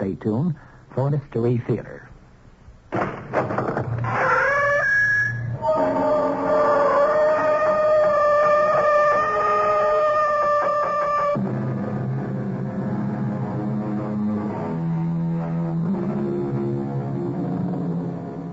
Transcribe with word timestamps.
stay 0.00 0.14
tuned 0.14 0.54
for 0.94 1.10
Mystery 1.10 1.62
Theater. 1.66 2.08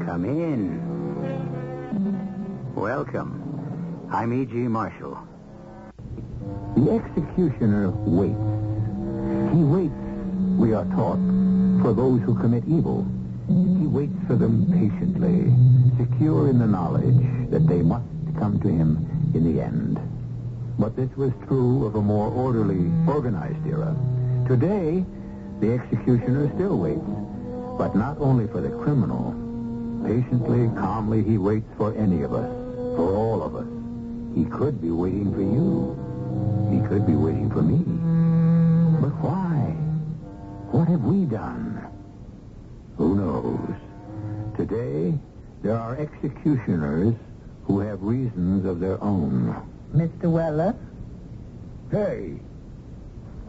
Come 0.05 0.25
in. 0.25 0.81
Welcome. 2.75 4.09
I'm 4.11 4.33
E.G. 4.33 4.53
Marshall. 4.53 5.17
The 6.75 6.91
executioner 6.91 7.91
waits. 7.91 8.35
He 9.55 9.63
waits, 9.63 9.93
we 10.57 10.73
are 10.73 10.85
taught, 10.85 11.36
for 11.81 11.93
those 11.93 12.21
who 12.21 12.35
commit 12.35 12.63
evil. 12.67 13.05
He 13.47 13.87
waits 13.87 14.17
for 14.27 14.35
them 14.35 14.65
patiently, 14.71 15.51
secure 15.97 16.49
in 16.49 16.59
the 16.59 16.67
knowledge 16.67 17.49
that 17.49 17.67
they 17.67 17.81
must 17.81 18.05
come 18.37 18.59
to 18.59 18.67
him 18.67 19.31
in 19.33 19.43
the 19.43 19.61
end. 19.61 19.99
But 20.77 20.95
this 20.95 21.09
was 21.15 21.31
true 21.47 21.85
of 21.85 21.95
a 21.95 22.01
more 22.01 22.29
orderly, 22.29 22.91
organized 23.07 23.65
era. 23.65 23.95
Today, 24.47 25.03
the 25.59 25.73
executioner 25.73 26.51
still 26.55 26.77
waits, 26.77 27.01
but 27.77 27.95
not 27.95 28.17
only 28.19 28.47
for 28.47 28.61
the 28.61 28.69
criminal. 28.83 29.33
Patiently, 30.05 30.69
calmly, 30.79 31.23
he 31.23 31.37
waits 31.37 31.69
for 31.77 31.95
any 31.95 32.21
of 32.21 32.33
us, 32.33 32.49
for 32.95 33.15
all 33.15 33.41
of 33.41 33.55
us. 33.55 33.67
He 34.35 34.45
could 34.45 34.81
be 34.81 34.91
waiting 34.91 35.33
for 35.33 35.41
you. 35.41 35.97
He 36.69 36.87
could 36.87 37.07
be 37.07 37.15
waiting 37.15 37.49
for 37.49 37.63
me. 37.63 37.79
But 39.01 39.13
why? 39.23 39.46
What 40.87 41.01
have 41.01 41.03
we 41.03 41.25
done? 41.25 41.85
Who 42.95 43.15
knows? 43.15 43.75
Today, 44.55 45.19
there 45.61 45.75
are 45.77 45.97
executioners 45.97 47.13
who 47.65 47.81
have 47.81 48.01
reasons 48.01 48.65
of 48.65 48.79
their 48.79 49.03
own. 49.03 49.53
Mr. 49.93 50.31
Weller, 50.31 50.73
Hey, 51.91 52.39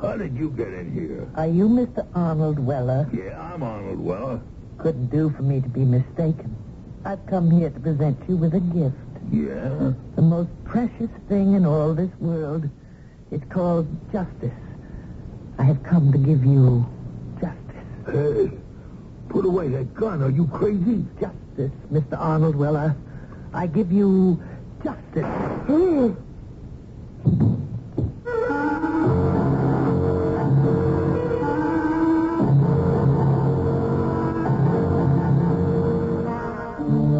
how 0.02 0.16
did 0.16 0.34
you 0.36 0.50
get 0.50 0.66
in 0.74 0.90
here? 0.92 1.28
are 1.36 1.46
you 1.46 1.68
Mr. 1.68 2.04
Arnold 2.12 2.58
Weller? 2.58 3.08
Yeah, 3.12 3.40
I'm 3.40 3.62
Arnold 3.62 4.00
Weller. 4.00 4.40
Couldn't 4.78 5.06
do 5.12 5.30
for 5.30 5.42
me 5.44 5.60
to 5.60 5.68
be 5.68 5.84
mistaken. 5.84 6.56
I've 7.04 7.24
come 7.26 7.52
here 7.52 7.70
to 7.70 7.78
present 7.78 8.18
you 8.28 8.36
with 8.36 8.54
a 8.54 8.60
gift. 8.60 8.96
Yeah? 9.30 9.92
The 10.16 10.22
most 10.22 10.50
precious 10.64 11.10
thing 11.28 11.54
in 11.54 11.64
all 11.64 11.94
this 11.94 12.10
world. 12.18 12.68
It's 13.30 13.44
called 13.48 13.86
justice. 14.10 14.50
I 15.56 15.62
have 15.62 15.84
come 15.84 16.10
to 16.10 16.18
give 16.18 16.44
you. 16.44 16.84
Hey, 18.10 18.50
put 19.28 19.44
away 19.44 19.68
that 19.68 19.94
gun. 19.94 20.22
Are 20.22 20.30
you 20.30 20.46
crazy? 20.46 21.04
Justice, 21.20 21.72
Mr. 21.92 22.18
Arnold 22.18 22.56
Weller. 22.56 22.96
I 23.52 23.66
give 23.66 23.92
you 23.92 24.42
justice. 24.82 25.26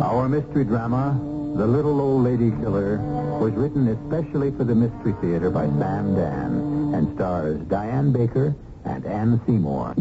Our 0.02 0.28
mystery 0.28 0.64
drama, 0.64 1.18
The 1.56 1.66
Little 1.66 2.00
Old 2.00 2.24
Lady 2.24 2.50
Killer, 2.62 2.98
was 3.40 3.52
written 3.52 3.88
especially 3.88 4.50
for 4.52 4.64
the 4.64 4.74
Mystery 4.74 5.14
Theater 5.20 5.50
by 5.50 5.66
Sam 5.66 6.14
Dann 6.14 6.94
and 6.94 7.14
stars 7.14 7.60
Diane 7.68 8.12
Baker 8.12 8.54
and 9.04 9.06
Anne 9.06 9.40
Seymour. 9.46 9.94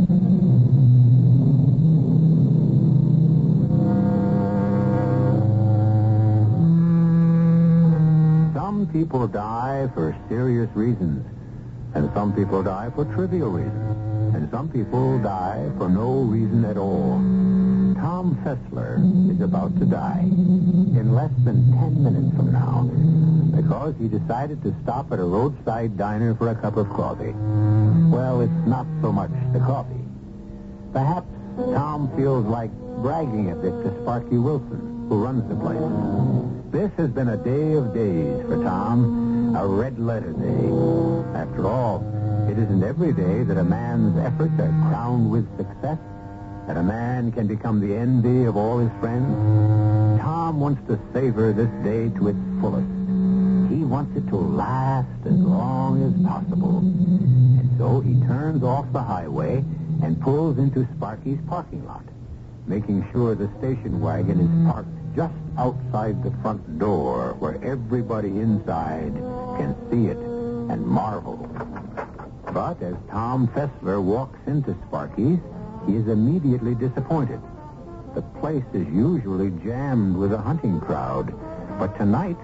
Some 8.54 8.90
people 8.92 9.28
die 9.28 9.88
for 9.94 10.16
serious 10.30 10.70
reasons, 10.76 11.26
and 11.94 12.10
some 12.14 12.34
people 12.34 12.64
die 12.64 12.90
for 12.96 13.06
trivial 13.06 13.50
reasons, 13.50 14.36
and 14.36 14.50
some 14.50 14.70
people 14.70 15.20
die 15.20 15.70
for 15.78 15.90
no 15.90 16.22
reason 16.22 16.66
at 16.66 16.78
all. 16.78 17.67
Tom 17.98 18.38
Fessler 18.44 19.00
mm-hmm. 19.00 19.32
is 19.32 19.42
about 19.42 19.78
to 19.80 19.86
die 19.86 20.22
in 20.22 21.14
less 21.14 21.32
than 21.44 21.72
10 21.74 22.04
minutes 22.04 22.36
from 22.36 22.52
now 22.52 22.84
because 23.56 23.96
he 24.00 24.08
decided 24.08 24.62
to 24.64 24.74
stop 24.84 25.12
at 25.12 25.20
a 25.20 25.24
roadside 25.24 25.98
diner 25.98 26.36
for 26.36 26.50
a 26.50 26.56
cup 26.56 26.78
of 26.78 26.90
coffee. 26.90 27.34
Well, 28.14 28.42
it's 28.42 28.68
not 28.68 28.86
so 29.02 29.12
much 29.12 29.32
the 29.54 29.60
coffee. 29.60 30.06
Perhaps 30.94 31.28
Tom 31.58 32.12
feels 32.16 32.46
like 32.46 32.72
bragging 33.02 33.52
a 33.52 33.56
bit 33.56 33.72
to 33.84 34.02
Sparky 34.02 34.38
Wilson, 34.38 35.08
who 35.10 35.24
runs 35.24 35.48
the 35.50 35.56
place. 35.56 36.72
This 36.72 36.92
has 36.98 37.10
been 37.10 37.30
a 37.30 37.38
day 37.38 37.74
of 37.74 37.94
days 37.94 38.42
for 38.46 38.64
Tom, 38.64 39.56
a 39.56 39.66
red 39.66 39.98
letter 40.00 40.34
day. 40.34 41.40
After 41.40 41.68
all, 41.68 42.06
it 42.50 42.58
isn't 42.58 42.84
every 42.84 43.14
day 43.14 43.44
that 43.44 43.58
a 43.58 43.64
man's 43.64 44.18
efforts 44.20 44.54
are 44.60 44.74
crowned 44.90 45.30
with 45.30 45.46
success, 45.58 45.98
that 46.68 46.76
a 46.76 46.84
man 46.84 47.32
can 47.32 47.48
become 47.48 47.80
the 47.80 47.96
envy 47.96 48.44
of 48.44 48.58
all 48.58 48.78
his 48.78 48.92
friends. 49.00 50.20
Tom 50.20 50.60
wants 50.60 50.86
to 50.88 51.00
savor 51.14 51.54
this 51.54 51.70
day 51.84 52.10
to 52.20 52.28
its 52.28 52.40
fullest. 52.60 52.88
He 53.72 53.86
wants 53.86 54.16
it 54.18 54.28
to 54.28 54.36
last 54.36 55.08
as 55.26 55.32
long 55.32 56.04
as 56.04 56.26
possible. 56.26 56.80
And 56.80 57.78
so 57.78 58.02
he 58.02 58.20
turns 58.28 58.64
off 58.64 58.92
the 58.92 59.02
highway 59.02 59.64
and 60.04 60.22
pulls 60.22 60.58
into 60.58 60.86
Sparky's 60.98 61.40
parking 61.48 61.86
lot, 61.86 62.04
making 62.68 63.08
sure 63.14 63.34
the 63.34 63.50
station 63.60 64.02
wagon 64.02 64.42
is 64.42 64.72
parked 64.72 64.90
just 65.16 65.34
outside 65.58 66.22
the 66.22 66.32
front 66.42 66.80
door 66.80 67.34
where 67.40 67.64
everybody 67.64 68.28
inside 68.28 69.14
can 69.58 69.74
see 69.90 70.12
it 70.12 70.18
and 70.18 70.86
marvel. 70.86 71.38
But 72.54 72.82
as 72.82 72.96
Tom 73.10 73.48
Fessler 73.48 74.02
walks 74.04 74.40
into 74.48 74.76
Sparky's, 74.88 75.40
he 75.88 75.96
is 75.96 76.08
immediately 76.08 76.76
disappointed. 76.76 77.40
The 78.14 78.22
place 78.22 78.66
is 78.74 78.88
usually 78.88 79.52
jammed 79.64 80.16
with 80.16 80.34
a 80.34 80.38
hunting 80.38 80.80
crowd, 80.82 81.34
but 81.80 81.98
tonight 81.98 82.38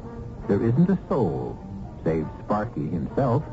there 0.47 0.63
isn't 0.63 0.89
a 0.89 0.97
soul, 1.09 1.57
save 2.03 2.25
Sparky 2.43 2.87
himself 2.87 3.43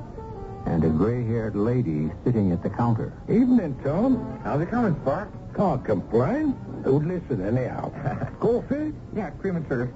and 0.66 0.84
a 0.84 0.88
gray-haired 0.88 1.56
lady 1.56 2.10
sitting 2.24 2.52
at 2.52 2.62
the 2.62 2.70
counter. 2.70 3.12
Evening, 3.28 3.78
Tom. 3.82 4.40
How's 4.44 4.60
it 4.60 4.70
coming, 4.70 4.94
Spark? 5.02 5.30
Can't 5.56 5.84
complain. 5.84 6.52
Who'd 6.84 7.06
listen 7.06 7.44
anyhow? 7.44 7.90
Coffee? 8.40 8.92
Yeah, 9.16 9.30
cream 9.30 9.56
and 9.56 9.64
sugar. 9.66 9.92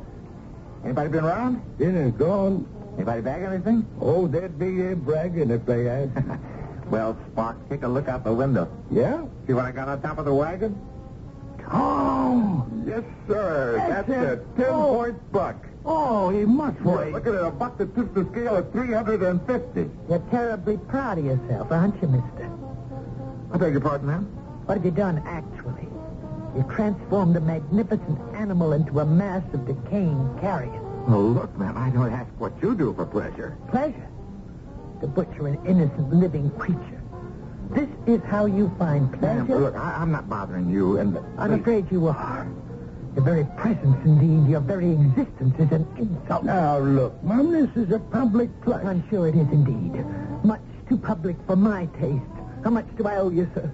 Anybody 0.85 1.09
been 1.11 1.25
around? 1.25 1.63
In 1.79 1.97
and 1.97 2.17
gone. 2.19 2.67
Anybody 2.97 3.21
bag 3.23 3.43
anything? 3.43 3.87
Oh, 4.01 4.27
they'd 4.27 4.59
be 4.59 4.75
here 4.75 4.97
bragging 4.97 5.51
if 5.51 5.65
they 5.67 5.85
had. 5.85 6.41
Well, 6.91 7.17
Spark, 7.33 7.57
take 7.69 7.83
a 7.83 7.89
look 7.89 8.09
out 8.09 8.25
the 8.25 8.33
window. 8.33 8.69
yeah? 8.91 9.25
See 9.47 9.53
what 9.53 9.65
I 9.65 9.73
got 9.73 9.89
on 9.89 10.01
top 10.03 10.19
of 10.19 10.25
the 10.25 10.35
wagon? 10.35 10.79
Oh, 11.73 12.67
yes, 12.87 13.03
sir. 13.27 13.77
That's 13.89 14.09
That's, 14.09 14.33
a 14.33 14.37
ten-point 14.57 15.17
oh. 15.19 15.33
buck. 15.33 15.57
Oh, 15.87 16.31
he 16.31 16.45
must 16.45 16.79
Boy, 16.83 17.11
look 17.13 17.27
at 17.27 17.35
it, 17.35 17.43
a 17.45 17.51
buck 17.51 17.77
that 17.79 17.95
tips 17.95 18.15
the 18.15 18.25
scale 18.33 18.57
at 18.57 18.73
350. 18.73 19.91
You're 20.09 20.19
terribly 20.31 20.77
proud 20.77 21.19
of 21.19 21.25
yourself, 21.25 21.71
aren't 21.71 22.01
you, 22.03 22.09
mister? 22.09 22.51
I 23.53 23.59
beg 23.59 23.73
your 23.73 23.81
pardon, 23.81 24.07
ma'am? 24.09 24.25
What 24.67 24.77
have 24.79 24.85
you 24.85 24.91
done, 24.91 25.23
actually? 25.27 25.89
You've 26.57 26.69
transformed 26.71 27.37
a 27.37 27.41
magnificent 27.41 28.19
animal 28.35 28.73
into 28.73 29.01
a 29.01 29.05
mass 29.05 29.43
of 29.53 29.67
decaying 29.67 30.39
carrion. 30.41 30.81
Oh, 31.09 31.21
look, 31.21 31.55
ma'am, 31.59 31.77
I 31.77 31.91
don't 31.91 32.13
ask 32.13 32.31
what 32.39 32.53
you 32.63 32.75
do 32.75 32.95
for 32.95 33.05
pleasure. 33.05 33.57
Pleasure. 33.71 34.09
To 35.05 35.09
butcher 35.11 35.49
an 35.49 35.59
innocent 35.67 36.15
living 36.15 36.49
creature. 36.53 37.03
This 37.73 37.91
is 38.07 38.23
how 38.25 38.47
you 38.47 38.75
find 38.79 39.11
Ma'am, 39.21 39.47
pleasure? 39.47 39.61
look, 39.61 39.77
I, 39.77 39.99
I'm 40.01 40.11
not 40.11 40.31
bothering 40.31 40.71
you, 40.71 40.97
and... 40.97 41.19
I'm 41.37 41.53
afraid 41.53 41.93
you 41.93 42.09
are. 42.09 42.49
Your 43.15 43.23
very 43.23 43.45
presence, 43.59 43.99
indeed, 44.07 44.51
your 44.51 44.63
very 44.63 44.93
existence 44.93 45.57
is 45.59 45.71
an 45.73 45.87
insult. 45.99 46.45
Now, 46.45 46.79
look, 46.79 47.23
Mom, 47.23 47.53
this 47.53 47.69
is 47.77 47.93
a 47.93 47.99
public 47.99 48.49
place. 48.63 48.83
I'm 48.83 49.07
sure 49.11 49.29
it 49.29 49.35
is 49.35 49.47
indeed. 49.53 50.07
Much 50.43 50.63
too 50.89 50.97
public 50.97 51.37
for 51.47 51.55
my 51.55 51.85
taste. 52.01 52.25
How 52.65 52.71
much 52.71 52.87
do 52.97 53.07
I 53.07 53.17
owe 53.17 53.29
you, 53.29 53.47
sir? 53.55 53.71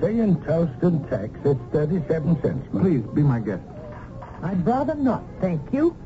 Tea 0.00 0.18
and 0.18 0.44
toast 0.44 0.82
and 0.82 1.08
tax, 1.08 1.30
it's 1.44 1.60
37 1.72 2.42
cents, 2.42 2.66
Mom. 2.72 2.82
Please, 2.82 3.02
be 3.14 3.22
my 3.22 3.38
guest. 3.38 3.62
I'd 4.42 4.66
rather 4.66 4.96
not, 4.96 5.22
thank 5.40 5.62
you. 5.72 5.96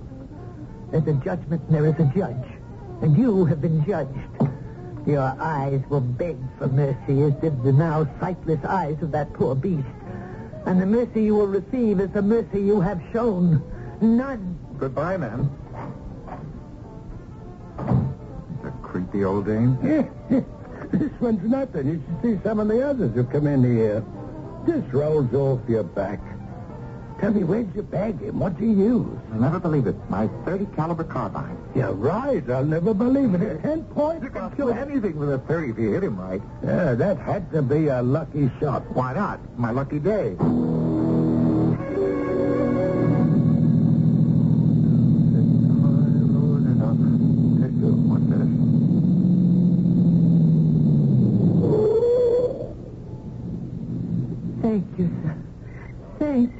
There's 0.90 1.06
a 1.06 1.14
judgment 1.14 1.62
and 1.62 1.74
there 1.74 1.86
is 1.86 1.94
a 1.98 2.12
judge. 2.14 2.44
And 3.00 3.16
you 3.16 3.46
have 3.46 3.62
been 3.62 3.82
judged. 3.86 4.18
Your 5.06 5.36
eyes 5.40 5.80
will 5.88 6.00
beg 6.00 6.36
for 6.58 6.66
mercy 6.66 7.22
as 7.22 7.32
did 7.34 7.62
the 7.62 7.72
now 7.72 8.08
sightless 8.20 8.64
eyes 8.64 9.00
of 9.02 9.12
that 9.12 9.32
poor 9.34 9.54
beast. 9.54 9.86
And 10.66 10.82
the 10.82 10.86
mercy 10.86 11.22
you 11.22 11.36
will 11.36 11.46
receive 11.46 12.00
is 12.00 12.10
the 12.10 12.22
mercy 12.22 12.60
you 12.60 12.80
have 12.80 13.00
shown. 13.12 13.62
None. 14.00 14.58
Goodbye, 14.78 15.16
ma'am. 15.16 15.50
The 18.64 18.70
creepy 18.82 19.24
old 19.24 19.46
dame. 19.46 19.78
Yeah, 20.28 20.40
this 20.92 21.10
one's 21.20 21.42
nothing. 21.48 21.86
You 21.86 22.02
should 22.06 22.22
see 22.22 22.44
some 22.44 22.60
of 22.60 22.68
the 22.68 22.80
others 22.86 23.14
who 23.14 23.24
come 23.24 23.46
in 23.46 23.64
here. 23.64 24.04
just 24.66 24.92
rolls 24.92 25.32
off 25.34 25.60
your 25.68 25.82
back. 25.84 26.20
Tell 27.20 27.32
me, 27.32 27.44
where'd 27.44 27.74
you 27.74 27.82
bag 27.82 28.20
him? 28.20 28.38
What'd 28.40 28.60
you 28.60 28.72
use? 28.72 29.18
I'll 29.32 29.40
never 29.40 29.58
believe 29.58 29.86
it. 29.86 29.96
My 30.10 30.28
30 30.44 30.66
caliber 30.76 31.04
carbine. 31.04 31.56
You're 31.74 31.92
right. 31.92 32.48
I'll 32.50 32.64
never 32.64 32.92
believe 32.92 33.32
it. 33.34 33.42
It's 33.42 33.62
ten 33.62 33.84
points. 33.84 34.22
You 34.22 34.30
can 34.30 34.54
kill 34.54 34.70
anything 34.70 35.16
with 35.16 35.32
a 35.32 35.38
30 35.38 35.70
if 35.70 35.78
you 35.78 35.92
hit 35.92 36.04
him 36.04 36.20
right. 36.20 36.42
Yeah, 36.62 36.94
that 36.94 37.18
had 37.18 37.50
to 37.52 37.62
be 37.62 37.88
a 37.88 38.02
lucky 38.02 38.50
shot. 38.60 38.82
Why 38.94 39.14
not? 39.14 39.40
My 39.58 39.70
lucky 39.70 39.98
day. 39.98 40.36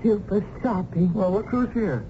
For 0.03 0.45
stopping. 0.61 1.13
Well, 1.15 1.33
look 1.33 1.47
who's 1.47 1.73
here. 1.73 2.07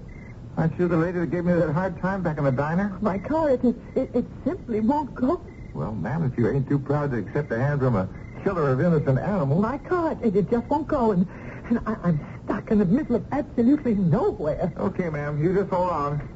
Aren't 0.55 0.77
you 0.77 0.87
the 0.87 0.97
lady 0.97 1.19
that 1.19 1.31
gave 1.31 1.45
me 1.45 1.53
that 1.53 1.71
hard 1.71 1.99
time 1.99 2.21
back 2.21 2.37
in 2.37 2.43
the 2.43 2.51
diner? 2.51 2.95
My 3.01 3.17
car, 3.17 3.49
it, 3.49 3.63
it, 3.63 3.75
it 4.13 4.25
simply 4.45 4.81
won't 4.81 5.15
go. 5.15 5.41
Well, 5.73 5.93
ma'am, 5.93 6.23
if 6.23 6.37
you 6.37 6.47
ain't 6.47 6.69
too 6.69 6.77
proud 6.77 7.11
to 7.11 7.17
accept 7.17 7.51
a 7.51 7.57
hand 7.57 7.79
from 7.79 7.95
a 7.95 8.07
killer 8.43 8.71
of 8.71 8.81
innocent 8.81 9.17
animals. 9.17 9.61
My 9.61 9.79
car, 9.79 10.15
it, 10.21 10.35
it 10.35 10.49
just 10.49 10.67
won't 10.67 10.87
go. 10.87 11.11
And, 11.11 11.27
and 11.69 11.79
I, 11.87 11.95
I'm 12.03 12.19
stuck 12.45 12.69
in 12.69 12.77
the 12.77 12.85
middle 12.85 13.15
of 13.15 13.25
absolutely 13.31 13.95
nowhere. 13.95 14.71
Okay, 14.77 15.09
ma'am, 15.09 15.41
you 15.43 15.55
just 15.55 15.71
hold 15.71 15.89
on. 15.89 16.29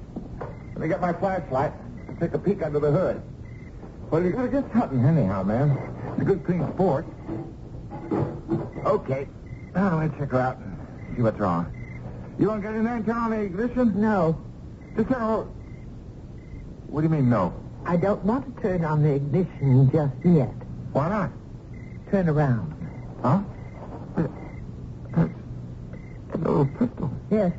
Let 0.73 0.79
me 0.79 0.87
get 0.87 0.99
my 0.99 1.13
flashlight 1.13 1.73
and 2.07 2.19
take 2.19 2.33
a 2.33 2.39
peek 2.39 2.63
under 2.63 2.79
the 2.79 2.91
hood. 2.91 3.21
Well, 4.09 4.23
you 4.23 4.31
gotta 4.31 4.47
get 4.47 4.65
something 4.73 5.05
anyhow, 5.05 5.43
ma'am. 5.43 5.77
It's 6.13 6.21
a 6.21 6.25
good 6.25 6.43
clean 6.43 6.67
sport. 6.73 7.05
Okay. 8.83 9.27
Now 9.75 9.97
let 9.97 10.11
me 10.11 10.17
check 10.19 10.31
her 10.31 10.39
out 10.39 10.57
and 10.57 10.80
see 11.15 11.21
what's 11.21 11.39
wrong. 11.39 11.71
You 12.39 12.47
want 12.47 12.61
to 12.61 12.67
get 12.67 12.75
in 12.75 12.83
there 12.85 12.95
and 12.95 13.05
turn 13.05 13.15
on 13.17 13.31
the 13.31 13.39
ignition? 13.41 13.99
No, 14.01 14.37
Just 14.95 15.09
turn 15.09 15.21
on... 15.21 15.45
What 16.87 17.01
do 17.01 17.07
you 17.07 17.13
mean, 17.13 17.29
no? 17.29 17.53
I 17.85 17.97
don't 17.97 18.23
want 18.23 18.55
to 18.55 18.61
turn 18.61 18.83
on 18.85 19.01
the 19.03 19.13
ignition 19.15 19.89
just 19.91 20.13
yet. 20.23 20.53
Why 20.93 21.09
not? 21.09 21.31
Turn 22.09 22.29
around. 22.29 22.73
Huh? 23.23 23.41
That's 25.15 25.29
a 26.33 26.37
little 26.37 26.65
pistol. 26.65 27.11
Yes, 27.29 27.53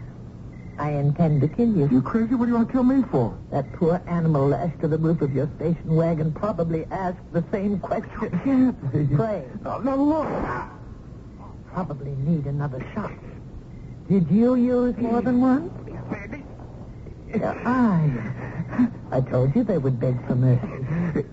I 0.78 0.90
intend 0.93 1.40
to 1.43 1.48
kill 1.48 1.75
you. 1.76 1.88
You 1.90 2.02
crazy? 2.02 2.34
What 2.34 2.46
do 2.46 2.50
you 2.50 2.56
want 2.56 2.69
to 2.69 2.72
kill 2.72 2.82
me 2.82 3.02
for? 3.10 3.37
That 3.50 3.72
poor 3.75 4.02
animal 4.06 4.48
lashed 4.48 4.81
to 4.81 4.88
the 4.88 4.98
roof 4.98 5.22
of 5.22 5.34
your 5.34 5.48
station 5.56 5.94
wagon 5.94 6.32
probably 6.32 6.87
asked 6.90 7.32
the 7.32 7.44
same 7.52 7.78
question. 7.81 8.76
Pray. 9.16 9.44
No, 9.64 9.78
no, 9.78 9.96
look. 9.96 10.28
Probably 11.72 12.12
need 12.16 12.46
another 12.46 12.84
shot. 12.94 13.12
Did 14.08 14.31
you 14.31 14.54
use 14.56 14.96
more 14.99 15.22
than 15.22 15.40
one? 15.40 15.70
Your 17.28 17.56
eyes. 17.66 18.90
I 19.10 19.20
told 19.20 19.54
you 19.56 19.64
they 19.64 19.78
would 19.78 19.99
beg 20.00 20.26
for 20.26 20.34
mercy. 20.34 21.26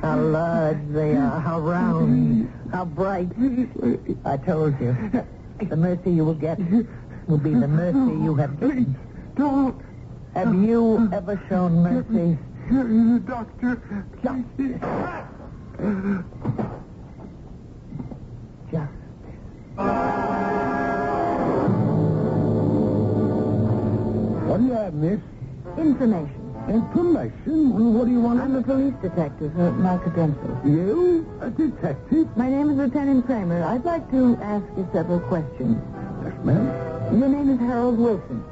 How 0.00 0.18
large 0.18 0.78
they 0.90 1.14
are, 1.14 1.40
how 1.40 1.60
round, 1.60 2.50
how 2.72 2.84
bright. 2.84 3.28
I 4.24 4.36
told 4.36 4.80
you. 4.80 4.96
The 5.68 5.76
mercy 5.76 6.10
you 6.10 6.24
will 6.24 6.34
get 6.34 6.58
will 7.28 7.38
be 7.38 7.54
the 7.54 7.68
mercy 7.68 8.12
you 8.24 8.34
have 8.34 8.58
given. 8.58 8.96
Don't. 9.36 9.80
Have 10.34 10.54
you 10.54 11.08
ever 11.12 11.40
shown 11.48 11.82
mercy? 11.82 12.38
Doctor. 13.26 13.80
Just. 14.22 14.46
Miss? 25.02 25.20
Information. 25.76 26.38
Information? 26.68 27.94
What 27.94 28.06
do 28.06 28.12
you 28.12 28.20
want? 28.20 28.40
I'm 28.40 28.54
a 28.54 28.62
police 28.62 28.94
detective, 29.02 29.50
uh, 29.58 29.98
credentials. 29.98 30.58
You? 30.64 31.26
A 31.40 31.50
detective? 31.50 32.28
My 32.36 32.48
name 32.48 32.70
is 32.70 32.76
Lieutenant 32.76 33.26
Kramer. 33.26 33.64
I'd 33.64 33.84
like 33.84 34.08
to 34.12 34.38
ask 34.40 34.64
you 34.76 34.88
several 34.92 35.18
questions. 35.18 35.76
Yes, 36.22 36.34
ma'am. 36.44 37.18
Your 37.18 37.28
name 37.28 37.50
is 37.50 37.58
Harold 37.58 37.98
Wilson. 37.98 38.44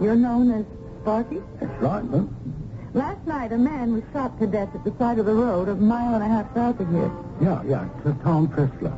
You're 0.00 0.16
known 0.16 0.50
as 0.50 0.64
Sparky? 1.02 1.40
That's 1.60 1.80
right, 1.80 2.04
ma'am. 2.04 2.26
Last 2.92 3.24
night, 3.26 3.52
a 3.52 3.58
man 3.58 3.94
was 3.94 4.02
shot 4.12 4.38
to 4.40 4.48
death 4.48 4.70
at 4.74 4.82
the 4.82 4.92
side 4.98 5.20
of 5.20 5.26
the 5.26 5.34
road 5.34 5.68
a 5.68 5.76
mile 5.76 6.14
and 6.14 6.24
a 6.24 6.28
half 6.28 6.52
south 6.54 6.80
of 6.80 6.90
here. 6.90 7.10
Yeah, 7.40 7.62
yeah. 7.64 7.88
It's 8.04 8.20
Tom 8.22 8.48
Pressler. 8.48 8.92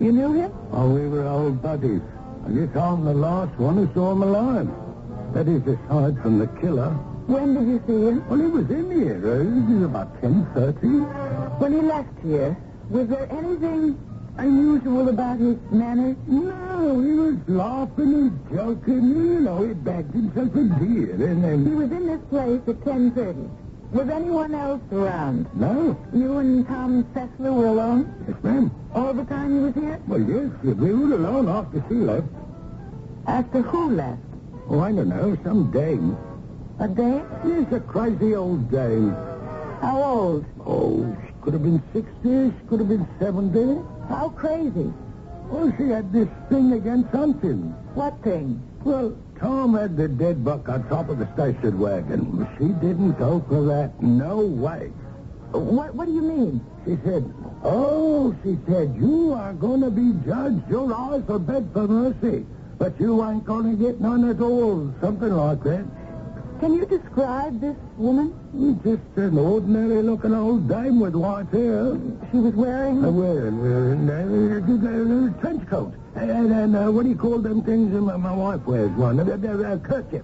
You 0.00 0.10
knew 0.10 0.32
him? 0.32 0.52
Oh, 0.72 0.90
we 0.90 1.06
were 1.08 1.26
old 1.26 1.62
buddies. 1.62 2.02
I 2.44 2.50
guess 2.50 2.74
I'm 2.76 3.04
the 3.04 3.14
last 3.14 3.56
one 3.58 3.76
who 3.76 3.92
saw 3.94 4.12
him 4.12 4.22
alive. 4.22 4.68
That 5.32 5.46
is, 5.48 5.62
aside 5.62 6.20
from 6.22 6.38
the 6.38 6.46
killer. 6.60 6.90
When 7.26 7.54
did 7.54 7.66
you 7.68 7.82
see 7.86 8.08
him? 8.08 8.28
Well, 8.28 8.40
he 8.40 8.46
was 8.46 8.68
in 8.70 8.90
here. 8.90 9.18
Uh, 9.22 9.38
this 9.44 9.76
is 9.76 9.82
about 9.84 10.20
10.30. 10.20 11.60
When 11.60 11.72
he 11.72 11.80
left 11.80 12.18
here. 12.24 12.56
Was 12.90 13.06
there 13.06 13.30
anything 13.30 13.96
unusual 14.36 15.08
about 15.08 15.38
his 15.38 15.56
manner? 15.70 16.16
No, 16.26 17.00
he 17.00 17.12
was 17.12 17.36
laughing 17.46 18.14
and 18.14 18.50
joking. 18.52 19.08
You 19.14 19.40
know, 19.40 19.62
he 19.64 19.74
bagged 19.74 20.12
himself 20.12 20.52
a 20.56 20.64
deer 20.82 21.14
and 21.14 21.66
He 21.68 21.74
was 21.74 21.92
in 21.92 22.06
this 22.08 22.20
place 22.30 22.60
at 22.66 22.80
10.30. 22.80 23.48
Was 23.92 24.08
anyone 24.08 24.54
else 24.54 24.82
around? 24.90 25.46
No. 25.54 25.96
You 26.12 26.38
and 26.38 26.66
Tom 26.66 27.04
Fessler 27.14 27.54
were 27.54 27.66
alone? 27.66 28.12
Yes, 28.26 28.42
ma'am. 28.42 28.70
All 28.94 29.12
the 29.12 29.24
time 29.24 29.54
he 29.56 29.60
was 29.64 29.74
here? 29.74 30.00
Well, 30.08 30.20
yes, 30.20 30.50
we 30.64 30.92
were 30.92 31.14
alone 31.14 31.48
after 31.48 31.84
she 31.88 31.94
left. 31.94 32.26
After 33.26 33.62
who 33.62 33.90
left? 33.92 34.22
Oh, 34.70 34.78
I 34.80 34.92
don't 34.92 35.08
know, 35.08 35.36
some 35.42 35.70
dame. 35.72 36.16
A 36.78 36.86
day? 36.86 37.20
Yes, 37.44 37.72
a 37.72 37.80
crazy 37.80 38.36
old 38.36 38.70
dame. 38.70 39.10
How 39.80 40.00
old? 40.02 40.44
Oh, 40.64 41.16
she 41.26 41.32
could 41.42 41.54
have 41.54 41.62
been 41.64 41.82
60, 41.92 42.12
she 42.22 42.66
could 42.68 42.78
have 42.78 42.88
been 42.88 43.08
70. 43.18 43.82
How 44.08 44.28
crazy? 44.30 44.92
Well, 45.48 45.72
she 45.76 45.88
had 45.88 46.12
this 46.12 46.28
thing 46.48 46.72
against 46.72 47.10
hunting. 47.10 47.74
What 47.94 48.22
thing? 48.22 48.62
Well, 48.84 49.16
Tom 49.40 49.74
had 49.74 49.96
the 49.96 50.06
dead 50.06 50.44
buck 50.44 50.68
on 50.68 50.88
top 50.88 51.08
of 51.08 51.18
the 51.18 51.26
station 51.34 51.80
wagon. 51.80 52.46
She 52.56 52.68
didn't 52.86 53.18
go 53.18 53.44
for 53.48 53.64
that. 53.64 54.00
No 54.00 54.38
way. 54.38 54.92
What 55.50 55.96
What 55.96 56.06
do 56.06 56.12
you 56.12 56.22
mean? 56.22 56.60
She 56.84 56.96
said, 57.04 57.24
Oh, 57.64 58.34
she 58.44 58.56
said, 58.68 58.94
you 58.96 59.32
are 59.32 59.52
going 59.52 59.80
to 59.80 59.90
be 59.90 60.12
judged. 60.24 60.68
Your 60.70 60.94
eyes 60.94 61.24
are 61.28 61.38
bed 61.40 61.68
for 61.72 61.88
mercy. 61.88 62.46
But 62.80 62.98
you 62.98 63.22
ain't 63.28 63.44
going 63.44 63.76
to 63.76 63.76
get 63.76 64.00
none 64.00 64.26
at 64.30 64.40
all. 64.40 64.90
Something 65.02 65.34
like 65.36 65.62
that. 65.64 65.84
Can 66.60 66.72
you 66.72 66.86
describe 66.86 67.60
this 67.60 67.76
woman? 67.98 68.32
Just 68.82 69.02
an 69.16 69.36
ordinary 69.36 70.02
looking 70.02 70.34
old 70.34 70.66
dame 70.66 70.98
with 70.98 71.14
white 71.14 71.48
hair. 71.48 71.94
She 72.30 72.38
was 72.38 72.54
wearing. 72.54 73.04
Uh, 73.04 73.10
wearing, 73.10 73.60
wearing 73.60 74.08
uh, 74.08 75.36
a 75.36 75.40
trench 75.42 75.68
coat. 75.68 75.92
And, 76.14 76.50
and 76.52 76.74
uh, 76.74 76.90
what 76.90 77.02
do 77.02 77.10
you 77.10 77.16
call 77.16 77.38
them 77.38 77.62
things? 77.62 77.94
Uh, 77.94 78.00
My, 78.00 78.16
my 78.16 78.32
wife 78.34 78.64
wears 78.64 78.90
one. 78.92 79.20
A, 79.20 79.24
a, 79.24 79.74
a 79.74 79.78
kerchief. 79.78 80.22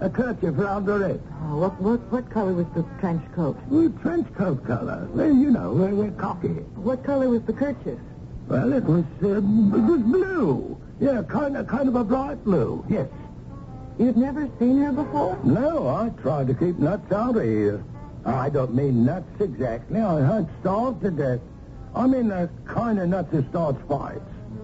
A 0.00 0.08
kerchief 0.08 0.56
around 0.56 0.86
her 0.86 1.06
head. 1.06 1.22
Oh, 1.42 1.58
what 1.58 1.78
what 1.82 2.00
what 2.10 2.30
color 2.30 2.54
was 2.54 2.66
the 2.74 2.84
trench 3.00 3.22
coat? 3.34 3.58
Well, 3.68 3.92
trench 4.00 4.32
coat 4.34 4.64
color. 4.64 5.06
Well, 5.12 5.34
you 5.34 5.50
know, 5.50 5.72
we're, 5.72 5.94
we're 5.94 6.10
cocky. 6.12 6.56
What 6.88 7.04
color 7.04 7.28
was 7.28 7.42
the 7.42 7.52
kerchief? 7.52 7.98
Well, 8.46 8.72
it 8.72 8.84
was, 8.84 9.04
uh, 9.22 9.38
it 9.38 9.42
was 9.42 10.00
blue. 10.00 10.78
Yeah, 11.00 11.22
kind 11.22 11.56
of, 11.56 11.66
kind 11.66 11.88
of 11.88 11.94
a 11.94 12.04
bright 12.04 12.42
blue. 12.44 12.84
Yes. 12.88 13.08
You've 13.98 14.16
never 14.16 14.48
seen 14.58 14.78
her 14.78 14.92
before? 14.92 15.38
No, 15.44 15.88
I 15.88 16.10
tried 16.22 16.46
to 16.48 16.54
keep 16.54 16.78
nuts 16.78 17.10
out 17.12 17.36
of 17.36 17.42
here. 17.42 17.84
I 18.24 18.48
don't 18.50 18.74
mean 18.74 19.04
nuts 19.04 19.40
exactly. 19.40 20.00
I 20.00 20.22
hunt 20.22 20.48
starved 20.60 21.02
to 21.02 21.10
death. 21.10 21.40
I 21.94 22.06
mean 22.06 22.28
the 22.28 22.48
kind 22.66 22.98
of 22.98 23.08
nuts 23.08 23.32
that 23.32 23.48
starts 23.50 23.78
fights. 23.88 24.20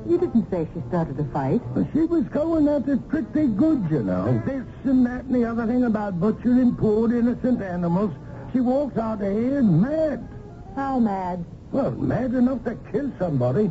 You 0.09 0.19
didn't 0.19 0.51
say 0.51 0.69
she 0.75 0.83
started 0.89 1.19
a 1.19 1.25
fight. 1.33 1.63
She 1.93 2.01
was 2.01 2.25
going 2.25 2.69
at 2.69 2.87
it 2.89 3.09
pretty 3.09 3.47
good, 3.49 3.87
you 3.91 4.03
know. 4.03 4.41
This 4.45 4.63
and 4.85 5.07
that 5.07 5.25
and 5.25 5.35
the 5.35 5.45
other 5.45 5.67
thing 5.67 5.85
about 5.85 6.21
butchering 6.21 6.77
poor 6.77 7.13
innocent 7.17 7.63
animals. 7.63 8.13
She 8.53 8.61
walks 8.61 8.99
out 8.99 9.23
of 9.23 9.33
here 9.33 9.63
mad. 9.63 10.29
How 10.77 10.99
mad? 10.99 11.45
Well, 11.73 11.93
mad 11.93 12.35
enough 12.35 12.63
to 12.65 12.77
kill 12.93 13.11
somebody. 13.19 13.71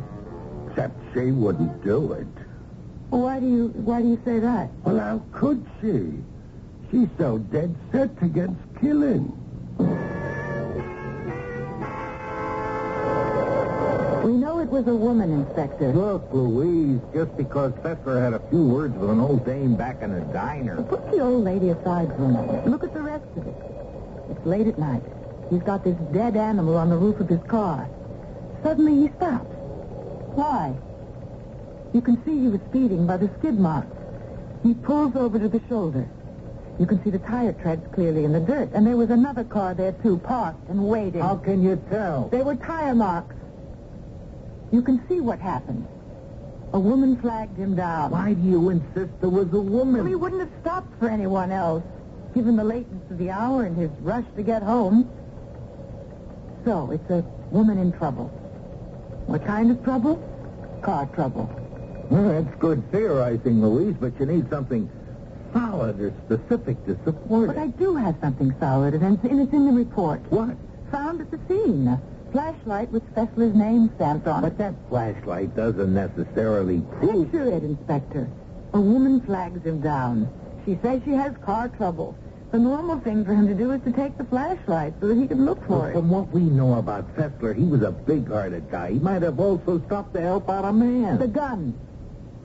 Except 0.68 0.98
she 1.14 1.30
wouldn't 1.30 1.84
do 1.84 2.12
it. 2.12 2.26
Why 3.10 3.40
do 3.40 3.46
you 3.46 3.68
Why 3.68 4.02
do 4.02 4.08
you 4.08 4.20
say 4.24 4.38
that? 4.40 4.70
Well, 4.84 4.98
how 4.98 5.22
could 5.32 5.64
she? 5.80 6.12
She's 6.90 7.08
so 7.18 7.38
dead 7.38 7.74
set 7.92 8.10
against 8.22 8.60
killing. 8.80 9.32
We 14.24 14.32
know 14.32 14.58
it 14.60 14.70
was 14.70 14.86
a 14.86 14.94
woman, 14.94 15.30
Inspector. 15.32 15.92
Look, 15.92 16.32
Louise, 16.32 17.00
just 17.12 17.36
because 17.36 17.72
Fessler 17.82 18.22
had 18.22 18.32
a 18.32 18.40
few 18.48 18.64
words 18.64 18.96
with 18.96 19.10
an 19.10 19.20
old 19.20 19.44
dame 19.44 19.76
back 19.76 20.00
in 20.02 20.12
a 20.12 20.20
diner. 20.32 20.82
Put 20.82 21.10
the 21.10 21.20
old 21.20 21.44
lady 21.44 21.70
aside 21.70 22.08
for 22.16 22.24
a 22.24 22.28
moment. 22.28 22.66
Look 22.66 22.84
at 22.84 22.94
the 22.94 23.02
rest 23.02 23.26
of 23.36 23.46
it. 23.46 23.54
It's 24.30 24.46
late 24.46 24.66
at 24.66 24.78
night. 24.78 25.02
He's 25.50 25.62
got 25.62 25.84
this 25.84 25.96
dead 26.12 26.36
animal 26.36 26.76
on 26.76 26.88
the 26.88 26.96
roof 26.96 27.20
of 27.20 27.28
his 27.28 27.42
car. 27.42 27.88
Suddenly 28.62 29.02
he 29.02 29.08
stops. 29.16 29.44
Why? 30.34 30.74
You 31.94 32.00
can 32.02 32.22
see 32.24 32.38
he 32.40 32.48
was 32.48 32.60
speeding 32.68 33.06
by 33.06 33.16
the 33.16 33.30
skid 33.38 33.58
marks. 33.58 33.96
He 34.64 34.74
pulls 34.74 35.14
over 35.16 35.38
to 35.38 35.48
the 35.48 35.60
shoulder. 35.68 36.06
You 36.80 36.86
can 36.86 37.02
see 37.04 37.10
the 37.10 37.20
tire 37.20 37.52
treads 37.52 37.86
clearly 37.94 38.24
in 38.24 38.32
the 38.32 38.40
dirt. 38.40 38.70
And 38.74 38.84
there 38.84 38.96
was 38.96 39.10
another 39.10 39.44
car 39.44 39.74
there, 39.74 39.92
too, 39.92 40.18
parked 40.18 40.68
and 40.68 40.88
waiting. 40.88 41.20
How 41.22 41.36
can 41.36 41.62
you 41.62 41.80
tell? 41.90 42.28
They 42.30 42.42
were 42.42 42.56
tire 42.56 42.96
marks. 42.96 43.36
You 44.72 44.82
can 44.82 45.06
see 45.08 45.20
what 45.20 45.38
happened. 45.38 45.86
A 46.72 46.80
woman 46.80 47.16
flagged 47.20 47.56
him 47.56 47.76
down. 47.76 48.10
Why 48.10 48.32
do 48.34 48.42
you 48.42 48.70
insist 48.70 49.12
there 49.20 49.30
was 49.30 49.46
a 49.52 49.60
Well, 49.60 49.84
woman? 49.84 50.04
he 50.08 50.16
wouldn't 50.16 50.40
have 50.40 50.50
stopped 50.62 50.98
for 50.98 51.08
anyone 51.08 51.52
else, 51.52 51.84
given 52.34 52.56
the 52.56 52.64
lateness 52.64 53.08
of 53.08 53.18
the 53.18 53.30
hour 53.30 53.62
and 53.62 53.76
his 53.76 53.90
rush 54.00 54.24
to 54.34 54.42
get 54.42 54.64
home. 54.64 55.08
So, 56.64 56.90
it's 56.90 57.08
a 57.10 57.22
woman 57.52 57.78
in 57.78 57.92
trouble. 57.92 58.26
What 59.26 59.46
kind 59.46 59.70
of 59.70 59.84
trouble? 59.84 60.16
Car 60.82 61.06
trouble. 61.14 61.48
Well, 62.10 62.42
that's 62.42 62.56
good 62.58 62.90
theorizing, 62.92 63.62
Louise, 63.62 63.96
but 64.00 64.18
you 64.20 64.26
need 64.26 64.48
something 64.50 64.90
solid 65.52 66.00
or 66.00 66.12
specific 66.26 66.84
to 66.86 66.96
support 67.04 67.50
it. 67.50 67.54
But 67.54 67.56
it. 67.56 67.60
I 67.60 67.66
do 67.68 67.94
have 67.96 68.16
something 68.20 68.54
solid, 68.60 68.94
and 68.94 69.16
it's, 69.16 69.24
and 69.24 69.40
it's 69.40 69.52
in 69.52 69.66
the 69.66 69.72
report. 69.72 70.20
What? 70.30 70.56
Found 70.90 71.20
at 71.20 71.30
the 71.30 71.38
scene. 71.48 71.88
A 71.88 72.00
flashlight 72.32 72.90
with 72.90 73.02
Fessler's 73.14 73.54
name 73.54 73.90
stamped 73.96 74.26
on 74.26 74.44
it. 74.44 74.50
But 74.50 74.58
that 74.58 74.74
flashlight 74.88 75.54
doesn't 75.56 75.94
necessarily 75.94 76.80
prove... 76.98 77.30
Picture 77.30 77.46
it, 77.50 77.62
Inspector. 77.62 78.28
A 78.74 78.80
woman 78.80 79.20
flags 79.20 79.64
him 79.64 79.80
down. 79.80 80.28
She 80.64 80.78
says 80.82 81.02
she 81.04 81.12
has 81.12 81.32
car 81.44 81.68
trouble. 81.68 82.16
The 82.50 82.58
normal 82.58 83.00
thing 83.00 83.24
for 83.24 83.34
him 83.34 83.46
to 83.48 83.54
do 83.54 83.72
is 83.72 83.82
to 83.82 83.92
take 83.92 84.16
the 84.18 84.24
flashlight 84.24 84.94
so 85.00 85.08
that 85.08 85.16
he 85.16 85.26
can 85.26 85.44
look 85.44 85.60
for 85.66 85.78
Well, 85.78 85.86
it. 85.86 85.92
from 85.94 86.10
what 86.10 86.28
we 86.30 86.40
know 86.42 86.74
about 86.78 87.16
Fessler, 87.16 87.54
he 87.56 87.64
was 87.64 87.82
a 87.82 87.90
big-hearted 87.90 88.70
guy. 88.70 88.92
He 88.92 88.98
might 88.98 89.22
have 89.22 89.40
also 89.40 89.80
stopped 89.86 90.14
to 90.14 90.20
help 90.20 90.48
out 90.48 90.64
a 90.64 90.72
man. 90.72 91.18
The 91.18 91.26
gun. 91.28 91.74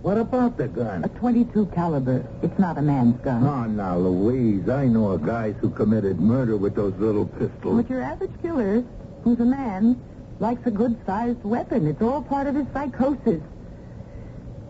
What 0.01 0.17
about 0.17 0.57
the 0.57 0.67
gun? 0.67 1.03
A 1.03 1.09
22 1.09 1.65
caliber. 1.67 2.25
It's 2.41 2.57
not 2.57 2.77
a 2.77 2.81
man's 2.81 3.19
gun. 3.21 3.45
Oh, 3.45 3.65
now, 3.65 3.97
Louise, 3.97 4.69
I 4.69 4.85
know 4.87 5.11
of 5.11 5.25
guys 5.25 5.55
who 5.59 5.69
committed 5.69 6.19
murder 6.19 6.55
with 6.55 6.75
those 6.75 6.93
little 6.95 7.25
pistols. 7.25 7.81
But 7.81 7.89
your 7.89 8.01
average 8.01 8.31
killer, 8.41 8.83
who's 9.23 9.39
a 9.39 9.45
man, 9.45 9.99
likes 10.39 10.65
a 10.65 10.71
good-sized 10.71 11.43
weapon. 11.43 11.85
It's 11.85 12.01
all 12.01 12.21
part 12.21 12.47
of 12.47 12.55
his 12.55 12.65
psychosis. 12.73 13.41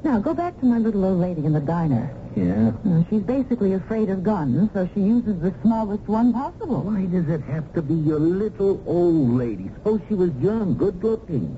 Now, 0.04 0.20
go 0.20 0.34
back 0.34 0.60
to 0.62 0.66
my 0.66 0.80
little 0.80 1.06
old 1.06 1.20
lady 1.20 1.46
in 1.46 1.54
the 1.54 1.60
diner. 1.60 2.12
Yeah? 2.36 2.72
She's 3.10 3.22
basically 3.22 3.74
afraid 3.74 4.10
of 4.10 4.24
guns, 4.24 4.72
so 4.74 4.90
she 4.94 5.02
uses 5.02 5.40
the 5.42 5.54
smallest 5.62 6.08
one 6.08 6.34
possible. 6.34 6.82
Why 6.82 7.06
does 7.06 7.28
it 7.28 7.42
have 7.42 7.72
to 7.74 7.82
be 7.84 7.94
your 7.94 8.20
little 8.20 8.82
old 8.88 9.32
lady? 9.38 9.70
Suppose 9.76 10.02
she 10.08 10.16
was 10.16 10.32
young, 10.42 10.76
good-looking. 10.76 11.56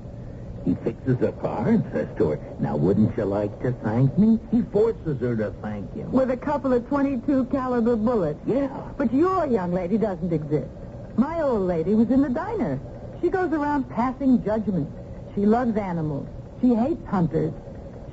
He 0.64 0.74
fixes 0.76 1.18
her 1.18 1.32
car 1.32 1.68
and 1.68 1.84
says 1.92 2.08
to 2.18 2.30
her, 2.30 2.40
now, 2.60 2.76
wouldn't 2.76 3.16
you 3.16 3.24
like 3.24 3.60
to 3.62 3.72
thank 3.84 4.16
me? 4.16 4.38
He 4.50 4.62
forces 4.62 5.20
her 5.20 5.36
to 5.36 5.50
thank 5.62 5.92
him. 5.94 6.12
With 6.12 6.30
a 6.30 6.36
couple 6.36 6.72
of 6.72 6.86
22 6.88 7.46
caliber 7.46 7.96
bullets. 7.96 8.38
Yeah. 8.46 8.68
But 8.96 9.12
your 9.12 9.46
young 9.46 9.72
lady 9.72 9.98
doesn't 9.98 10.32
exist. 10.32 10.68
My 11.16 11.40
old 11.42 11.62
lady 11.62 11.94
was 11.94 12.10
in 12.10 12.22
the 12.22 12.28
diner. 12.28 12.80
She 13.20 13.28
goes 13.28 13.52
around 13.52 13.90
passing 13.90 14.42
judgment. 14.44 14.88
She 15.34 15.46
loves 15.46 15.76
animals. 15.76 16.28
She 16.60 16.74
hates 16.74 17.04
hunters. 17.06 17.52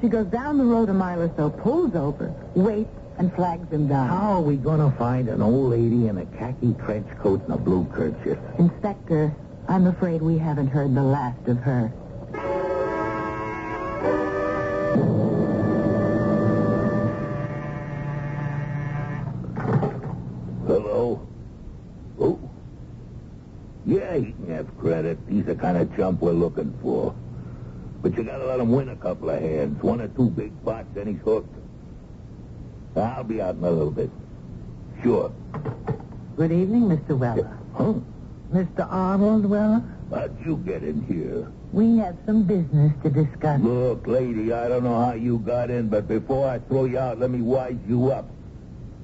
She 0.02 0.08
goes 0.08 0.28
down 0.28 0.58
the 0.58 0.66
road 0.66 0.90
a 0.90 0.94
mile 0.94 1.22
or 1.22 1.32
so, 1.36 1.50
pulls 1.50 1.96
over, 1.96 2.34
waits, 2.56 2.90
and 3.18 3.34
flags 3.36 3.70
him 3.72 3.88
down. 3.88 4.08
How 4.08 4.34
are 4.34 4.42
we 4.42 4.56
going 4.56 4.80
to 4.80 4.98
find 4.98 5.28
an 5.28 5.42
old 5.42 5.72
lady 5.72 6.08
in 6.08 6.18
a 6.18 6.26
khaki 6.26 6.74
trench 6.86 7.08
coat 7.20 7.44
and 7.44 7.54
a 7.54 7.58
blue 7.58 7.86
kerchief? 7.94 8.38
Inspector, 8.58 9.36
I'm 9.68 9.88
afraid 9.88 10.22
we 10.22 10.38
haven't 10.38 10.68
heard 10.68 10.96
the 10.96 11.04
last 11.04 11.48
of 11.48 11.58
her. 11.58 11.92
Hello? 20.68 21.28
Oh? 22.20 22.40
Yeah, 23.86 24.18
he 24.18 24.34
can 24.34 24.48
have 24.50 24.78
credit. 24.78 25.18
He's 25.28 25.46
the 25.46 25.56
kind 25.56 25.78
of 25.78 25.96
chump 25.96 26.22
we're 26.22 26.32
looking 26.32 26.78
for. 26.82 27.16
But 28.02 28.16
you 28.16 28.24
gotta 28.24 28.46
let 28.46 28.60
him 28.60 28.72
win 28.72 28.90
a 28.90 28.96
couple 28.96 29.30
of 29.30 29.42
hands. 29.42 29.82
One 29.82 30.00
or 30.00 30.08
two 30.10 30.30
big 30.30 30.52
pots, 30.64 30.88
then 30.94 31.08
he's 31.08 31.22
hooked. 31.22 31.54
I'll 32.96 33.24
be 33.24 33.42
out 33.42 33.56
in 33.56 33.64
a 33.64 33.70
little 33.72 33.92
bit. 33.92 34.10
Sure. 35.04 35.32
Good 36.36 36.52
evening, 36.52 36.84
Mr. 36.84 37.18
Weller. 37.18 37.58
Huh? 37.76 37.94
Mr. 38.52 38.88
Arnold 38.90 39.46
Weller? 39.46 39.84
How'd 40.12 40.44
you 40.44 40.58
get 40.58 40.84
in 40.84 41.04
here? 41.04 41.52
We 41.72 41.98
have 41.98 42.18
some 42.26 42.44
business 42.44 42.94
to 43.04 43.10
discuss. 43.10 43.62
Look, 43.62 44.08
lady, 44.08 44.52
I 44.52 44.68
don't 44.68 44.84
know 44.84 45.06
how 45.06 45.14
you 45.14 45.38
got 45.40 45.70
in, 45.70 45.88
but 45.88 46.08
before 46.08 46.48
I 46.50 46.60
throw 46.60 46.86
you 46.86 46.98
out, 46.98 47.20
let 47.20 47.30
me 47.30 47.42
wise 47.42 47.78
you 47.88 48.12
up. 48.12 48.28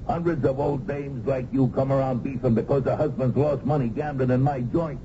Hundreds 0.08 0.44
of 0.44 0.58
old 0.58 0.86
dames 0.86 1.26
like 1.26 1.46
you 1.52 1.68
come 1.68 1.92
around 1.92 2.22
beefing 2.22 2.54
because 2.54 2.82
their 2.84 2.96
husbands 2.96 3.36
lost 3.36 3.64
money 3.64 3.88
gambling 3.88 4.30
in 4.30 4.40
my 4.40 4.60
joint. 4.60 5.00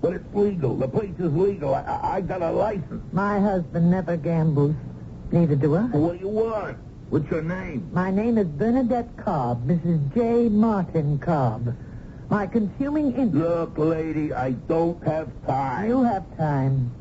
But 0.00 0.14
it's 0.14 0.34
legal. 0.34 0.76
The 0.76 0.88
place 0.88 1.14
is 1.18 1.32
legal. 1.32 1.74
I, 1.74 1.82
I, 1.82 2.16
I 2.16 2.20
got 2.20 2.42
a 2.42 2.50
license. 2.50 3.02
My 3.12 3.40
husband 3.40 3.90
never 3.90 4.16
gambles. 4.16 4.74
Neither 5.32 5.56
do 5.56 5.76
I. 5.76 5.82
What 5.82 6.14
do 6.14 6.20
you 6.20 6.28
want? 6.28 6.78
What's 7.10 7.28
your 7.30 7.42
name? 7.42 7.90
My 7.92 8.10
name 8.10 8.38
is 8.38 8.46
Bernadette 8.46 9.16
Cobb, 9.16 9.66
Mrs. 9.66 10.14
J. 10.14 10.48
Martin 10.48 11.18
Cobb. 11.18 11.74
My 12.30 12.46
consuming 12.46 13.12
interest. 13.16 13.34
Look, 13.34 13.76
lady, 13.76 14.32
I 14.32 14.52
don't 14.52 15.02
have 15.04 15.28
time. 15.46 15.88
You 15.88 16.04
have 16.04 16.24
time. 16.36 16.92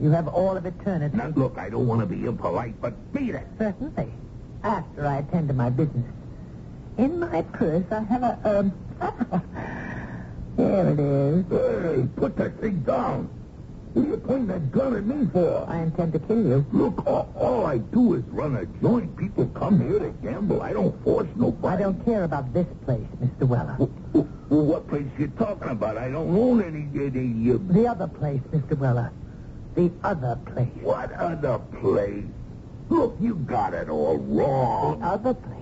You 0.00 0.10
have 0.10 0.26
all 0.26 0.56
of 0.56 0.66
eternity. 0.66 1.16
Now, 1.16 1.28
look, 1.28 1.56
I 1.56 1.68
don't 1.68 1.86
want 1.86 2.00
to 2.00 2.06
be 2.06 2.26
impolite, 2.26 2.80
but 2.80 3.12
beat 3.12 3.36
it. 3.36 3.46
Certainly. 3.58 4.10
After 4.64 5.06
I 5.06 5.18
attend 5.18 5.46
to 5.48 5.54
my 5.54 5.70
business. 5.70 6.12
In 6.98 7.20
my 7.20 7.42
purse, 7.42 7.84
I 7.92 8.00
have 8.00 8.22
a, 8.24 8.58
um... 8.58 8.72
there 10.56 10.90
it 10.90 10.98
is. 10.98 11.44
Hey, 11.48 12.08
put 12.16 12.36
that 12.36 12.60
thing 12.60 12.80
down. 12.80 13.30
What 13.94 14.06
are 14.06 14.08
you 14.08 14.16
pointing 14.16 14.46
that 14.46 14.72
gun 14.72 14.96
at 14.96 15.04
me 15.04 15.28
for? 15.32 15.66
I 15.68 15.82
intend 15.82 16.12
to 16.14 16.18
kill 16.20 16.42
you. 16.42 16.64
Look, 16.72 17.06
all, 17.06 17.30
all 17.36 17.66
I 17.66 17.78
do 17.78 18.14
is 18.14 18.24
run 18.28 18.56
a 18.56 18.64
joint. 18.80 19.16
People 19.18 19.46
come 19.48 19.86
here 19.86 19.98
to 19.98 20.10
gamble. 20.22 20.62
I 20.62 20.72
don't 20.72 21.02
force 21.04 21.28
nobody. 21.36 21.76
I 21.76 21.86
don't 21.86 22.02
care 22.04 22.24
about 22.24 22.52
this 22.54 22.66
place, 22.86 23.06
Mr. 23.22 23.46
Weller. 23.46 23.76
Well, 23.78 23.90
well, 24.14 24.28
well, 24.48 24.64
what 24.64 24.88
place 24.88 25.06
you 25.18 25.28
talking 25.38 25.68
about? 25.68 25.98
I 25.98 26.08
don't 26.10 26.34
own 26.36 26.62
any... 26.62 26.88
any 27.04 27.50
uh, 27.52 27.58
The 27.70 27.86
other 27.86 28.06
place, 28.08 28.40
Mr. 28.50 28.78
Weller. 28.78 29.12
The 29.74 29.90
other 30.02 30.38
place. 30.46 30.68
what 30.82 31.12
other 31.12 31.58
place? 31.80 32.24
Look, 32.88 33.16
you 33.20 33.34
got 33.36 33.74
it 33.74 33.88
all 33.90 34.16
wrong. 34.18 35.00
The 35.00 35.06
other 35.06 35.34
place. 35.34 35.58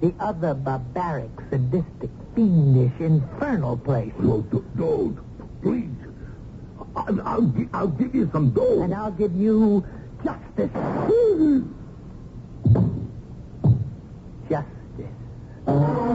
The 0.00 0.12
other 0.18 0.54
barbaric, 0.54 1.30
sadistic, 1.50 2.10
fiendish, 2.34 2.92
infernal 3.00 3.76
place. 3.76 4.12
No, 4.18 4.42
d- 4.42 4.62
no, 4.74 5.16
please. 5.62 5.88
I'll, 6.94 7.20
I'll, 7.22 7.54
I'll 7.72 7.88
give 7.88 8.14
you 8.14 8.28
some 8.32 8.50
dough. 8.50 8.82
And 8.82 8.94
I'll 8.94 9.12
give 9.12 9.34
you 9.34 9.84
justice. 10.24 10.70
Justice. 14.48 16.12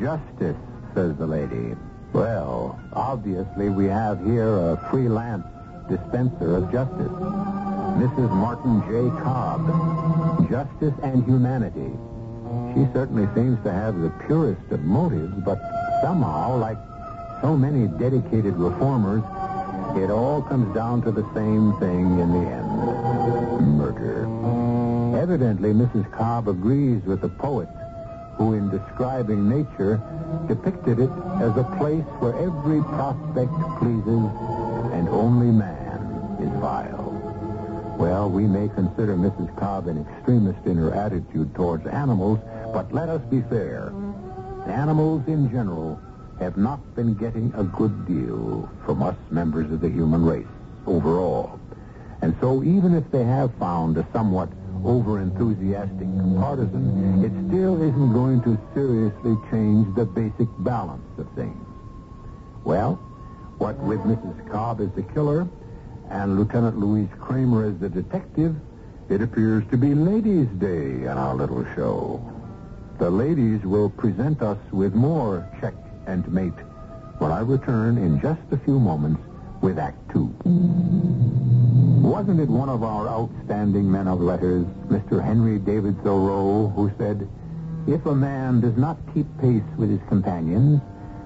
Justice, 0.00 0.56
says 0.94 1.16
the 1.16 1.26
lady. 1.26 1.74
Well, 2.12 2.78
obviously 2.92 3.70
we 3.70 3.86
have 3.86 4.24
here 4.24 4.46
a 4.46 4.88
freelance 4.90 5.46
dispenser 5.88 6.56
of 6.56 6.70
justice. 6.70 7.10
Mrs. 7.98 8.30
Martin 8.30 8.82
J. 8.86 9.22
Cobb. 9.22 10.48
Justice 10.50 10.94
and 11.02 11.24
humanity. 11.24 11.92
She 12.74 12.86
certainly 12.92 13.26
seems 13.34 13.62
to 13.64 13.72
have 13.72 14.00
the 14.00 14.10
purest 14.26 14.70
of 14.70 14.80
motives, 14.80 15.34
but 15.44 15.60
somehow, 16.02 16.56
like 16.56 16.78
so 17.40 17.56
many 17.56 17.86
dedicated 17.86 18.56
reformers, 18.56 19.22
it 19.96 20.10
all 20.10 20.42
comes 20.42 20.74
down 20.74 21.02
to 21.02 21.12
the 21.12 21.24
same 21.34 21.72
thing 21.78 22.18
in 22.18 22.32
the 22.32 22.50
end. 22.50 23.78
Murder. 23.78 24.26
Evidently, 25.16 25.72
Mrs. 25.72 26.10
Cobb 26.12 26.48
agrees 26.48 27.02
with 27.04 27.20
the 27.20 27.28
poet 27.28 27.68
who, 28.36 28.54
in 28.54 28.68
describing 28.70 29.48
nature, 29.48 30.00
depicted 30.48 30.98
it 30.98 31.10
as 31.40 31.56
a 31.56 31.64
place 31.78 32.04
where 32.18 32.34
every 32.34 32.82
prospect 32.82 33.52
pleases 33.78 34.24
and 34.92 35.08
only 35.08 35.52
man 35.52 36.00
is 36.40 36.50
vile. 36.60 37.03
Well, 37.98 38.28
we 38.28 38.44
may 38.44 38.68
consider 38.68 39.16
Mrs. 39.16 39.56
Cobb 39.56 39.86
an 39.86 40.04
extremist 40.06 40.66
in 40.66 40.76
her 40.76 40.92
attitude 40.92 41.54
towards 41.54 41.86
animals, 41.86 42.40
but 42.72 42.92
let 42.92 43.08
us 43.08 43.22
be 43.30 43.40
fair. 43.42 43.92
Animals 44.66 45.22
in 45.28 45.50
general 45.50 46.00
have 46.40 46.56
not 46.56 46.80
been 46.96 47.14
getting 47.14 47.52
a 47.56 47.62
good 47.62 48.06
deal 48.06 48.68
from 48.84 49.02
us 49.02 49.16
members 49.30 49.70
of 49.70 49.80
the 49.80 49.88
human 49.88 50.24
race 50.24 50.46
overall. 50.86 51.60
And 52.20 52.34
so 52.40 52.64
even 52.64 52.94
if 52.94 53.08
they 53.12 53.24
have 53.24 53.54
found 53.54 53.96
a 53.96 54.06
somewhat 54.12 54.48
over-enthusiastic 54.84 56.08
partisan, 56.38 57.24
it 57.24 57.32
still 57.48 57.80
isn't 57.80 58.12
going 58.12 58.42
to 58.42 58.58
seriously 58.74 59.36
change 59.50 59.94
the 59.94 60.04
basic 60.04 60.48
balance 60.58 61.18
of 61.18 61.28
things. 61.36 61.64
Well, 62.64 62.96
what 63.58 63.78
with 63.78 64.00
Mrs. 64.00 64.50
Cobb 64.50 64.80
as 64.80 64.90
the 64.92 65.02
killer 65.02 65.46
and 66.10 66.38
Lieutenant 66.38 66.78
Louise 66.78 67.08
Kramer 67.20 67.66
as 67.66 67.78
the 67.78 67.88
detective, 67.88 68.54
it 69.08 69.20
appears 69.20 69.64
to 69.70 69.76
be 69.76 69.94
Ladies' 69.94 70.48
Day 70.58 71.02
in 71.02 71.08
our 71.08 71.34
little 71.34 71.64
show. 71.74 72.22
The 72.98 73.10
ladies 73.10 73.62
will 73.64 73.90
present 73.90 74.40
us 74.42 74.58
with 74.72 74.94
more 74.94 75.48
check 75.60 75.74
and 76.06 76.26
mate 76.32 76.52
when 77.18 77.32
I 77.32 77.40
return 77.40 77.98
in 77.98 78.20
just 78.20 78.40
a 78.50 78.56
few 78.58 78.78
moments 78.78 79.20
with 79.60 79.78
Act 79.78 79.98
Two. 80.12 80.34
Wasn't 82.04 82.40
it 82.40 82.48
one 82.48 82.68
of 82.68 82.82
our 82.82 83.08
outstanding 83.08 83.90
men 83.90 84.08
of 84.08 84.20
letters, 84.20 84.64
Mr. 84.88 85.22
Henry 85.22 85.58
David 85.58 86.02
Thoreau, 86.02 86.72
who 86.76 86.90
said, 86.98 87.28
if 87.86 88.06
a 88.06 88.14
man 88.14 88.60
does 88.60 88.76
not 88.76 88.96
keep 89.12 89.26
pace 89.38 89.62
with 89.76 89.90
his 89.90 90.00
companions, 90.08 90.80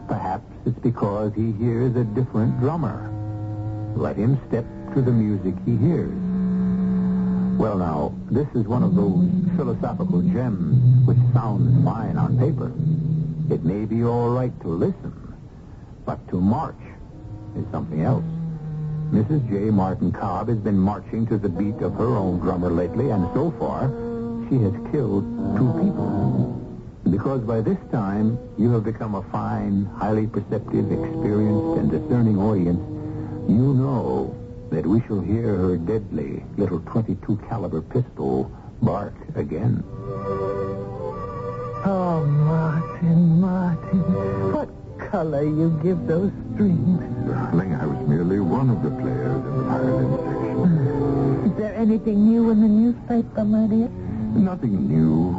perhaps 0.08 0.50
it's 0.66 0.78
because 0.80 1.32
he 1.34 1.52
hears 1.52 1.94
a 1.94 2.04
different 2.04 2.58
drummer. 2.58 3.12
Let 3.98 4.14
him 4.16 4.38
step 4.46 4.64
to 4.94 5.02
the 5.02 5.10
music 5.10 5.54
he 5.66 5.76
hears. 5.76 6.14
Well, 7.58 7.78
now, 7.78 8.14
this 8.30 8.46
is 8.54 8.64
one 8.68 8.84
of 8.84 8.94
those 8.94 9.26
philosophical 9.56 10.22
gems 10.22 11.04
which 11.04 11.18
sounds 11.34 11.84
fine 11.84 12.16
on 12.16 12.38
paper. 12.38 12.70
It 13.52 13.64
may 13.64 13.86
be 13.86 14.04
all 14.04 14.30
right 14.30 14.52
to 14.60 14.68
listen, 14.68 15.34
but 16.06 16.26
to 16.28 16.40
march 16.40 16.78
is 17.56 17.64
something 17.72 18.02
else. 18.02 18.22
Mrs. 19.10 19.48
J. 19.50 19.70
Martin 19.70 20.12
Cobb 20.12 20.48
has 20.48 20.58
been 20.58 20.78
marching 20.78 21.26
to 21.26 21.36
the 21.36 21.48
beat 21.48 21.82
of 21.82 21.94
her 21.94 22.14
own 22.14 22.38
drummer 22.38 22.70
lately, 22.70 23.10
and 23.10 23.26
so 23.34 23.50
far, 23.58 23.88
she 24.48 24.62
has 24.62 24.72
killed 24.92 25.24
two 25.58 25.72
people. 25.82 26.54
Because 27.10 27.40
by 27.42 27.62
this 27.62 27.78
time, 27.90 28.38
you 28.58 28.70
have 28.74 28.84
become 28.84 29.16
a 29.16 29.22
fine, 29.32 29.86
highly 29.96 30.28
perceptive, 30.28 30.92
experienced, 30.92 31.80
and 31.80 31.90
discerning 31.90 32.38
audience, 32.38 32.78
you 33.48 33.74
know 33.74 34.36
that 34.70 34.86
we 34.86 35.00
shall 35.06 35.20
hear 35.20 35.56
her 35.56 35.76
deadly 35.76 36.44
little 36.56 36.80
22 36.80 37.40
caliber 37.48 37.80
pistol 37.80 38.50
bark 38.82 39.14
again. 39.34 39.82
Oh, 41.84 42.24
Martin, 42.26 43.40
Martin, 43.40 44.52
what 44.52 44.68
color 45.10 45.42
you 45.42 45.78
give 45.82 46.06
those 46.06 46.30
strings. 46.54 47.00
Darling, 47.26 47.74
I 47.74 47.86
was 47.86 48.06
merely 48.06 48.40
one 48.40 48.68
of 48.70 48.82
the 48.82 48.90
players 48.90 49.40
in 49.44 49.56
the 49.56 49.64
violin 49.64 50.10
section. 50.18 50.54
Hmm. 50.58 51.50
Is 51.50 51.56
there 51.56 51.74
anything 51.74 52.28
new 52.28 52.50
in 52.50 52.60
the 52.60 52.68
newspaper, 52.68 53.44
my 53.44 53.66
dear? 53.66 53.88
Nothing 54.36 54.88
new. 54.88 55.34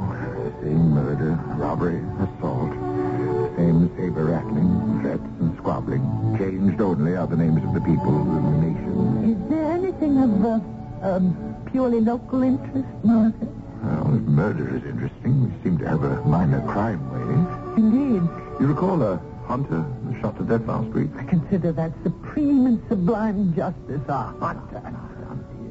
Same 0.64 0.90
murder, 0.92 1.40
robbery, 1.56 2.02
assault. 2.20 2.72
The 2.72 3.54
same 3.56 3.90
saber-rattling, 3.96 5.02
threats 5.02 5.24
and 5.39 5.39
squabbling. 5.60 6.02
Changed 6.38 6.82
only 6.82 7.16
are 7.16 7.28
the 7.28 7.36
names 7.36 7.64
of 7.64 7.74
the 7.74 7.82
people 7.82 8.16
and 8.16 8.46
the 8.48 8.68
nation. 8.68 9.32
Is 9.32 9.50
there 9.50 9.72
anything 9.72 10.18
of 10.18 10.46
uh, 10.46 10.60
um, 11.08 11.66
purely 11.72 12.00
local 12.00 12.44
interest, 12.44 12.88
Martin? 13.04 13.56
Well, 13.84 14.16
if 14.16 14.22
murder 14.24 14.76
is 14.76 14.84
interesting, 14.84 15.44
we 15.44 15.64
seem 15.64 15.78
to 15.80 15.88
have 15.88 16.04
a 16.04 16.22
minor 16.24 16.62
crime 16.68 17.00
wave. 17.12 17.78
Indeed. 17.78 18.24
You 18.60 18.68
recall 18.68 19.02
a 19.04 19.22
hunter 19.46 19.86
shot 20.22 20.38
to 20.38 20.44
death 20.44 20.66
last 20.68 20.90
week? 20.94 21.10
I 21.18 21.24
consider 21.24 21.72
that 21.74 21.92
supreme 22.04 22.66
and 22.66 22.82
sublime 22.90 23.54
justice, 23.56 24.02
a 24.08 24.24
hunter. 24.40 24.82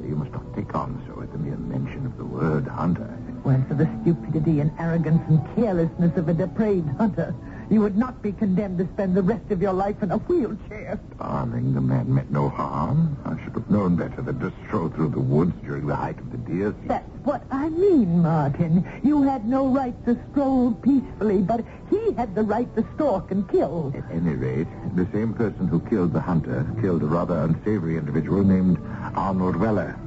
You 0.07 0.15
must 0.15 0.31
not 0.31 0.55
take 0.55 0.73
on 0.73 1.03
so 1.07 1.21
at 1.21 1.31
the 1.31 1.37
mere 1.37 1.57
mention 1.57 2.05
of 2.05 2.17
the 2.17 2.25
word 2.25 2.67
hunter. 2.67 3.15
Well, 3.43 3.63
for 3.67 3.75
the 3.75 3.87
stupidity 4.01 4.59
and 4.59 4.71
arrogance 4.79 5.21
and 5.29 5.39
carelessness 5.55 6.17
of 6.17 6.29
a 6.29 6.33
depraved 6.33 6.89
hunter, 6.97 7.33
you 7.69 7.81
would 7.81 7.97
not 7.97 8.21
be 8.21 8.31
condemned 8.31 8.77
to 8.79 8.87
spend 8.93 9.15
the 9.15 9.21
rest 9.21 9.51
of 9.51 9.61
your 9.61 9.73
life 9.73 10.01
in 10.01 10.11
a 10.11 10.17
wheelchair. 10.17 10.99
Darling, 11.17 11.73
the 11.73 11.81
man 11.81 12.13
meant 12.13 12.31
no 12.31 12.49
harm. 12.49 13.17
I 13.25 13.41
should 13.43 13.53
have 13.53 13.69
known 13.69 13.95
better 13.95 14.21
than 14.21 14.39
to 14.39 14.51
stroll 14.65 14.89
through 14.89 15.09
the 15.09 15.19
woods 15.19 15.53
during 15.63 15.87
the 15.87 15.95
height 15.95 16.17
of 16.17 16.31
the 16.31 16.37
deer 16.37 16.71
season. 16.73 16.87
That's 16.87 17.25
what 17.25 17.43
I 17.51 17.69
mean, 17.69 18.21
Martin. 18.21 18.87
You 19.03 19.21
had 19.23 19.45
no 19.45 19.67
right 19.67 19.95
to 20.05 20.17
stroll 20.31 20.73
peacefully, 20.73 21.41
but 21.41 21.63
he 21.89 22.13
had 22.13 22.33
the 22.33 22.43
right 22.43 22.73
to 22.75 22.85
stalk 22.95 23.31
and 23.31 23.47
kill. 23.49 23.93
At 23.95 24.11
any 24.11 24.35
rate, 24.35 24.67
the 24.95 25.07
same 25.13 25.33
person 25.33 25.67
who 25.67 25.79
killed 25.81 26.13
the 26.13 26.21
hunter 26.21 26.65
killed 26.81 27.03
a 27.03 27.07
rather 27.07 27.37
unsavory 27.39 27.97
individual 27.97 28.43
named 28.43 28.79
Arnold 29.15 29.55
Weller. 29.55 29.97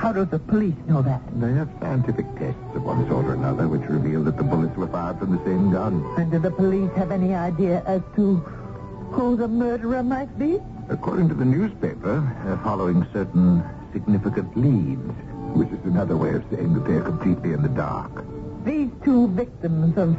How 0.00 0.12
do 0.12 0.24
the 0.24 0.38
police 0.38 0.80
know 0.88 1.02
that? 1.02 1.20
They 1.38 1.52
have 1.52 1.68
scientific 1.78 2.24
tests 2.38 2.74
of 2.74 2.82
one 2.84 3.06
sort 3.06 3.26
or 3.26 3.34
another 3.34 3.68
which 3.68 3.82
reveal 3.82 4.24
that 4.24 4.38
the 4.38 4.42
bullets 4.42 4.74
were 4.74 4.86
fired 4.86 5.18
from 5.18 5.36
the 5.36 5.44
same 5.44 5.70
gun. 5.72 6.02
And 6.16 6.30
do 6.30 6.38
the 6.38 6.50
police 6.50 6.90
have 6.96 7.10
any 7.10 7.34
idea 7.34 7.82
as 7.86 8.00
to 8.16 8.36
who 9.12 9.36
the 9.36 9.46
murderer 9.46 10.02
might 10.02 10.38
be? 10.38 10.58
According 10.88 11.28
to 11.28 11.34
the 11.34 11.44
newspaper, 11.44 12.26
they're 12.46 12.56
following 12.64 13.06
certain 13.12 13.62
significant 13.92 14.56
leads, 14.56 15.12
which 15.52 15.68
is 15.68 15.84
another 15.84 16.16
way 16.16 16.32
of 16.32 16.44
saying 16.50 16.72
that 16.72 16.86
they're 16.86 17.02
completely 17.02 17.52
in 17.52 17.60
the 17.60 17.68
dark. 17.68 18.24
These 18.64 18.88
two 19.04 19.28
victims 19.28 19.98
of, 19.98 20.16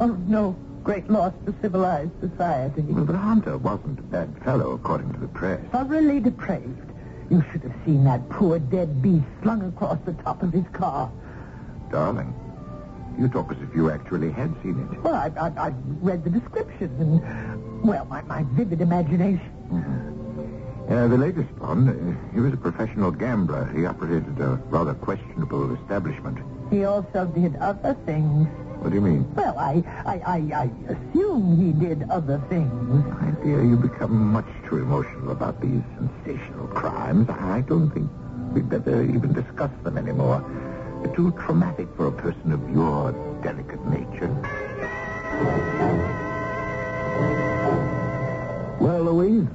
of 0.00 0.26
no 0.26 0.56
great 0.82 1.10
loss 1.10 1.34
to 1.44 1.54
civilized 1.60 2.18
society. 2.20 2.80
Well, 2.80 3.04
the 3.04 3.18
hunter 3.18 3.58
wasn't 3.58 3.98
a 3.98 4.02
bad 4.04 4.34
fellow, 4.42 4.72
according 4.72 5.12
to 5.12 5.20
the 5.20 5.28
press. 5.28 5.60
Thoroughly 5.70 6.18
depraved. 6.18 6.92
You 7.30 7.44
should 7.52 7.62
have 7.62 7.74
seen 7.84 8.04
that 8.04 8.28
poor 8.30 8.58
dead 8.58 9.02
beast 9.02 9.26
slung 9.42 9.62
across 9.62 9.98
the 10.06 10.14
top 10.14 10.42
of 10.42 10.52
his 10.52 10.64
car. 10.72 11.10
Darling, 11.90 12.34
you 13.18 13.28
talk 13.28 13.52
as 13.52 13.58
if 13.60 13.74
you 13.74 13.90
actually 13.90 14.30
had 14.32 14.54
seen 14.62 14.78
it. 14.80 15.02
Well, 15.02 15.14
I, 15.14 15.30
I, 15.38 15.68
I 15.68 15.72
read 16.00 16.24
the 16.24 16.30
description 16.30 16.90
and, 16.98 17.82
well, 17.82 18.06
my, 18.06 18.22
my 18.22 18.44
vivid 18.52 18.80
imagination. 18.80 20.14
Uh, 20.88 21.06
the 21.06 21.18
latest 21.18 21.50
one, 21.58 21.88
uh, 21.88 22.34
he 22.34 22.40
was 22.40 22.54
a 22.54 22.56
professional 22.56 23.10
gambler. 23.10 23.70
He 23.76 23.84
operated 23.84 24.40
a 24.40 24.56
rather 24.70 24.94
questionable 24.94 25.74
establishment. 25.74 26.38
He 26.70 26.84
also 26.84 27.24
did 27.26 27.56
other 27.56 27.96
things. 28.04 28.46
What 28.80 28.90
do 28.90 28.94
you 28.94 29.00
mean? 29.00 29.34
Well, 29.34 29.58
I, 29.58 29.82
I, 30.06 30.20
I, 30.24 30.36
I 30.54 30.70
assume 30.92 31.56
he 31.56 31.72
did 31.72 32.08
other 32.10 32.40
things. 32.48 32.72
My 33.20 33.30
dear, 33.42 33.64
you 33.64 33.76
become 33.76 34.32
much 34.32 34.46
too 34.68 34.76
emotional 34.78 35.32
about 35.32 35.60
these 35.60 35.82
sensational 35.96 36.68
crimes. 36.68 37.28
I 37.28 37.62
don't 37.62 37.90
think 37.90 38.08
we'd 38.52 38.68
better 38.68 39.02
even 39.02 39.32
discuss 39.32 39.70
them 39.82 39.98
anymore. 39.98 40.44
They're 41.02 41.14
too 41.14 41.32
traumatic 41.32 41.88
for 41.96 42.06
a 42.06 42.12
person 42.12 42.52
of 42.52 42.70
your 42.70 43.12
delicate 43.42 43.84
nature. 43.86 44.28
Well, 48.80 49.02
Louise, 49.04 49.48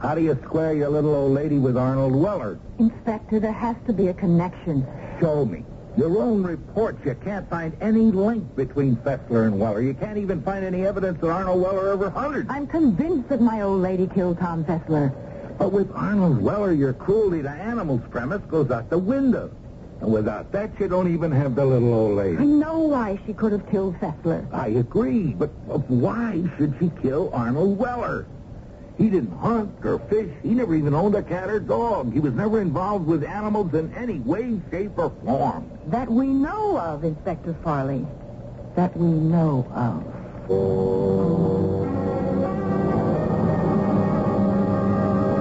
how 0.00 0.14
do 0.14 0.20
you 0.22 0.38
square 0.44 0.74
your 0.74 0.90
little 0.90 1.14
old 1.14 1.32
lady 1.32 1.58
with 1.58 1.76
Arnold 1.76 2.14
Weller? 2.14 2.58
Inspector, 2.78 3.40
there 3.40 3.52
has 3.52 3.76
to 3.86 3.92
be 3.92 4.08
a 4.08 4.14
connection. 4.14 4.86
Show 5.20 5.44
me. 5.46 5.64
Your 5.98 6.22
own 6.22 6.44
reports, 6.44 7.04
you 7.04 7.16
can't 7.24 7.50
find 7.50 7.76
any 7.80 8.12
link 8.12 8.54
between 8.54 8.94
Fessler 8.98 9.46
and 9.46 9.58
Weller. 9.58 9.80
You 9.80 9.94
can't 9.94 10.16
even 10.16 10.40
find 10.42 10.64
any 10.64 10.86
evidence 10.86 11.20
that 11.20 11.28
Arnold 11.28 11.60
Weller 11.60 11.92
ever 11.92 12.08
hunted. 12.08 12.46
I'm 12.48 12.68
convinced 12.68 13.28
that 13.30 13.40
my 13.40 13.62
old 13.62 13.82
lady 13.82 14.06
killed 14.06 14.38
Tom 14.38 14.64
Fessler. 14.64 15.12
But 15.58 15.72
with 15.72 15.90
Arnold 15.92 16.40
Weller, 16.40 16.72
your 16.72 16.92
cruelty 16.92 17.42
to 17.42 17.50
animals 17.50 18.00
premise 18.10 18.42
goes 18.42 18.70
out 18.70 18.88
the 18.90 18.98
window. 18.98 19.50
And 20.00 20.12
without 20.12 20.52
that, 20.52 20.70
you 20.78 20.86
don't 20.86 21.12
even 21.12 21.32
have 21.32 21.56
the 21.56 21.66
little 21.66 21.92
old 21.92 22.16
lady. 22.16 22.36
I 22.36 22.44
know 22.44 22.78
why 22.78 23.18
she 23.26 23.32
could 23.32 23.50
have 23.50 23.68
killed 23.68 23.96
Fessler. 23.96 24.46
I 24.54 24.68
agree, 24.68 25.34
but 25.34 25.48
why 25.90 26.44
should 26.56 26.76
she 26.78 26.92
kill 27.02 27.28
Arnold 27.32 27.76
Weller? 27.76 28.24
He 28.98 29.08
didn't 29.08 29.38
hunt 29.38 29.70
or 29.84 30.00
fish. 30.10 30.28
He 30.42 30.50
never 30.50 30.74
even 30.74 30.92
owned 30.92 31.14
a 31.14 31.22
cat 31.22 31.48
or 31.48 31.60
dog. 31.60 32.12
He 32.12 32.18
was 32.18 32.34
never 32.34 32.60
involved 32.60 33.06
with 33.06 33.22
animals 33.22 33.72
in 33.72 33.94
any 33.94 34.18
way, 34.18 34.60
shape, 34.72 34.98
or 34.98 35.12
form. 35.24 35.70
That 35.86 36.10
we 36.10 36.26
know 36.26 36.76
of, 36.76 37.04
Inspector 37.04 37.54
Farley. 37.62 38.04
That 38.74 38.96
we 38.96 39.06
know 39.06 39.64
of. 39.72 40.04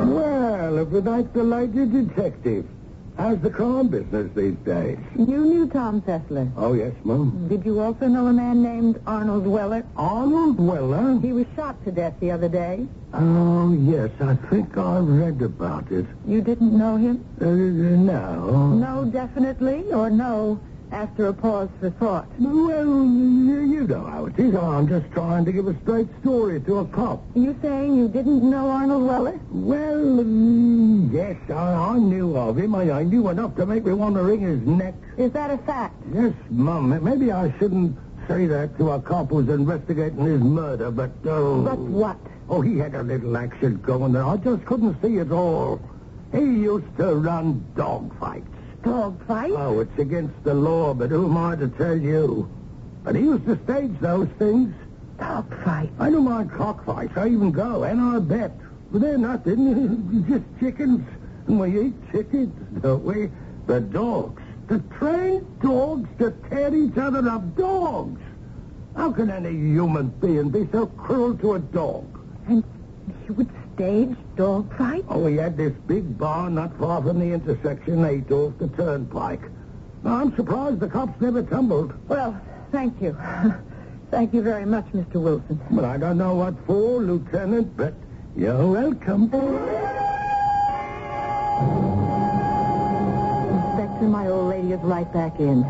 Well, 0.08 0.78
if 0.78 0.92
you'd 0.92 1.06
like 1.06 1.34
to 1.34 1.42
like 1.44 1.74
your 1.74 1.88
detective, 1.88 2.66
how's 3.18 3.40
the 3.40 3.50
crime 3.50 3.88
business 3.88 4.32
these 4.36 4.56
days? 4.58 4.98
You 5.18 5.46
knew 5.46 5.68
Tom 5.68 6.02
Fessler. 6.02 6.52
Oh, 6.56 6.74
yes, 6.74 6.94
Mum. 7.04 7.48
Did 7.50 7.66
you 7.66 7.80
also 7.80 8.08
know 8.08 8.28
a 8.28 8.34
man 8.34 8.64
named 8.64 9.02
Arnold 9.06 9.46
Weller? 9.48 9.86
Arnold 9.96 10.60
Weller? 10.60 11.20
He 11.22 11.34
was 11.34 11.46
shot 11.56 11.84
to 11.86 11.92
death 11.92 12.14
the 12.20 12.32
other 12.32 12.50
day. 12.50 12.88
Oh, 13.14 13.74
yes, 13.74 14.12
I 14.20 14.36
think 14.50 14.78
I 14.78 15.00
read 15.00 15.42
about 15.42 15.92
it. 15.92 16.06
You 16.28 16.42
didn't 16.42 16.78
know 16.78 16.98
him? 16.98 17.26
Uh, 17.42 17.46
no. 17.46 18.74
No, 18.74 19.06
definitely, 19.06 19.84
or 19.92 20.10
no, 20.10 20.60
after 20.92 21.28
a 21.28 21.34
pause 21.34 21.70
for 21.80 21.90
thought. 21.92 22.28
Well, 22.40 22.86
you, 22.86 23.86
know 23.88 24.04
how 24.06 24.26
it 24.26 24.38
is. 24.40 24.56
I'm 24.56 24.88
just 24.88 25.10
trying 25.12 25.46
to 25.46 25.52
give 25.52 25.68
a 25.68 25.76
straight 25.82 26.08
story 26.22 26.60
to 26.62 26.80
a 26.80 26.86
cop. 26.86 27.24
You 27.36 27.56
saying 27.62 27.96
you 27.98 28.08
didn't 28.08 28.50
know 28.50 28.70
Arnold 28.70 29.06
Weller? 29.06 29.40
Well, 29.52 30.24
mm, 30.24 31.14
yes, 31.14 31.38
I, 31.50 31.74
I 31.74 31.98
knew 32.00 32.36
of 32.36 32.58
him. 32.58 32.76
I, 32.76 32.92
I 32.92 33.04
knew 33.04 33.30
enough 33.30 33.56
to 33.56 33.66
make 33.66 33.86
me 33.86 33.94
want 33.94 34.16
to 34.16 34.24
wring 34.24 34.42
his 34.42 34.60
neck. 34.68 34.96
Is 35.18 35.32
that 35.34 35.52
a 35.52 35.58
fact? 35.60 35.96
Yes, 36.14 36.34
Mum. 36.50 37.02
Maybe 37.04 37.32
I 37.32 37.58
shouldn't 37.60 37.98
say 38.28 38.46
that 38.48 38.78
to 38.78 38.92
a 38.92 39.02
cop 39.02 39.30
who's 39.30 39.48
investigating 39.50 40.26
his 40.26 40.42
murder, 40.42 40.92
but... 40.92 41.12
Uh, 41.26 41.62
But 41.64 41.80
what? 41.80 42.18
Oh, 42.50 42.62
he 42.62 42.78
had 42.78 42.96
a 42.96 43.04
little 43.04 43.36
action 43.38 43.78
going 43.78 44.14
there. 44.14 44.24
I 44.26 44.38
just 44.38 44.66
couldn't 44.66 45.02
see 45.02 45.18
it 45.18 45.32
all. 45.32 45.80
He 46.34 46.40
used 46.40 46.98
to 46.98 47.16
run 47.16 47.66
dog 47.76 48.18
fights. 48.20 48.48
Dog 48.88 49.28
fight? 49.28 49.52
Oh, 49.52 49.82
it's 49.82 50.00
against 50.00 50.44
the 50.44 50.54
law, 50.54 50.94
but 50.94 51.10
who 51.10 51.26
am 51.26 51.38
I 51.38 51.56
to 51.58 51.68
tell 51.68 51.98
you? 51.98 52.50
But 53.04 53.16
he 53.16 53.22
used 53.22 53.46
to 53.46 53.60
stage 53.66 53.92
those 54.00 54.30
things. 54.40 54.74
Dog 55.20 55.54
fight. 55.64 55.90
I 56.00 56.10
don't 56.10 56.24
mind 56.24 56.52
cockfights. 56.52 57.18
I 57.18 57.28
even 57.28 57.52
go, 57.52 57.84
and 57.84 58.00
I 58.00 58.20
bet. 58.20 58.52
But 58.92 59.02
they're 59.02 59.18
nothing. 59.18 60.26
Just 60.30 60.46
chickens. 60.60 61.06
And 61.48 61.60
we 61.60 61.88
eat 61.88 62.12
chickens, 62.12 62.54
don't 62.82 63.04
we? 63.04 63.30
The 63.66 63.82
dogs. 63.82 64.42
The 64.68 64.80
trained 64.98 65.60
dogs 65.62 66.10
to 66.20 66.32
tear 66.50 66.74
each 66.74 66.98
other 66.98 67.28
up. 67.30 67.56
Dogs. 67.58 68.22
How 68.96 69.12
can 69.12 69.30
any 69.30 69.52
human 69.52 70.08
being 70.08 70.50
be 70.50 70.68
so 70.72 70.88
cruel 70.88 71.38
to 71.40 71.54
a 71.54 71.60
dog? 71.60 72.06
And 72.48 72.64
you 73.28 73.34
would 73.36 73.50
stage 73.76 74.16
dog 74.36 74.76
fight? 74.78 75.04
Oh, 75.10 75.20
we 75.20 75.36
had 75.36 75.58
this 75.58 75.74
big 75.86 76.18
barn 76.18 76.56
not 76.56 76.78
far 76.80 77.02
from 77.02 77.20
the 77.20 77.34
intersection, 77.34 78.06
eight 78.06 78.32
off 78.32 78.54
the 78.58 78.68
turnpike. 78.70 79.42
Now, 80.04 80.22
I'm 80.22 80.36
surprised 80.36 80.80
the 80.80 80.88
cops 80.88 81.20
never 81.20 81.44
tumbled. 81.44 81.94
Well, 82.08 82.40
thank 82.72 83.02
you. 83.02 83.18
thank 84.12 84.34
you 84.34 84.42
very 84.42 84.66
much, 84.66 84.86
Mr. 84.94 85.16
Wilson. 85.16 85.60
But 85.72 85.84
I 85.86 85.98
don't 85.98 86.18
know 86.18 86.36
what 86.36 86.54
for, 86.66 87.02
Lieutenant, 87.02 87.76
but 87.76 87.94
you're 88.36 88.66
welcome. 88.66 89.24
Inspector, 93.74 94.08
my 94.08 94.28
old 94.28 94.50
lady 94.50 94.72
is 94.72 94.80
right 94.82 95.12
back 95.12 95.40
in. 95.40 95.66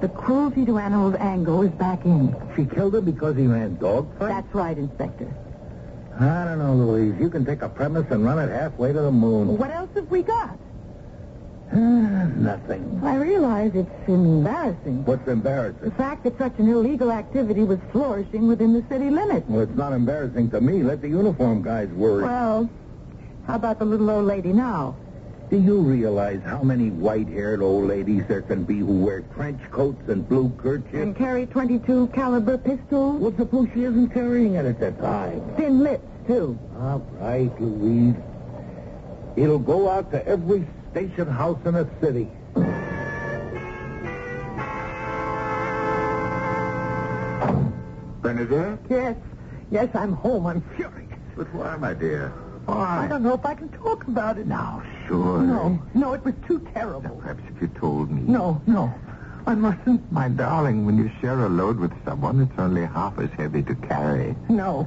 The 0.00 0.08
cruelty 0.08 0.64
to 0.66 0.78
animals 0.78 1.16
angle 1.18 1.62
is 1.62 1.72
back 1.72 2.04
in. 2.04 2.36
She 2.54 2.66
killed 2.66 2.94
him 2.94 3.04
because 3.04 3.36
he 3.36 3.48
ran 3.48 3.76
dog 3.78 4.06
fights? 4.18 4.32
That's 4.32 4.54
right, 4.54 4.78
Inspector. 4.78 5.26
I 6.20 6.44
don't 6.44 6.58
know, 6.58 6.74
Louise. 6.74 7.14
You 7.20 7.30
can 7.30 7.44
take 7.44 7.62
a 7.62 7.68
premise 7.68 8.06
and 8.10 8.24
run 8.24 8.38
it 8.38 8.50
halfway 8.50 8.92
to 8.92 9.00
the 9.00 9.10
moon. 9.10 9.56
What 9.56 9.70
else 9.70 9.90
have 9.94 10.10
we 10.10 10.22
got? 10.22 10.58
Nothing. 11.72 13.00
I 13.04 13.16
realize 13.16 13.72
it's 13.74 14.08
embarrassing. 14.08 15.04
What's 15.04 15.28
embarrassing? 15.28 15.80
The 15.82 15.90
fact 15.92 16.24
that 16.24 16.36
such 16.38 16.58
an 16.58 16.68
illegal 16.68 17.12
activity 17.12 17.62
was 17.62 17.78
flourishing 17.92 18.48
within 18.48 18.72
the 18.72 18.82
city 18.88 19.10
limits. 19.10 19.46
Well, 19.48 19.60
it's 19.62 19.76
not 19.76 19.92
embarrassing 19.92 20.50
to 20.50 20.60
me. 20.60 20.82
Let 20.82 21.02
the 21.02 21.08
uniform 21.08 21.62
guys 21.62 21.88
worry. 21.90 22.24
Well, 22.24 22.68
how 23.46 23.56
about 23.56 23.78
the 23.78 23.84
little 23.84 24.10
old 24.10 24.24
lady 24.24 24.52
now? 24.52 24.96
Do 25.50 25.58
you 25.58 25.80
realize 25.80 26.42
how 26.44 26.62
many 26.62 26.90
white-haired 26.90 27.62
old 27.62 27.86
ladies 27.86 28.24
there 28.28 28.42
can 28.42 28.64
be 28.64 28.80
who 28.80 29.00
wear 29.00 29.22
trench 29.34 29.58
coats 29.70 30.06
and 30.08 30.28
blue 30.28 30.50
kerchiefs? 30.58 30.92
And 30.92 31.16
carry 31.16 31.46
22 31.46 32.08
caliber 32.08 32.58
pistols? 32.58 33.18
Well, 33.18 33.32
suppose 33.34 33.68
she 33.72 33.84
isn't 33.84 34.10
carrying 34.10 34.56
it 34.56 34.66
at 34.66 34.78
that 34.80 35.00
time. 35.00 35.40
Thin 35.56 35.82
lips, 35.82 36.04
too. 36.26 36.58
All 36.78 36.98
right, 37.18 37.50
Louise. 37.58 38.14
It'll 39.36 39.58
go 39.58 39.88
out 39.88 40.10
to 40.10 40.26
every 40.26 40.66
station 40.90 41.26
house 41.26 41.58
in 41.64 41.72
the 41.74 41.88
city. 42.02 42.28
Bernadette? 48.20 48.80
Yes. 48.90 49.16
Yes, 49.70 49.88
I'm 49.94 50.12
home. 50.12 50.46
I'm 50.46 50.60
furious. 50.76 51.18
But 51.36 51.54
why, 51.54 51.74
my 51.76 51.94
dear? 51.94 52.34
Why? 52.66 53.04
I 53.04 53.08
don't 53.08 53.22
know 53.22 53.32
if 53.32 53.46
I 53.46 53.54
can 53.54 53.70
talk 53.70 54.06
about 54.06 54.36
it. 54.36 54.46
Now, 54.46 54.82
sure. 55.08 55.42
No, 55.42 55.82
no, 55.94 56.12
it 56.12 56.24
was 56.24 56.34
too 56.46 56.60
terrible. 56.74 57.16
Perhaps 57.16 57.42
if 57.54 57.60
you 57.62 57.68
told 57.68 58.10
me. 58.10 58.22
No, 58.22 58.60
no. 58.66 58.92
I 59.46 59.54
mustn't. 59.54 60.12
My 60.12 60.28
darling, 60.28 60.84
when 60.84 60.98
you 60.98 61.10
share 61.20 61.40
a 61.40 61.48
load 61.48 61.78
with 61.78 61.92
someone, 62.04 62.40
it's 62.40 62.58
only 62.58 62.84
half 62.84 63.18
as 63.18 63.30
heavy 63.30 63.62
to 63.62 63.74
carry. 63.74 64.36
No. 64.48 64.86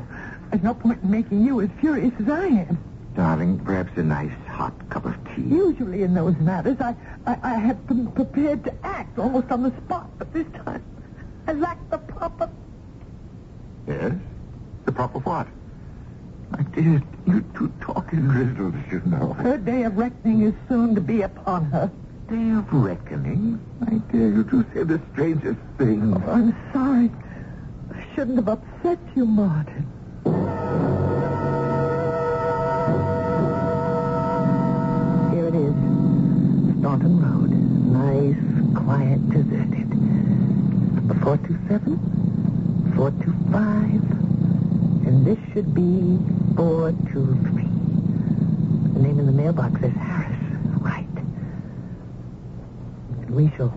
There's 0.51 0.63
no 0.63 0.73
point 0.73 1.01
in 1.03 1.09
making 1.09 1.45
you 1.45 1.61
as 1.61 1.69
furious 1.79 2.13
as 2.19 2.29
I 2.29 2.45
am. 2.45 2.77
Darling, 3.15 3.59
perhaps 3.59 3.91
a 3.97 4.03
nice 4.03 4.31
hot 4.47 4.73
cup 4.89 5.05
of 5.05 5.15
tea. 5.35 5.41
Usually 5.41 6.03
in 6.03 6.13
those 6.13 6.37
matters, 6.37 6.77
I, 6.79 6.95
I, 7.25 7.37
I 7.43 7.53
have 7.55 7.85
been 7.87 8.11
prepared 8.11 8.63
to 8.65 8.73
act 8.85 9.17
almost 9.17 9.51
on 9.51 9.63
the 9.63 9.71
spot, 9.83 10.09
but 10.17 10.31
this 10.33 10.47
time 10.63 10.83
I 11.47 11.53
lack 11.53 11.77
the 11.89 11.97
proper. 11.97 12.49
Yes? 13.87 14.13
The 14.85 14.91
proper 14.91 15.19
what? 15.19 15.47
My 16.51 16.63
dear, 16.73 17.01
you 17.25 17.41
two 17.55 17.71
talk 17.81 18.11
in 18.13 18.27
riddles, 18.29 18.75
you 18.91 19.01
know. 19.05 19.33
Her 19.33 19.57
day 19.57 19.83
of 19.83 19.97
reckoning 19.97 20.41
is 20.43 20.53
soon 20.67 20.95
to 20.95 21.01
be 21.01 21.21
upon 21.21 21.65
her. 21.65 21.91
Day 22.29 22.49
of 22.51 22.71
reckoning? 22.73 23.59
My 23.79 23.97
dear, 24.11 24.29
you 24.33 24.43
two 24.43 24.65
say 24.73 24.83
the 24.83 24.99
strangest 25.11 25.59
things. 25.77 26.17
Oh, 26.25 26.31
I'm 26.31 26.55
sorry. 26.73 27.11
I 27.93 28.15
shouldn't 28.15 28.37
have 28.37 28.49
upset 28.49 28.99
you, 29.15 29.25
Martin. 29.25 29.85
Here 35.33 35.47
it 35.47 35.55
is. 35.55 35.73
Staunton 36.79 37.19
Road. 37.21 37.51
Nice, 37.91 38.35
quiet, 38.75 39.29
deserted. 39.29 39.89
Number 40.95 41.15
427, 41.15 41.97
425, 42.95 45.07
and 45.07 45.25
this 45.25 45.37
should 45.53 45.73
be 45.73 46.19
423. 46.55 47.63
The 48.93 48.99
name 48.99 49.19
in 49.19 49.25
the 49.25 49.31
mailbox 49.31 49.81
is 49.83 49.93
Harris. 49.93 50.37
Right. 50.81 51.07
And 53.21 53.29
we 53.31 53.51
shall 53.55 53.73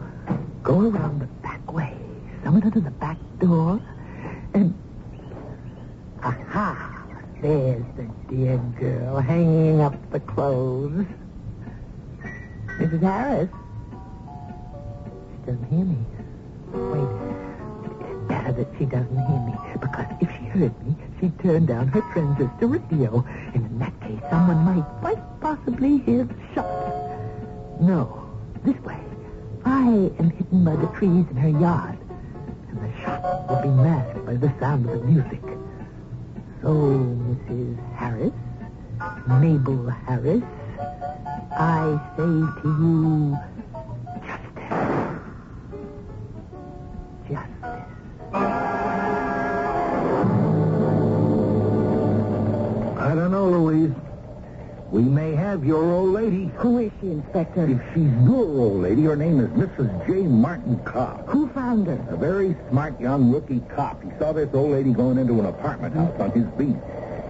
go 0.63 0.81
around 0.81 1.21
the 1.21 1.27
back 1.43 1.73
way, 1.73 1.97
summon 2.43 2.63
under 2.63 2.81
the 2.81 2.91
back 2.91 3.17
door, 3.39 3.81
and... 4.55 4.75
Aha! 6.23 6.91
There's 7.41 7.85
the 7.97 8.09
dear 8.29 8.57
girl 8.81 9.21
hanging 9.21 9.81
up 9.81 9.95
the 10.11 10.21
clothes. 10.21 11.07
Mrs. 12.79 13.03
Harris? 13.03 13.51
She 15.31 15.47
doesn't 15.47 15.69
hear 15.71 15.85
me. 15.85 15.99
Wait. 16.73 17.09
It's 18.01 18.29
better 18.29 18.53
that 18.53 18.69
she 18.79 18.85
doesn't 18.87 19.27
hear 19.27 19.41
me, 19.41 19.55
because 19.81 20.07
if 20.21 20.31
she 20.31 20.45
heard 20.47 20.87
me, 20.87 20.97
she'd 21.21 21.39
turn 21.41 21.67
down 21.67 21.89
her 21.89 22.01
transistor 22.13 22.67
radio, 22.67 23.25
and 23.55 23.67
in 23.67 23.79
that 23.79 23.99
case, 24.01 24.21
someone 24.31 24.59
might, 24.65 25.03
might 25.03 25.41
possibly 25.41 25.99
hear 25.99 26.25
the 26.25 26.35
shot. 26.55 27.81
No, 27.81 28.31
this 28.65 28.77
way. 28.83 28.99
I 29.65 30.11
am 30.19 30.31
hidden 30.31 30.65
by 30.65 30.77
the 30.77 30.87
trees 30.99 31.25
in 31.31 31.37
her 31.37 31.49
yard, 31.49 31.99
and 32.69 32.79
the 32.79 33.01
shot 33.01 33.49
will 33.49 33.63
be 33.63 33.69
masked 33.69 34.27
by 34.27 34.35
the 34.35 34.53
sound 34.61 34.89
of 34.89 35.01
the 35.01 35.07
music. 35.07 35.41
So, 36.63 36.69
Mrs. 36.69 37.95
Harris, 37.95 38.33
Mabel 39.27 39.89
Harris, 40.07 40.43
I 41.57 41.99
say 42.17 42.63
to 42.63 42.69
you, 42.69 43.39
is 57.35 57.47
she, 57.55 57.61
Inspector? 57.61 57.71
If 57.71 57.95
she's 57.95 58.29
your 58.29 58.45
old 58.45 58.83
lady, 58.83 59.03
her 59.05 59.17
name 59.17 59.41
is 59.41 59.49
Mrs. 59.51 60.07
J. 60.07 60.23
Martin 60.23 60.81
Cobb. 60.85 61.27
Who 61.29 61.49
found 61.49 61.87
her? 61.87 62.01
A 62.11 62.17
very 62.17 62.57
smart 62.71 63.01
young 63.01 63.31
rookie 63.33 63.61
cop. 63.75 64.03
He 64.03 64.11
saw 64.19 64.33
this 64.33 64.53
old 64.55 64.73
lady 64.73 64.93
going 64.93 65.19
into 65.19 65.39
an 65.41 65.47
apartment 65.47 65.95
house 65.95 66.15
on 66.21 66.31
his 66.33 66.45
beat. 66.57 66.77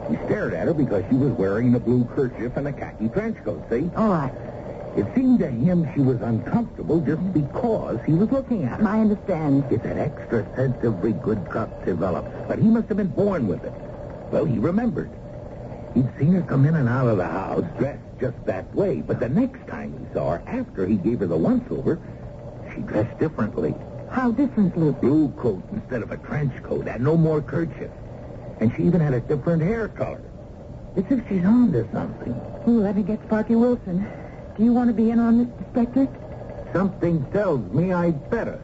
He 0.09 0.17
stared 0.27 0.53
at 0.53 0.67
her 0.67 0.75
because 0.75 1.05
she 1.09 1.15
was 1.17 1.33
wearing 1.33 1.75
a 1.75 1.81
blue 1.81 2.05
kerchief 2.05 2.57
and 2.57 2.69
a 2.69 2.73
khaki 2.73 3.09
trench 3.09 3.37
coat, 3.45 3.63
see? 3.71 3.91
All 3.97 4.09
right. 4.09 4.33
It 4.97 5.07
seemed 5.15 5.41
to 5.41 5.49
him 5.49 5.91
she 5.95 6.01
was 6.01 6.21
uncomfortable 6.21 7.01
just 7.01 7.33
because 7.33 7.99
he 8.07 8.13
was 8.13 8.31
looking 8.31 8.65
at 8.65 8.81
her. 8.81 8.89
I 8.89 9.01
understand. 9.01 9.65
It's 9.71 9.85
an 9.85 9.99
extra 9.99 10.45
sense 10.55 10.77
every 10.85 11.15
good 11.15 11.49
cop 11.51 11.85
develops, 11.85 12.29
but 12.47 12.59
he 12.59 12.69
must 12.69 12.89
have 12.89 12.99
been 12.99 13.09
born 13.09 13.49
with 13.49 13.65
it. 13.65 13.73
Well, 14.31 14.45
he 14.45 14.59
remembered. 14.59 15.11
He'd 15.95 16.11
seen 16.19 16.33
her 16.35 16.43
come 16.43 16.67
in 16.67 16.75
and 16.75 16.89
out 16.89 17.07
of 17.07 17.19
the 17.19 17.27
house 17.27 17.65
dressed 17.79 18.03
just 18.21 18.45
that 18.47 18.75
way, 18.75 19.01
but 19.01 19.21
the 19.21 19.29
next 19.29 19.67
time 19.69 19.93
he 19.93 20.13
saw 20.13 20.33
her, 20.33 20.43
after 20.47 20.87
he 20.87 20.97
gave 20.97 21.21
her 21.21 21.27
the 21.27 21.37
once-over, 21.37 22.01
she 22.75 22.81
dressed 22.81 23.17
differently. 23.19 23.75
How 24.11 24.33
different, 24.33 24.77
Luke? 24.77 25.01
Blue 25.01 25.29
coat 25.31 25.63
instead 25.73 26.03
of 26.03 26.11
a 26.11 26.17
trench 26.17 26.53
coat, 26.63 26.89
and 26.89 27.05
no 27.05 27.17
more 27.17 27.41
kerchief. 27.41 27.91
And 28.61 28.73
she 28.77 28.83
even 28.83 29.01
had 29.01 29.15
a 29.15 29.21
different 29.21 29.63
hair 29.63 29.89
color. 29.89 30.23
It's 30.97 31.11
as 31.11 31.19
if 31.19 31.29
she's 31.29 31.45
on 31.45 31.73
to 31.73 31.89
something. 31.93 32.35
Ooh, 32.69 32.81
let 32.81 32.97
me 32.97 33.03
get 33.03 33.21
Sparky 33.25 33.57
Wilson. 33.57 34.07
Do 34.57 34.65
you 34.65 34.73
want 34.73 34.89
to 34.89 34.95
be 34.95 35.11
in 35.11 35.19
on 35.19 35.39
this, 35.39 35.49
Inspector? 35.59 36.09
Something 36.73 37.25
tells 37.33 37.61
me 37.73 37.93
I'd 37.93 38.31
better. 38.31 38.61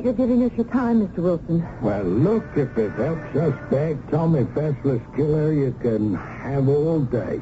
Appreciate 0.00 0.04
your 0.04 0.26
giving 0.26 0.50
us 0.50 0.56
your 0.56 0.66
time, 0.72 1.06
Mr. 1.06 1.18
Wilson. 1.22 1.66
Well, 1.82 2.02
look, 2.04 2.44
if 2.56 2.76
it 2.78 2.92
helps 2.92 3.36
us 3.36 3.70
bag 3.70 3.98
Tommy 4.10 4.44
Fessler's 4.44 5.02
killer, 5.16 5.52
you 5.52 5.74
can 5.80 6.14
have 6.14 6.68
all 6.68 7.00
day. 7.00 7.40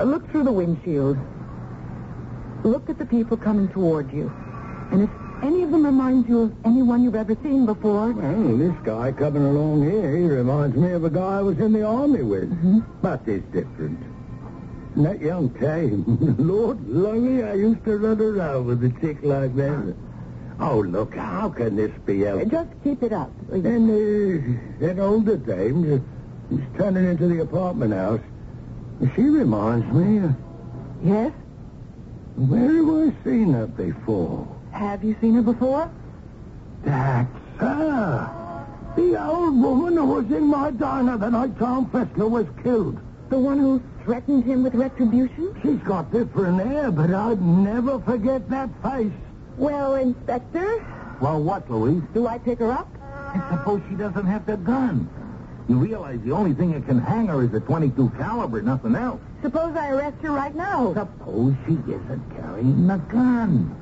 Uh, 0.00 0.04
Look 0.04 0.28
through 0.30 0.44
the 0.44 0.52
windshield. 0.52 1.18
Look 2.64 2.88
at 2.88 2.98
the 2.98 3.06
people 3.06 3.36
coming 3.36 3.68
toward 3.68 4.12
you. 4.12 4.32
And 4.90 5.02
if 5.02 5.10
any 5.42 5.62
of 5.62 5.70
them 5.70 5.84
reminds 5.84 6.28
you 6.28 6.42
of 6.42 6.52
anyone 6.64 7.02
you've 7.02 7.16
ever 7.16 7.36
seen 7.42 7.66
before? 7.66 8.12
Well, 8.12 8.56
this 8.56 8.76
guy 8.84 9.12
coming 9.12 9.42
along 9.44 9.90
here, 9.90 10.16
he 10.16 10.24
reminds 10.24 10.76
me 10.76 10.92
of 10.92 11.04
a 11.04 11.10
guy 11.10 11.38
I 11.38 11.42
was 11.42 11.58
in 11.58 11.72
the 11.72 11.82
army 11.84 12.22
with. 12.22 12.50
But 13.02 13.22
it's 13.26 13.44
different. 13.52 13.98
And 14.94 15.06
that 15.06 15.20
young 15.20 15.50
Tame, 15.58 16.04
Lord 16.38 16.78
Lungy, 16.86 17.48
I 17.50 17.54
used 17.54 17.84
to 17.84 17.96
run 17.96 18.20
around 18.20 18.66
with 18.66 18.84
a 18.84 18.90
chick 19.00 19.18
like 19.22 19.56
that. 19.56 19.94
Oh, 20.60 20.80
look, 20.80 21.14
how 21.14 21.48
can 21.48 21.76
this 21.76 21.90
be 22.06 22.26
Uh. 22.26 22.44
Just 22.44 22.70
keep 22.84 23.02
it 23.02 23.12
up. 23.12 23.30
And 23.50 23.66
uh, 23.66 24.86
that 24.86 24.98
older 25.00 25.36
dame, 25.36 25.94
uh, 25.94 25.98
who's 26.48 26.62
turning 26.78 27.04
into 27.08 27.26
the 27.28 27.40
apartment 27.42 27.92
house, 27.94 28.20
she 29.16 29.22
reminds 29.22 29.86
me 29.92 30.28
Yes? 31.04 31.32
where 32.36 32.76
have 32.76 32.88
I 32.88 33.24
seen 33.24 33.52
her 33.52 33.66
before? 33.66 34.46
Have 34.70 35.02
you 35.04 35.16
seen 35.20 35.34
her 35.34 35.42
before? 35.42 35.90
That's 36.84 37.28
her. 37.58 38.64
The 38.96 39.22
old 39.26 39.60
woman 39.60 39.96
who 39.96 40.04
was 40.04 40.30
in 40.30 40.44
my 40.46 40.70
diner 40.70 41.16
the 41.18 41.30
night 41.30 41.58
Tom 41.58 41.86
Fessler 41.90 42.28
was 42.28 42.46
killed. 42.62 42.98
The 43.30 43.38
one 43.38 43.58
who 43.58 43.82
threatened 44.04 44.44
him 44.44 44.62
with 44.62 44.74
retribution? 44.74 45.54
She's 45.62 45.78
got 45.80 46.12
different 46.12 46.60
hair, 46.66 46.90
but 46.90 47.12
I'd 47.12 47.40
never 47.42 47.98
forget 48.00 48.48
that 48.50 48.68
face. 48.82 49.12
Well, 49.56 49.94
Inspector, 49.94 50.84
Well, 51.20 51.42
what, 51.42 51.70
Louise? 51.70 52.02
do 52.14 52.26
I 52.26 52.38
pick 52.38 52.58
her 52.58 52.72
up? 52.72 52.88
And 53.34 53.42
suppose 53.50 53.80
she 53.88 53.94
doesn't 53.94 54.26
have 54.26 54.44
the 54.46 54.56
gun. 54.56 55.08
You 55.68 55.76
realize 55.76 56.20
the 56.24 56.32
only 56.32 56.54
thing 56.54 56.72
that 56.72 56.86
can 56.86 56.98
hang 56.98 57.28
her 57.28 57.42
is 57.44 57.54
a 57.54 57.60
22 57.60 58.10
caliber, 58.18 58.60
nothing 58.62 58.96
else. 58.96 59.20
Suppose 59.42 59.76
I 59.76 59.90
arrest 59.90 60.16
her 60.22 60.30
right 60.32 60.54
now. 60.54 60.92
Suppose 60.94 61.54
she 61.66 61.74
isn't 61.74 62.36
carrying 62.36 62.86
the 62.86 62.96
gun. 62.98 63.74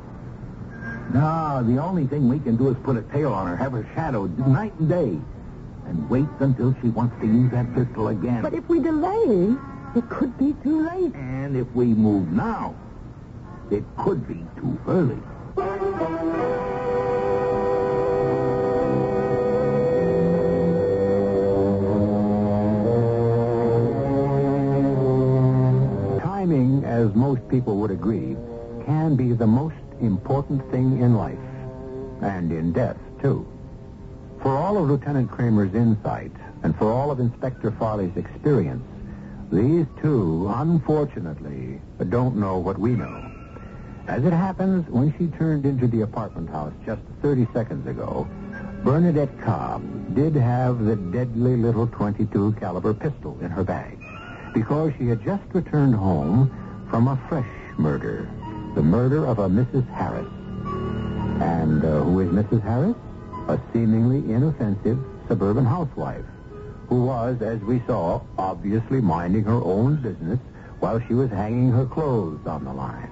No, 1.15 1.63
the 1.67 1.79
only 1.79 2.07
thing 2.07 2.29
we 2.29 2.39
can 2.39 2.57
do 2.57 2.69
is 2.69 2.77
put 2.85 2.97
a 2.97 3.03
tail 3.03 3.33
on 3.33 3.47
her, 3.47 3.57
have 3.57 3.73
her 3.73 3.89
shadowed 3.95 4.39
night 4.47 4.73
and 4.79 4.89
day, 4.89 5.19
and 5.87 6.09
wait 6.11 6.27
until 6.39 6.75
she 6.83 6.89
wants 6.91 7.19
to 7.21 7.27
use 7.27 7.51
that 7.53 7.75
pistol 7.75 8.09
again. 8.09 8.43
But 8.43 8.55
if 8.55 8.69
we 8.69 8.79
delay, 8.81 9.57
it 9.97 10.09
could 10.09 10.37
be 10.39 10.55
too 10.63 10.87
late. 10.87 11.15
And 11.15 11.57
if 11.57 11.67
we 11.75 11.87
move 11.87 12.31
now, 12.31 12.75
it 13.71 13.83
could 13.97 14.29
be 14.29 14.45
too 14.61 14.79
early. 14.87 15.19
Most 27.31 27.49
people 27.49 27.77
would 27.77 27.93
agree, 27.93 28.37
can 28.85 29.15
be 29.15 29.33
the 29.33 29.47
most 29.47 29.77
important 30.01 30.69
thing 30.73 31.01
in 31.01 31.15
life. 31.15 31.39
And 32.23 32.51
in 32.51 32.73
death, 32.73 32.97
too. 33.23 33.47
For 34.43 34.57
all 34.57 34.77
of 34.77 34.89
Lieutenant 34.89 35.31
Kramer's 35.31 35.73
insight, 35.73 36.33
and 36.65 36.77
for 36.77 36.91
all 36.91 37.13
of 37.13 37.21
Inspector 37.21 37.71
Farley's 37.79 38.17
experience, 38.17 38.83
these 39.53 39.87
two, 40.03 40.53
unfortunately, 40.57 41.81
don't 42.09 42.35
know 42.35 42.59
what 42.59 42.79
we 42.79 42.97
know. 42.97 43.31
As 44.09 44.25
it 44.25 44.33
happens, 44.33 44.89
when 44.89 45.15
she 45.17 45.29
turned 45.39 45.65
into 45.65 45.87
the 45.87 46.01
apartment 46.01 46.51
house 46.51 46.73
just 46.85 47.03
30 47.23 47.47
seconds 47.53 47.87
ago, 47.87 48.27
Bernadette 48.83 49.41
Cobb 49.43 50.17
did 50.17 50.35
have 50.35 50.85
the 50.85 50.97
deadly 50.97 51.57
little 51.57 51.87
22 51.87 52.57
caliber 52.59 52.93
pistol 52.93 53.39
in 53.41 53.51
her 53.51 53.63
bag 53.63 54.01
because 54.53 54.93
she 54.99 55.07
had 55.07 55.23
just 55.23 55.45
returned 55.53 55.95
home 55.95 56.51
from 56.91 57.07
a 57.07 57.17
fresh 57.29 57.47
murder, 57.79 58.29
the 58.75 58.83
murder 58.83 59.25
of 59.25 59.39
a 59.39 59.49
Mrs. 59.49 59.89
Harris. 59.95 60.27
And 61.41 61.85
uh, 61.85 62.03
who 62.03 62.21
is 62.21 62.29
Mrs. 62.29 62.63
Harris? 62.63 62.97
A 63.49 63.59
seemingly 63.73 64.19
inoffensive 64.33 64.99
suburban 65.29 65.65
housewife 65.65 66.25
who 66.89 67.05
was, 67.05 67.41
as 67.41 67.61
we 67.61 67.81
saw, 67.87 68.21
obviously 68.37 69.01
minding 69.01 69.45
her 69.45 69.63
own 69.63 70.03
business 70.03 70.41
while 70.81 71.01
she 71.07 71.15
was 71.15 71.31
hanging 71.31 71.71
her 71.71 71.87
clothes 71.87 72.45
on 72.47 72.65
the 72.65 72.73
line. 72.73 73.11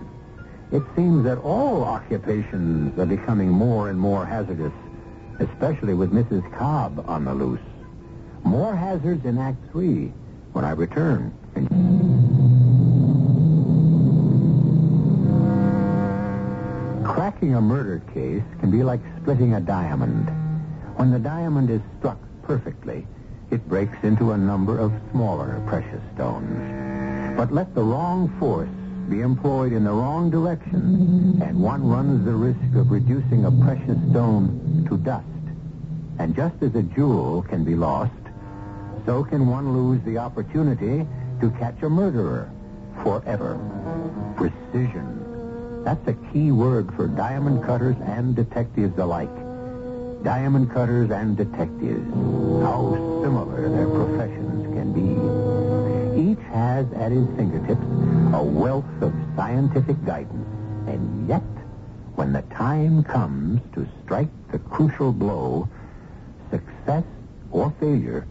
It 0.73 0.83
seems 0.97 1.25
that 1.25 1.39
all 1.39 1.85
occupations 1.85 2.99
are 2.99 3.07
becoming 3.07 3.49
more 3.49 3.89
and 3.89 3.99
more 3.99 4.27
hazardous, 4.27 4.73
especially 5.39 5.95
with 5.95 6.13
Mrs. 6.13 6.43
Cobb 6.59 7.05
on 7.09 7.25
the 7.25 7.35
loose. 7.35 7.61
More 8.43 8.75
hazards 8.75 9.25
in 9.25 9.39
Act 9.39 9.59
Three 9.71 10.13
when 10.53 10.65
I 10.65 10.73
return. 10.73 11.33
Cracking 17.39 17.55
a 17.55 17.61
murder 17.61 18.03
case 18.13 18.43
can 18.59 18.69
be 18.69 18.83
like 18.83 18.99
splitting 19.23 19.55
a 19.55 19.61
diamond. 19.61 20.29
When 20.97 21.13
the 21.13 21.21
diamond 21.21 21.71
is 21.71 21.81
struck 21.97 22.19
perfectly, 22.43 23.07
it 23.53 23.69
breaks 23.69 23.97
into 24.03 24.33
a 24.33 24.37
number 24.37 24.77
of 24.77 24.93
smaller 25.13 25.63
precious 25.69 26.03
stones. 26.15 27.37
But 27.37 27.53
let 27.53 27.77
the 27.77 27.83
wrong 27.85 28.29
force 28.41 28.69
be 29.09 29.21
employed 29.21 29.73
in 29.73 29.85
the 29.85 29.93
wrong 29.93 30.31
direction, 30.31 31.41
and 31.41 31.63
one 31.63 31.89
runs 31.89 32.25
the 32.25 32.35
risk 32.35 32.75
of 32.75 32.91
reducing 32.91 33.45
a 33.45 33.53
precious 33.53 33.99
stone 34.11 34.85
to 34.89 34.97
dust. 34.97 35.25
And 36.19 36.35
just 36.35 36.61
as 36.61 36.75
a 36.75 36.83
jewel 36.83 37.43
can 37.43 37.63
be 37.63 37.77
lost, 37.77 38.11
so 39.07 39.23
can 39.23 39.47
one 39.47 39.73
lose 39.73 40.03
the 40.03 40.19
opportunity 40.19 41.07
to 41.41 41.51
catch 41.53 41.81
a 41.85 41.89
murderer 41.89 42.51
forever. 43.05 43.61
Precision. 44.35 45.28
That's 45.89 46.07
a 46.07 46.33
key 46.35 46.53
word 46.53 46.95
for 46.97 47.07
diamond 47.07 47.65
cutters 47.65 47.97
and 48.05 48.37
detectives 48.37 48.99
alike. 48.99 49.35
Diamond 50.23 50.71
cutters 50.71 51.11
and 51.11 51.35
detectives. 51.35 52.05
How 52.63 52.93
similar 53.23 53.71
their 53.71 53.89
professions 53.89 54.67
can 54.77 54.93
be. 54.93 56.31
Each 56.31 56.45
has 56.53 56.85
at 56.93 57.11
his 57.11 57.27
fingertips 57.39 57.81
a 58.35 58.45
wealth 58.45 58.85
of 59.01 59.15
scientific 59.35 60.05
guidance. 60.05 60.47
And 60.87 61.27
yet, 61.27 61.41
when 62.17 62.35
the 62.35 62.43
time 62.43 63.03
comes 63.03 63.63
to 63.73 63.89
strike 64.05 64.29
the 64.53 64.59
crucial 64.59 65.11
blow, 65.11 65.71
success 66.51 67.05
or 67.51 67.73
failure 67.81 68.27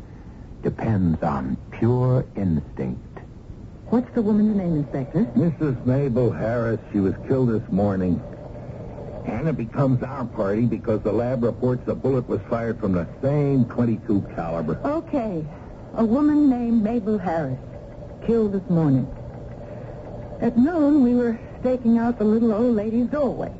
depends 0.62 1.24
on 1.24 1.58
pure 1.72 2.24
instinct. 2.36 3.07
What's 3.90 4.14
the 4.14 4.22
woman's 4.22 4.58
name, 4.58 4.76
Inspector? 4.76 5.32
Mrs. 5.38 5.86
Mabel 5.86 6.30
Harris, 6.30 6.80
she 6.92 7.00
was 7.00 7.14
killed 7.26 7.50
this 7.50 7.72
morning. 7.72 8.22
And 9.26 9.48
it 9.48 9.56
becomes 9.56 10.04
our 10.04 10.26
party 10.26 10.66
because 10.66 11.02
the 11.04 11.12
lab 11.14 11.44
reports 11.44 11.84
the 11.86 11.96
bullet 11.96 12.28
was 12.28 12.42
fired 12.50 12.80
from 12.82 12.92
the 12.94 13.08
same 13.22 13.64
22 13.66 14.28
caliber. 14.36 14.80
Okay. 14.84 15.46
A 15.96 16.04
woman 16.04 16.50
named 16.50 16.84
Mabel 16.84 17.18
Harris, 17.18 17.58
killed 18.26 18.52
this 18.52 18.70
morning. 18.70 19.08
At 20.42 20.58
noon, 20.58 21.04
we 21.04 21.16
were 21.16 21.40
staking 21.62 21.98
out 21.98 22.20
the 22.20 22.26
little 22.26 22.52
old 22.54 22.76
lady's 22.76 23.08
doorway. 23.08 23.54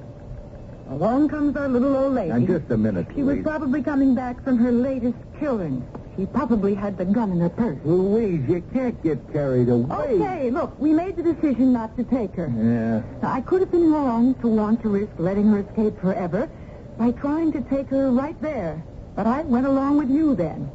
Along 0.90 1.30
comes 1.30 1.56
our 1.56 1.70
little 1.70 1.96
old 1.96 2.14
lady. 2.14 2.32
Now, 2.32 2.60
just 2.60 2.70
a 2.72 2.78
minute, 2.78 3.08
please. 3.08 3.16
She 3.16 3.24
was 3.24 3.44
probably 3.44 3.82
coming 3.82 4.14
back 4.14 4.44
from 4.44 4.58
her 4.58 4.72
latest 4.72 5.18
killing. 5.40 5.88
She 6.18 6.26
probably 6.26 6.74
had 6.74 6.98
the 6.98 7.06
gun 7.06 7.32
in 7.32 7.40
her 7.40 7.50
purse. 7.50 7.78
Louise, 7.86 8.42
you 8.50 8.64
can't 8.74 9.02
get 9.04 9.32
carried 9.32 9.70
away. 9.70 10.16
Okay, 10.16 10.50
look, 10.50 10.78
we 10.80 10.92
made 10.92 11.16
the 11.16 11.22
decision 11.22 11.72
not 11.72 11.96
to 11.96 12.04
take 12.04 12.34
her. 12.36 12.48
Yeah. 12.48 13.04
Now, 13.22 13.34
I 13.34 13.42
could 13.42 13.62
have 13.62 13.70
been 13.70 13.92
wrong 13.92 14.34
to 14.42 14.48
want 14.48 14.82
to 14.82 14.90
risk 14.90 15.12
letting 15.20 15.48
her 15.52 15.60
escape 15.60 16.00
forever 16.02 16.50
by 16.98 17.12
trying 17.12 17.52
to 17.52 17.62
take 17.62 17.88
her 17.90 18.10
right 18.10 18.40
there. 18.42 18.82
But 19.16 19.28
I 19.28 19.42
went 19.42 19.68
along 19.68 19.98
with 19.98 20.10
you 20.10 20.34
then. 20.34 20.72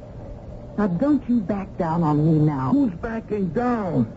Now, 0.78 0.87
don't 0.87 1.28
you 1.28 1.40
back 1.40 1.76
down 1.76 2.05
on 2.05 2.24
me 2.24 2.38
now. 2.38 2.70
Who's 2.70 2.94
backing 2.94 3.48
down? 3.48 4.16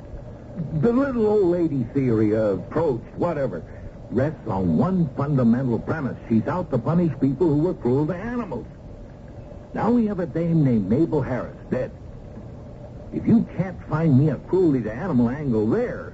The 0.82 0.94
little 0.94 1.26
old 1.26 1.48
lady 1.48 1.86
theory, 1.94 2.36
uh, 2.36 2.54
approach, 2.54 3.02
whatever, 3.18 3.64
rests 4.12 4.48
on 4.48 4.78
one 4.78 5.10
fundamental 5.18 5.80
premise. 5.80 6.18
She's 6.30 6.48
out 6.48 6.70
to 6.70 6.78
punish 6.78 7.12
people 7.20 7.48
who 7.48 7.58
were 7.58 7.74
cruel 7.74 8.06
to 8.08 8.16
animals. 8.16 8.68
Now 9.76 9.92
we 9.92 10.06
have 10.08 10.20
a 10.22 10.26
dame 10.26 10.64
named 10.64 10.90
Mabel 10.90 11.22
Harris, 11.22 11.58
dead. 11.70 11.92
If 13.14 13.28
you 13.28 13.46
can't 13.58 13.78
find 13.90 14.18
me 14.18 14.30
a 14.30 14.36
cruelty 14.38 14.82
to 14.84 14.92
animal 14.92 15.30
angle 15.30 15.68
there, 15.70 16.14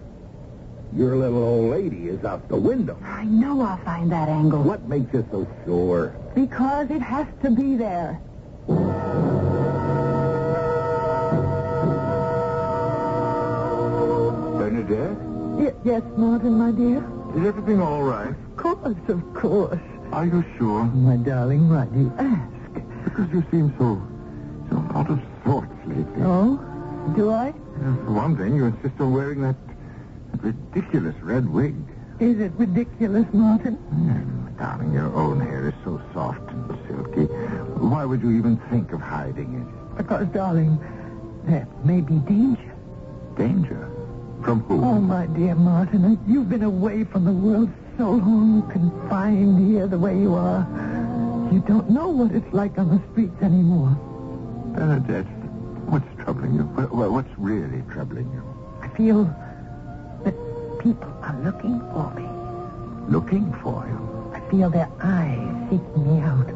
your 0.95 1.15
little 1.15 1.43
old 1.43 1.69
lady 1.69 2.07
is 2.09 2.25
out 2.25 2.49
the 2.49 2.57
window. 2.57 2.97
I 3.03 3.23
know 3.23 3.61
I'll 3.61 3.77
find 3.85 4.11
that 4.11 4.29
angle. 4.29 4.63
What 4.63 4.89
makes 4.89 5.13
you 5.13 5.25
so 5.31 5.47
sure? 5.63 6.07
Because 6.33 6.89
it 6.89 7.01
has 7.03 7.27
to 7.43 7.51
be 7.51 7.75
there. 7.77 8.19
Bernadette, 14.57 15.17
Y- 15.57 15.73
yes, 15.83 16.03
Martin, 16.17 16.53
my 16.57 16.71
dear. 16.71 17.03
is 17.35 17.45
everything 17.47 17.81
all 17.81 18.03
right? 18.03 18.29
Of 18.29 18.57
course, 18.57 18.97
of 19.09 19.33
course. 19.33 19.79
Are 20.11 20.25
you 20.25 20.43
sure? 20.57 20.83
My 20.85 21.15
darling, 21.17 21.69
why 21.69 21.85
do 21.85 21.99
you 21.99 22.13
ask? 22.17 22.60
Because 23.03 23.29
you 23.31 23.43
seem 23.51 23.73
so, 23.77 24.01
so 24.69 24.77
out 24.95 25.09
of 25.09 25.19
sorts 25.45 25.71
lately. 25.85 26.23
Oh? 26.23 26.57
Do 27.15 27.31
I? 27.31 27.51
For 27.51 28.11
one 28.11 28.37
thing, 28.37 28.55
you 28.55 28.65
insist 28.65 28.99
on 28.99 29.13
wearing 29.13 29.41
that, 29.41 29.55
that 30.31 30.43
ridiculous 30.43 31.15
red 31.21 31.49
wig. 31.49 31.75
Is 32.19 32.39
it 32.39 32.51
ridiculous, 32.55 33.25
Martin? 33.33 33.75
Hmm, 33.75 34.55
Darling, 34.57 34.93
your 34.93 35.11
own 35.15 35.39
hair 35.39 35.67
is 35.69 35.73
so 35.83 35.99
soft 36.13 36.47
and 36.51 36.77
silky. 36.87 37.25
Why 37.81 38.05
would 38.05 38.21
you 38.21 38.31
even 38.37 38.57
think 38.69 38.91
of 38.93 39.01
hiding 39.01 39.59
it? 39.61 39.97
Because, 39.97 40.27
darling, 40.27 40.79
there 41.45 41.67
may 41.83 42.01
be 42.01 42.15
danger. 42.19 42.73
Danger? 43.35 43.89
From 44.43 44.61
whom? 44.61 44.83
Oh, 44.83 44.99
my 45.01 45.25
dear 45.25 45.55
Martin, 45.55 46.19
you've 46.27 46.49
been 46.49 46.63
away 46.63 47.03
from 47.05 47.25
the 47.25 47.31
world 47.31 47.69
so 47.97 48.11
long, 48.11 48.69
confined 48.71 49.67
here 49.71 49.87
the 49.87 49.97
way 49.97 50.15
you 50.17 50.35
are. 50.35 50.67
You 51.51 51.59
don't 51.67 51.89
know 51.89 52.07
what 52.07 52.31
it's 52.31 52.53
like 52.53 52.77
on 52.77 52.89
the 52.89 53.01
streets 53.11 53.41
anymore. 53.41 53.89
Bernadette, 54.73 55.25
what's 55.89 56.07
troubling 56.23 56.53
you? 56.55 56.63
What- 56.63 57.11
What's 57.11 57.37
really 57.37 57.83
troubling 57.91 58.31
you? 58.33 58.41
I 58.81 58.87
feel 58.89 59.25
that 60.23 60.35
people 60.79 61.11
are 61.21 61.35
looking 61.43 61.79
for 61.91 62.09
me. 62.15 62.27
Looking 63.09 63.51
for 63.61 63.85
you. 63.89 64.31
I 64.33 64.39
feel 64.49 64.69
their 64.69 64.89
eyes 65.01 65.69
seeking 65.69 66.03
me 66.07 66.21
out, 66.21 66.47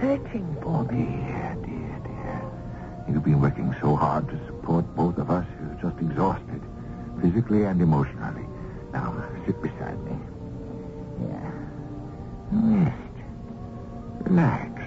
searching 0.00 0.56
for 0.60 0.82
me. 0.84 1.04
Dear, 1.06 1.56
dear, 1.64 1.98
dear. 2.04 2.42
You've 3.08 3.24
been 3.24 3.40
working 3.40 3.74
so 3.80 3.94
hard 3.94 4.28
to 4.28 4.36
support 4.46 4.84
both 4.96 5.18
of 5.18 5.30
us. 5.30 5.46
You're 5.60 5.90
just 5.90 6.02
exhausted, 6.02 6.60
physically 7.20 7.64
and 7.64 7.80
emotionally. 7.80 8.46
Now, 8.92 9.14
sit 9.46 9.60
beside 9.62 10.02
me. 10.04 10.16
Yeah. 11.28 11.50
Rest. 12.52 13.03
Relax. 14.24 14.82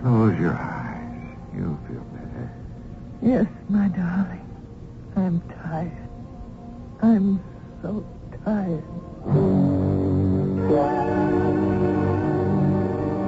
Close 0.00 0.38
your 0.38 0.52
eyes. 0.52 1.36
You'll 1.54 1.78
feel 1.88 2.04
better. 2.12 2.52
Yes, 3.22 3.46
my 3.68 3.88
darling. 3.88 4.46
I'm 5.16 5.40
tired. 5.62 6.08
I'm 7.02 7.40
so 7.80 8.04
tired. 8.44 8.84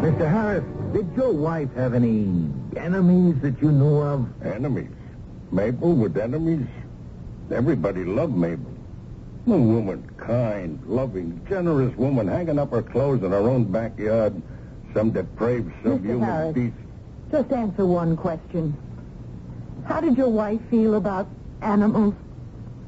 Mr. 0.03 0.31
Harris, 0.31 0.64
did 0.92 1.07
your 1.16 1.33
wife 1.33 1.73
have 1.75 1.94
any 1.94 2.51
enemies 2.77 3.37
that 3.42 3.61
you 3.62 3.73
knew 3.73 3.97
of? 3.97 4.27
Enemies? 4.44 4.90
Mabel 5.51 5.94
with 5.94 6.16
enemies? 6.18 6.66
Everybody 7.51 8.05
loved 8.05 8.37
Mabel. 8.37 8.70
A 9.47 9.51
woman, 9.51 10.09
kind, 10.16 10.83
loving, 10.87 11.40
generous 11.49 11.94
woman, 11.97 12.29
hanging 12.29 12.59
up 12.59 12.70
her 12.70 12.83
clothes 12.83 13.23
in 13.23 13.31
her 13.31 13.38
own 13.38 13.64
backyard. 13.64 14.40
Some 14.94 15.11
depraved, 15.11 15.70
Mr. 15.70 15.83
subhuman 15.83 16.20
Harris. 16.20 16.54
beast. 16.54 16.76
Just 17.33 17.52
answer 17.52 17.85
one 17.85 18.16
question. 18.16 18.76
How 19.85 20.00
did 20.00 20.16
your 20.16 20.28
wife 20.28 20.61
feel 20.70 20.94
about 20.94 21.26
animals? 21.62 22.14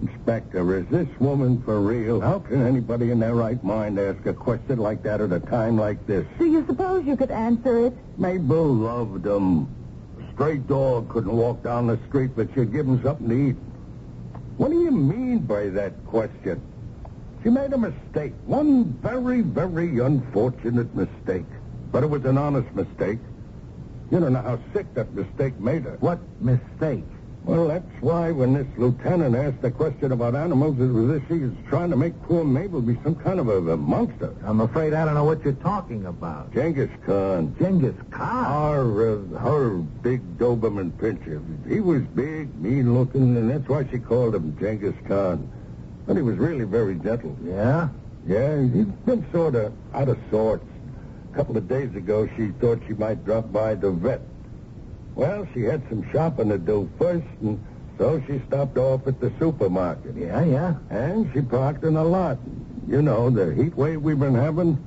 Inspector, 0.02 0.78
is 0.78 0.86
this 0.88 1.08
woman 1.18 1.62
for 1.62 1.80
real? 1.80 2.20
How 2.20 2.38
can 2.38 2.64
anybody 2.64 3.10
in 3.10 3.18
their 3.18 3.34
right 3.34 3.62
mind 3.64 3.98
ask 3.98 4.24
a 4.26 4.34
question 4.34 4.78
like 4.78 5.02
that 5.02 5.20
at 5.20 5.32
a 5.32 5.40
time 5.40 5.76
like 5.78 6.06
this? 6.06 6.26
Do 6.38 6.46
you 6.46 6.64
suppose 6.66 7.04
you 7.06 7.16
could 7.16 7.30
answer 7.30 7.86
it? 7.86 7.94
Mabel 8.18 8.72
loved 8.74 9.24
them. 9.24 9.68
A 10.20 10.32
stray 10.34 10.58
dog 10.58 11.08
couldn't 11.08 11.34
walk 11.34 11.62
down 11.62 11.86
the 11.86 11.98
street, 12.08 12.32
but 12.36 12.48
she'd 12.54 12.72
give 12.72 12.86
him 12.86 13.02
something 13.02 13.28
to 13.28 13.34
eat. 13.34 13.56
What 14.58 14.70
do 14.70 14.80
you 14.80 14.90
mean 14.90 15.38
by 15.38 15.68
that 15.70 15.92
question? 16.06 16.60
She 17.42 17.48
made 17.50 17.72
a 17.72 17.78
mistake. 17.78 18.32
One 18.44 18.84
very, 19.02 19.40
very 19.40 19.98
unfortunate 19.98 20.94
mistake. 20.94 21.46
But 21.96 22.04
it 22.04 22.10
was 22.10 22.26
an 22.26 22.36
honest 22.36 22.70
mistake. 22.74 23.18
You 24.10 24.20
don't 24.20 24.34
know 24.34 24.42
how 24.42 24.58
sick 24.74 24.92
that 24.92 25.14
mistake 25.14 25.58
made 25.58 25.84
her. 25.84 25.96
What 26.00 26.18
mistake? 26.42 27.06
Well, 27.44 27.68
that's 27.68 28.02
why 28.02 28.32
when 28.32 28.52
this 28.52 28.66
lieutenant 28.76 29.34
asked 29.34 29.62
the 29.62 29.70
question 29.70 30.12
about 30.12 30.34
animals, 30.34 30.78
it 30.78 30.92
was 30.92 31.08
as 31.12 31.22
if 31.22 31.28
she 31.28 31.38
was 31.38 31.52
trying 31.70 31.88
to 31.88 31.96
make 31.96 32.12
poor 32.24 32.44
Mabel 32.44 32.82
be 32.82 32.98
some 33.02 33.14
kind 33.14 33.40
of 33.40 33.48
a, 33.48 33.72
a 33.72 33.78
monster. 33.78 34.34
I'm 34.44 34.60
afraid 34.60 34.92
I 34.92 35.06
don't 35.06 35.14
know 35.14 35.24
what 35.24 35.42
you're 35.42 35.54
talking 35.54 36.04
about. 36.04 36.52
Genghis 36.52 36.90
Khan. 37.06 37.56
Genghis 37.58 37.96
Khan? 38.10 38.44
Our, 38.44 39.14
uh, 39.14 39.38
her 39.38 39.70
big 39.78 40.36
Doberman 40.36 40.90
pinscher. 40.98 41.40
He 41.66 41.80
was 41.80 42.02
big, 42.14 42.54
mean 42.60 42.92
looking, 42.92 43.38
and 43.38 43.50
that's 43.50 43.66
why 43.70 43.88
she 43.90 44.00
called 44.00 44.34
him 44.34 44.54
Genghis 44.60 44.94
Khan. 45.08 45.50
But 46.06 46.16
he 46.16 46.22
was 46.22 46.36
really 46.36 46.66
very 46.66 46.96
gentle. 46.96 47.34
Yeah? 47.42 47.88
Yeah, 48.26 48.60
he'd 48.60 49.06
been 49.06 49.24
sort 49.32 49.54
of 49.54 49.72
out 49.94 50.10
of 50.10 50.18
sorts. 50.30 50.66
A 51.36 51.38
couple 51.38 51.58
of 51.58 51.68
days 51.68 51.94
ago, 51.94 52.26
she 52.34 52.48
thought 52.62 52.80
she 52.86 52.94
might 52.94 53.22
drop 53.26 53.52
by 53.52 53.74
the 53.74 53.90
vet. 53.90 54.22
Well, 55.16 55.46
she 55.52 55.64
had 55.64 55.86
some 55.90 56.10
shopping 56.10 56.48
to 56.48 56.56
do 56.56 56.88
first, 56.96 57.26
and 57.42 57.62
so 57.98 58.22
she 58.26 58.40
stopped 58.46 58.78
off 58.78 59.06
at 59.06 59.20
the 59.20 59.30
supermarket. 59.38 60.16
Yeah, 60.16 60.42
yeah. 60.44 60.76
And 60.88 61.30
she 61.34 61.42
parked 61.42 61.84
in 61.84 61.96
a 61.96 62.04
lot. 62.04 62.38
You 62.88 63.02
know, 63.02 63.28
the 63.28 63.54
heat 63.54 63.76
wave 63.76 64.00
we've 64.00 64.18
been 64.18 64.34
having. 64.34 64.82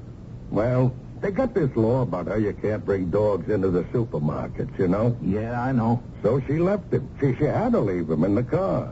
Well, 0.49 0.91
they 1.21 1.29
got 1.29 1.53
this 1.53 1.69
law 1.75 2.01
about 2.01 2.25
how 2.25 2.37
you 2.37 2.53
can't 2.53 2.83
bring 2.83 3.11
dogs 3.11 3.47
into 3.47 3.69
the 3.69 3.83
supermarkets, 3.83 4.75
you 4.79 4.87
know. 4.87 5.15
Yeah, 5.21 5.61
I 5.61 5.71
know. 5.71 6.01
So 6.23 6.41
she 6.47 6.57
left 6.57 6.91
him. 6.91 7.07
She, 7.19 7.35
she 7.35 7.43
had 7.43 7.73
to 7.73 7.79
leave 7.79 8.09
him 8.09 8.23
in 8.23 8.33
the 8.33 8.41
car. 8.41 8.91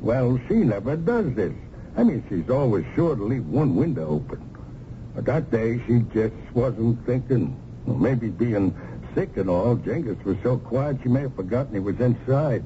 Well, 0.00 0.38
she 0.46 0.54
never 0.54 0.94
does 0.94 1.34
this. 1.34 1.54
I 1.96 2.04
mean, 2.04 2.24
she's 2.28 2.48
always 2.48 2.84
sure 2.94 3.16
to 3.16 3.24
leave 3.24 3.46
one 3.46 3.74
window 3.74 4.08
open. 4.10 4.53
But 5.14 5.24
that 5.26 5.50
day, 5.50 5.80
she 5.86 6.00
just 6.12 6.34
wasn't 6.54 7.04
thinking. 7.06 7.56
Well, 7.86 7.98
maybe 7.98 8.28
being 8.28 8.74
sick 9.14 9.36
and 9.36 9.48
all, 9.48 9.76
Genghis 9.76 10.16
was 10.24 10.36
so 10.42 10.56
quiet 10.56 10.98
she 11.02 11.08
may 11.08 11.20
have 11.20 11.36
forgotten 11.36 11.74
he 11.74 11.80
was 11.80 12.00
inside. 12.00 12.64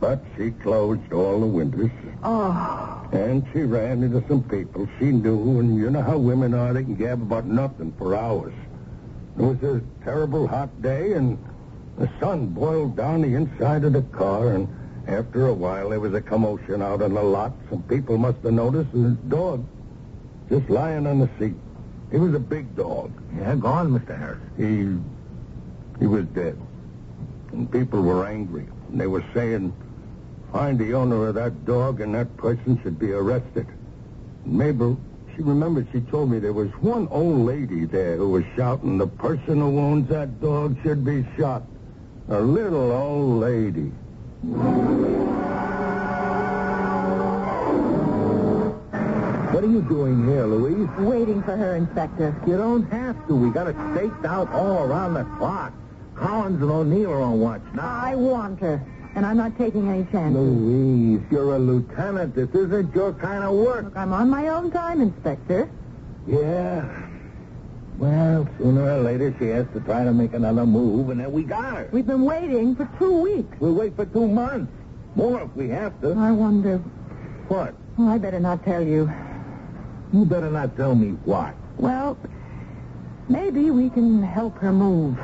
But 0.00 0.22
she 0.36 0.50
closed 0.50 1.12
all 1.12 1.40
the 1.40 1.46
windows. 1.46 1.90
Oh, 2.22 3.08
And 3.12 3.44
she 3.52 3.60
ran 3.62 4.02
into 4.02 4.24
some 4.28 4.42
people 4.44 4.88
she 4.98 5.06
knew, 5.06 5.60
and 5.60 5.76
you 5.76 5.90
know 5.90 6.02
how 6.02 6.18
women 6.18 6.54
are. 6.54 6.72
They 6.72 6.84
can 6.84 6.94
gab 6.94 7.22
about 7.22 7.46
nothing 7.46 7.92
for 7.98 8.14
hours. 8.14 8.54
It 9.38 9.42
was 9.42 9.62
a 9.62 9.80
terrible 10.04 10.46
hot 10.48 10.82
day, 10.82 11.12
and 11.12 11.38
the 11.96 12.08
sun 12.20 12.46
boiled 12.48 12.96
down 12.96 13.22
the 13.22 13.34
inside 13.34 13.84
of 13.84 13.92
the 13.92 14.02
car, 14.02 14.52
and 14.52 14.68
after 15.06 15.46
a 15.46 15.54
while 15.54 15.90
there 15.90 16.00
was 16.00 16.14
a 16.14 16.20
commotion 16.20 16.82
out 16.82 17.02
on 17.02 17.14
the 17.14 17.22
lot. 17.22 17.52
Some 17.70 17.82
people 17.84 18.18
must 18.18 18.38
have 18.42 18.52
noticed 18.52 18.92
the 18.92 19.16
dog 19.28 19.64
just 20.48 20.68
lying 20.70 21.06
on 21.06 21.18
the 21.20 21.28
seat. 21.38 21.54
He 22.10 22.16
was 22.16 22.34
a 22.34 22.38
big 22.38 22.74
dog. 22.74 23.12
Yeah, 23.36 23.54
go 23.56 23.68
on, 23.68 23.90
Mr. 23.90 24.18
Harris. 24.18 24.40
He 24.56 24.98
he 25.98 26.06
was 26.06 26.24
dead. 26.26 26.58
And 27.52 27.70
people 27.70 28.02
were 28.02 28.26
angry. 28.26 28.66
And 28.90 29.00
they 29.00 29.06
were 29.06 29.24
saying, 29.34 29.72
find 30.52 30.78
the 30.78 30.94
owner 30.94 31.26
of 31.26 31.34
that 31.34 31.64
dog 31.64 32.00
and 32.00 32.14
that 32.14 32.36
person 32.36 32.80
should 32.82 32.98
be 32.98 33.12
arrested. 33.12 33.66
Mabel, 34.44 34.98
she 35.34 35.42
remembered 35.42 35.88
she 35.92 36.00
told 36.00 36.30
me 36.30 36.38
there 36.38 36.52
was 36.52 36.70
one 36.80 37.08
old 37.08 37.40
lady 37.46 37.84
there 37.84 38.16
who 38.16 38.30
was 38.30 38.44
shouting, 38.56 38.98
the 38.98 39.06
person 39.06 39.60
who 39.60 39.78
owns 39.78 40.08
that 40.08 40.40
dog 40.40 40.76
should 40.82 41.04
be 41.04 41.26
shot. 41.36 41.62
A 42.28 42.40
little 42.40 42.92
old 42.92 43.40
lady. 43.40 43.92
What 49.52 49.64
are 49.64 49.68
you 49.70 49.80
doing 49.82 50.26
here, 50.28 50.44
Louise? 50.44 50.88
waiting 50.98 51.42
for 51.42 51.56
her, 51.56 51.74
Inspector. 51.76 52.36
You 52.46 52.56
don't 52.58 52.84
have 52.92 53.26
to. 53.28 53.34
We 53.34 53.50
got 53.50 53.66
it 53.66 53.76
staked 53.94 54.24
out 54.26 54.52
all 54.52 54.82
around 54.82 55.14
the 55.14 55.24
clock. 55.38 55.72
Collins 56.14 56.60
and 56.60 56.70
O'Neill 56.70 57.10
are 57.10 57.22
on 57.22 57.40
watch 57.40 57.62
now. 57.74 58.00
I 58.04 58.14
want 58.14 58.60
her, 58.60 58.84
and 59.14 59.24
I'm 59.24 59.36
not 59.38 59.56
taking 59.56 59.88
any 59.88 60.04
chances. 60.12 60.36
Louise, 60.38 61.22
you're 61.30 61.54
a 61.56 61.58
lieutenant. 61.58 62.34
This 62.34 62.50
isn't 62.50 62.94
your 62.94 63.14
kind 63.14 63.42
of 63.42 63.54
work. 63.54 63.84
Look, 63.84 63.96
I'm 63.96 64.12
on 64.12 64.28
my 64.28 64.48
own 64.48 64.70
time, 64.70 65.00
Inspector. 65.00 65.70
Yeah. 66.26 67.06
Well, 67.96 68.46
sooner 68.58 68.82
or 68.82 69.00
later 69.00 69.34
she 69.38 69.46
has 69.46 69.66
to 69.72 69.80
try 69.80 70.04
to 70.04 70.12
make 70.12 70.34
another 70.34 70.66
move, 70.66 71.08
and 71.08 71.20
then 71.20 71.32
we 71.32 71.42
got 71.44 71.74
her. 71.74 71.88
We've 71.90 72.06
been 72.06 72.24
waiting 72.24 72.76
for 72.76 72.88
two 72.98 73.22
weeks. 73.22 73.56
We'll 73.60 73.74
wait 73.74 73.96
for 73.96 74.04
two 74.04 74.28
months. 74.28 74.70
More 75.14 75.40
if 75.42 75.56
we 75.56 75.68
have 75.70 75.98
to. 76.02 76.12
I 76.12 76.32
wonder. 76.32 76.78
What? 77.48 77.74
Well, 77.96 78.08
I 78.08 78.18
better 78.18 78.40
not 78.40 78.62
tell 78.64 78.82
you. 78.86 79.10
You 80.12 80.24
better 80.24 80.50
not 80.50 80.76
tell 80.76 80.94
me 80.94 81.10
what. 81.24 81.54
Well, 81.76 82.16
maybe 83.28 83.70
we 83.70 83.90
can 83.90 84.22
help 84.22 84.56
her 84.58 84.72
move. 84.72 85.18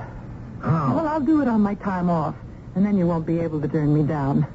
How? 0.62 0.94
Well, 0.94 1.06
I'll 1.08 1.20
do 1.20 1.40
it 1.40 1.48
on 1.48 1.60
my 1.62 1.74
time 1.74 2.10
off, 2.10 2.34
and 2.74 2.84
then 2.84 2.96
you 2.96 3.06
won't 3.06 3.26
be 3.26 3.38
able 3.40 3.60
to 3.60 3.68
turn 3.68 3.94
me 3.94 4.02
down. 4.02 4.46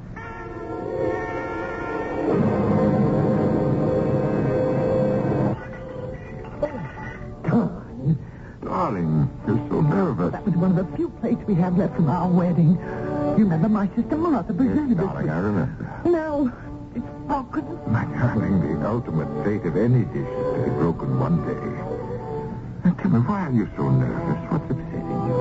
Darling, 8.62 9.28
you're 9.46 9.56
so 9.68 9.80
nervous. 9.80 10.32
That 10.32 10.44
was 10.44 10.54
one 10.54 10.76
of 10.78 10.90
the 10.90 10.96
few 10.96 11.08
plates 11.20 11.40
we 11.46 11.54
have 11.54 11.76
left 11.78 11.96
from 11.96 12.08
our 12.08 12.28
wedding. 12.28 12.78
You 13.38 13.44
remember 13.44 13.68
my 13.68 13.88
sister 13.96 14.16
Martha 14.16 14.52
presented 14.52 14.98
Yes, 14.98 15.06
darling. 15.06 15.30
I 15.30 15.38
remember. 15.38 16.00
No, 16.04 16.46
it's 16.48 16.69
broken. 17.30 17.64
My 17.86 18.04
darling, 18.18 18.58
the 18.60 18.88
ultimate 18.88 19.30
fate 19.44 19.64
of 19.64 19.76
any 19.76 20.02
dish 20.10 20.26
is 20.26 20.54
to 20.54 20.62
be 20.64 20.70
broken 20.82 21.20
one 21.20 21.38
day. 21.46 21.70
Now, 22.82 22.92
tell 22.98 23.10
me, 23.10 23.20
why 23.20 23.46
are 23.46 23.52
you 23.52 23.70
so 23.76 23.88
nervous? 23.88 24.40
What's 24.50 24.66
upsetting 24.66 25.20
you? 25.30 25.38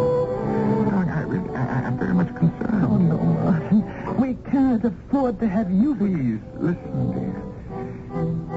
Darling, 0.86 1.10
I 1.10 1.22
really, 1.22 1.50
I, 1.56 1.88
I'm 1.88 1.98
very 1.98 2.14
much 2.14 2.30
concerned. 2.36 2.86
Oh, 2.86 2.98
no, 2.98 3.18
Martin. 3.18 3.82
We 4.22 4.36
can't 4.52 4.86
afford 4.86 5.40
to 5.40 5.48
have 5.50 5.72
you... 5.72 5.96
Please, 5.96 6.42
listen, 6.62 7.10
dear. 7.18 7.42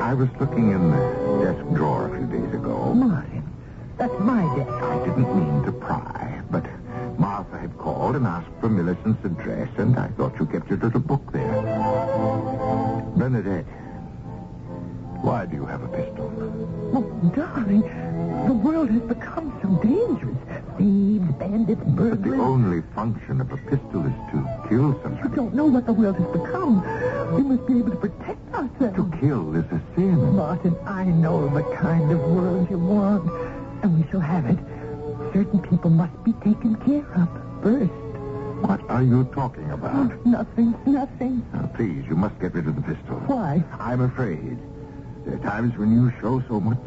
I 0.03 0.13
was 0.13 0.29
looking 0.39 0.73
in 0.73 0.91
the 0.91 1.01
desk 1.45 1.65
drawer 1.75 2.13
a 2.13 2.19
few 2.19 2.27
days 2.27 2.53
ago. 2.53 2.93
Martin, 2.93 3.45
that's 3.97 4.19
my 4.21 4.45
desk. 4.57 4.69
I 4.71 4.99
didn't 5.07 5.31
mean 5.39 5.63
to 5.65 5.73
pry, 5.73 6.43
but 6.51 6.67
Martha 7.19 7.59
had 7.59 7.79
called 7.79 8.17
and 8.17 8.27
asked 8.27 8.53
for 8.61 8.69
Millicent's 8.69 9.25
address, 9.25 9.71
and 9.79 9.99
I 9.99 10.09
thought 10.09 10.39
you 10.39 10.45
kept 10.45 10.69
your 10.69 10.79
little 10.81 11.01
book 11.01 11.33
there. 11.33 12.72
Bernadette, 13.17 13.67
why 15.23 15.47
do 15.47 15.55
you 15.57 15.67
have 15.67 15.83
a 15.83 15.89
pistol? 15.89 16.33
Oh, 16.95 17.03
darling, 17.37 17.83
the 18.47 18.53
world 18.55 18.91
has 18.91 19.03
become 19.03 19.53
so 19.63 19.69
dangerous. 19.87 20.37
Thieves, 20.79 21.31
bandits, 21.39 21.81
But 21.85 22.23
the 22.23 22.35
only 22.35 22.83
function 22.95 23.41
of 23.41 23.53
a 23.53 23.57
pistol 23.59 24.07
is 24.07 24.13
to 24.33 24.67
kill 24.69 24.89
You 24.89 25.01
somebody. 25.03 25.37
don't 25.37 25.55
know 25.55 25.67
what 25.67 25.85
the 25.87 25.93
world 25.93 26.17
has 26.17 26.27
become. 26.33 26.83
We 27.37 27.43
must 27.43 27.67
be 27.67 27.79
able 27.79 27.91
to 27.91 27.97
protect 27.97 28.55
ourselves. 28.55 28.97
To 28.97 29.11
kill 29.21 29.55
is 29.55 29.65
a 29.71 29.81
sin. 29.95 30.35
Martin, 30.35 30.75
I 30.87 31.05
know 31.05 31.49
the 31.49 31.63
kind 31.77 32.11
of 32.11 32.19
world 32.21 32.69
you 32.71 32.79
want, 32.79 33.31
and 33.83 34.03
we 34.03 34.11
shall 34.11 34.21
have 34.21 34.47
it. 34.47 34.59
Certain 35.35 35.61
people 35.61 35.91
must 35.91 36.17
be 36.25 36.33
taken 36.45 36.75
care 36.87 37.07
of 37.15 37.29
first. 37.63 37.93
What 38.63 38.81
are 38.89 39.03
you 39.03 39.25
talking 39.35 39.71
about? 39.73 40.13
Oh, 40.13 40.21
nothing, 40.25 40.75
nothing. 40.87 41.45
Now, 41.53 41.67
please, 41.75 42.05
you 42.09 42.15
must 42.15 42.39
get 42.39 42.55
rid 42.55 42.69
of 42.69 42.77
the 42.77 42.83
pistol. 42.83 43.17
Why? 43.27 43.63
I'm 43.79 44.01
afraid. 44.03 44.59
There 45.27 45.35
are 45.35 45.39
times 45.39 45.77
when 45.77 45.93
you 45.93 46.13
show 46.21 46.43
so 46.49 46.61
much 46.61 46.79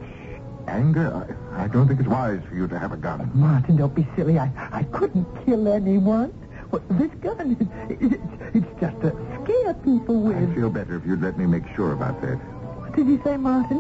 anger. 0.68 1.12
I, 1.54 1.66
I 1.66 1.68
don't 1.68 1.88
think 1.88 2.00
it's 2.00 2.08
wise 2.10 2.42
for 2.48 2.56
you 2.56 2.68
to 2.68 2.80
have 2.80 2.92
a 2.94 2.98
gun. 2.98 3.30
Martin, 3.34 3.76
don't 3.76 3.94
be 3.94 4.08
silly. 4.16 4.40
I, 4.40 4.50
I 4.72 4.84
couldn't 4.84 5.26
kill 5.46 5.68
anyone. 5.68 6.34
Well, 6.72 6.82
this 6.92 7.12
gun, 7.22 7.58
it, 7.90 8.02
it, 8.02 8.20
it's 8.54 8.80
just 8.80 9.00
to 9.02 9.12
scare 9.44 9.74
people 9.76 10.22
with. 10.22 10.38
I'd 10.38 10.56
feel 10.56 10.70
better 10.70 10.96
if 10.96 11.06
you'd 11.06 11.22
let 11.22 11.38
me 11.38 11.46
make 11.46 11.64
sure 11.76 11.92
about 11.92 12.22
that. 12.22 12.36
What 12.38 12.96
did 12.96 13.08
you 13.08 13.22
say, 13.24 13.36
Martin? 13.38 13.80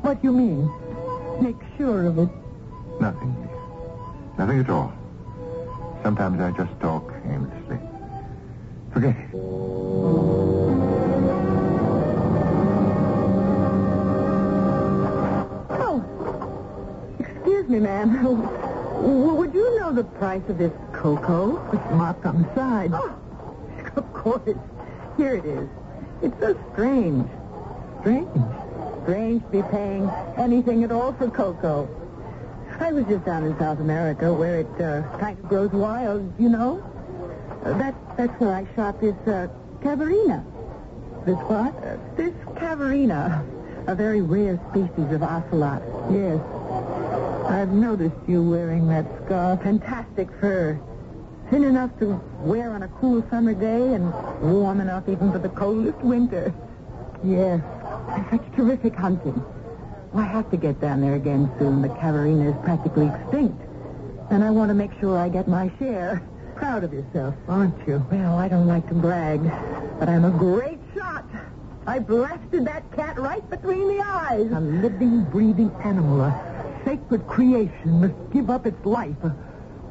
What 0.00 0.20
do 0.22 0.28
you 0.28 0.32
mean? 0.32 1.42
Make 1.42 1.60
sure 1.76 2.06
of 2.06 2.18
it. 2.18 2.28
Nothing. 3.00 3.48
Nothing 4.38 4.60
at 4.60 4.70
all. 4.70 4.92
Sometimes 6.02 6.40
I 6.40 6.50
just 6.50 6.78
talk 6.80 7.12
aimlessly. 7.24 7.78
Forget 8.92 9.16
it. 9.16 9.28
Oh, 15.84 16.02
excuse 17.18 17.68
me, 17.68 17.80
ma'am. 17.80 18.22
W- 18.22 19.34
Would 19.34 19.54
you 19.54 19.78
know 19.80 19.92
the 19.92 20.04
price 20.04 20.42
of 20.48 20.58
this 20.58 20.72
cocoa? 20.92 21.56
It's 21.72 21.94
marked 21.94 22.24
on 22.26 22.42
the 22.42 22.54
side. 22.54 22.90
Oh, 22.94 23.14
of 23.96 24.12
course. 24.12 24.56
Here 25.16 25.34
it 25.34 25.44
is. 25.44 25.68
It's 26.22 26.38
so 26.40 26.56
strange. 26.72 27.28
Strange. 28.00 28.28
Strange 29.04 29.42
to 29.42 29.48
be 29.50 29.62
paying 29.70 30.08
anything 30.38 30.84
at 30.84 30.92
all 30.92 31.12
for 31.12 31.28
cocoa. 31.30 31.88
I 32.82 32.90
was 32.90 33.04
just 33.04 33.24
down 33.24 33.44
in 33.44 33.56
South 33.60 33.78
America 33.78 34.34
where 34.34 34.58
it 34.58 34.80
uh, 34.80 35.02
kind 35.18 35.38
of 35.38 35.48
grows 35.48 35.70
wild, 35.70 36.32
you 36.36 36.48
know. 36.48 36.82
Uh, 37.64 37.78
that, 37.78 37.94
that's 38.16 38.32
where 38.40 38.52
I 38.52 38.66
shot 38.74 39.00
this 39.00 39.14
uh, 39.28 39.46
cavarina. 39.80 40.44
This 41.24 41.36
what? 41.46 41.72
Uh, 41.76 41.96
this 42.16 42.34
cavarina, 42.56 43.46
a 43.86 43.94
very 43.94 44.20
rare 44.20 44.60
species 44.70 45.12
of 45.12 45.22
ocelot. 45.22 45.80
Yes. 46.10 46.40
I've 47.48 47.70
noticed 47.70 48.16
you 48.26 48.42
wearing 48.42 48.88
that 48.88 49.06
scarf. 49.24 49.62
Fantastic 49.62 50.28
fur. 50.40 50.80
Thin 51.50 51.62
enough 51.62 51.96
to 52.00 52.20
wear 52.40 52.72
on 52.72 52.82
a 52.82 52.88
cool 52.88 53.24
summer 53.30 53.54
day 53.54 53.94
and 53.94 54.12
warm 54.42 54.80
enough 54.80 55.08
even 55.08 55.30
for 55.30 55.38
the 55.38 55.50
coldest 55.50 55.98
winter. 55.98 56.52
Yes. 57.22 57.62
And 58.08 58.26
such 58.28 58.56
terrific 58.56 58.96
hunting. 58.96 59.40
Well, 60.12 60.24
I 60.24 60.28
have 60.28 60.50
to 60.50 60.56
get 60.56 60.80
down 60.80 61.00
there 61.00 61.14
again 61.14 61.50
soon. 61.58 61.80
The 61.82 61.88
cavarina 61.88 62.50
is 62.50 62.64
practically 62.64 63.06
extinct. 63.06 63.60
And 64.30 64.44
I 64.44 64.50
want 64.50 64.68
to 64.68 64.74
make 64.74 64.90
sure 65.00 65.18
I 65.18 65.28
get 65.28 65.48
my 65.48 65.70
share. 65.78 66.22
Proud 66.54 66.84
of 66.84 66.92
yourself, 66.92 67.34
aren't 67.48 67.86
you? 67.88 68.04
Well, 68.10 68.38
I 68.38 68.48
don't 68.48 68.66
like 68.66 68.86
to 68.88 68.94
brag, 68.94 69.42
but 69.98 70.08
I'm 70.08 70.24
a 70.24 70.30
great 70.30 70.78
shot. 70.94 71.24
I 71.86 71.98
blasted 71.98 72.66
that 72.66 72.90
cat 72.92 73.18
right 73.18 73.48
between 73.50 73.88
the 73.88 74.00
eyes. 74.00 74.50
A 74.52 74.60
living, 74.60 75.24
breathing 75.24 75.72
animal, 75.82 76.20
a 76.20 76.80
sacred 76.84 77.26
creation, 77.26 78.00
must 78.02 78.14
give 78.32 78.50
up 78.50 78.66
its 78.66 78.84
life, 78.84 79.16
a 79.24 79.34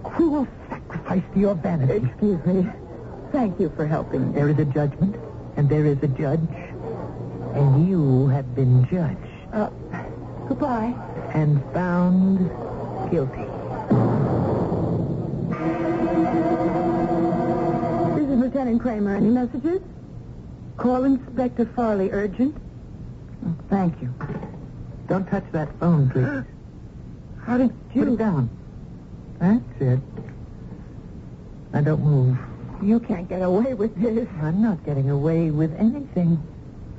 cruel 0.03 0.47
sacrifice 0.69 1.23
to 1.33 1.39
your 1.39 1.55
vanity. 1.55 2.05
Excuse 2.07 2.45
me. 2.45 2.67
Thank 3.31 3.59
you 3.59 3.71
for 3.75 3.87
helping 3.87 4.27
me. 4.27 4.35
There 4.35 4.49
is 4.49 4.59
a 4.59 4.65
judgment, 4.65 5.15
and 5.57 5.67
there 5.67 5.85
is 5.85 5.97
a 6.03 6.07
judge, 6.07 6.47
and 7.55 7.89
you 7.89 8.27
have 8.27 8.55
been 8.55 8.87
judged 8.89 9.17
Uh, 9.51 9.69
goodbye. 10.51 10.93
and 11.33 11.63
found 11.73 12.39
guilty. 13.09 13.47
This 18.15 18.29
is 18.29 18.37
Lieutenant 18.37 18.81
Kramer. 18.81 19.15
Any 19.15 19.29
messages? 19.29 19.81
Call 20.75 21.05
Inspector 21.05 21.65
Farley 21.73 22.09
urgent. 22.11 22.57
Oh, 23.45 23.55
thank 23.69 24.01
you. 24.01 24.13
Don't 25.07 25.25
touch 25.29 25.45
that 25.53 25.69
phone, 25.79 26.09
please. 26.09 26.43
How 27.45 27.57
did 27.57 27.71
Put 27.93 28.07
it 28.09 28.17
down. 28.17 28.49
That's 29.39 29.81
it. 29.81 29.99
Now 31.73 31.81
don't 31.81 32.03
move. 32.03 32.37
You 32.81 32.99
can't 32.99 33.29
get 33.29 33.41
away 33.41 33.73
with 33.73 33.95
this. 34.01 34.27
I'm 34.41 34.61
not 34.61 34.83
getting 34.85 35.09
away 35.09 35.49
with 35.49 35.73
anything. 35.79 36.41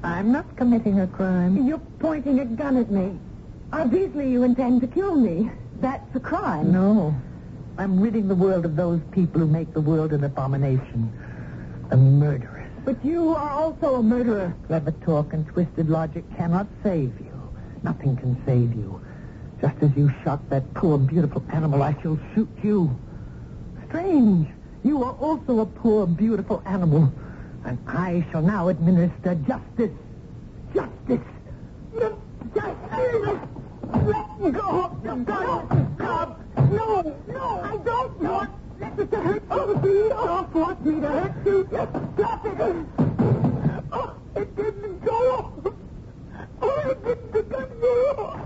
I'm 0.03 0.33
not 0.33 0.57
committing 0.57 1.01
a 1.01 1.07
crime. 1.07 1.67
You're 1.67 1.79
pointing 1.99 2.41
a 2.41 2.45
gun 2.47 2.79
at 2.79 2.91
me. 2.91 3.19
Obviously, 3.73 4.31
you 4.31 4.43
intend 4.43 4.81
to 4.83 4.87
kill 4.87 5.15
me. 5.17 5.51
That's 5.81 6.15
a 6.15 6.21
crime. 6.21 6.73
No. 6.73 7.15
I'm 7.79 7.99
ridding 8.01 8.29
the 8.29 8.35
world 8.35 8.65
of 8.65 8.77
those 8.77 9.01
people 9.13 9.41
who 9.41 9.47
make 9.47 9.73
the 9.73 9.81
world 9.81 10.13
an 10.13 10.25
abomination. 10.25 11.11
A 11.91 11.97
murderess. 11.97 12.69
But 12.85 13.03
you 13.05 13.31
are 13.31 13.51
also 13.51 13.97
a 13.97 14.03
murderer. 14.03 14.55
Clever 14.67 14.91
talk 14.91 15.33
and 15.33 15.47
twisted 15.47 15.89
logic 15.89 16.25
cannot 16.37 16.67
save 16.83 17.19
you. 17.21 17.53
Nothing 17.83 18.17
can 18.17 18.41
save 18.45 18.75
you. 18.75 19.01
Just 19.61 19.83
as 19.83 19.91
you 19.97 20.13
shot 20.23 20.49
that 20.51 20.75
poor, 20.75 20.99
beautiful 20.99 21.43
animal, 21.53 21.83
I 21.83 21.95
shall 22.03 22.19
shoot 22.35 22.51
you. 22.63 22.95
Strange. 23.89 24.49
You 24.85 25.03
are 25.05 25.15
also 25.15 25.61
a 25.61 25.67
poor, 25.67 26.07
beautiful 26.07 26.63
animal. 26.67 27.13
And 27.65 27.79
I 27.87 28.27
shall 28.31 28.43
now 28.43 28.69
administer 28.69 29.35
justice. 29.47 29.93
Justice. 30.75 31.21
Justice. 31.95 32.19
Go. 34.03 34.99
No, 35.05 35.25
Stop. 35.97 36.41
No, 36.57 37.17
no, 37.29 37.61
I 37.63 37.77
don't 37.85 38.21
want 38.21 38.51
to 39.11 39.17
hurt 39.17 39.85
you. 39.85 40.09
Don't 40.09 40.53
force 40.53 40.79
me 40.81 41.01
to 41.01 41.09
hurt 41.09 41.47
you. 41.47 41.69
Stop 41.71 42.47
it. 42.47 42.87
Oh, 43.93 44.15
it 44.35 44.57
didn't 44.57 45.05
go. 45.05 45.75
Oh, 46.61 46.91
it 46.91 47.05
didn't 47.05 47.81
go. 47.81 48.41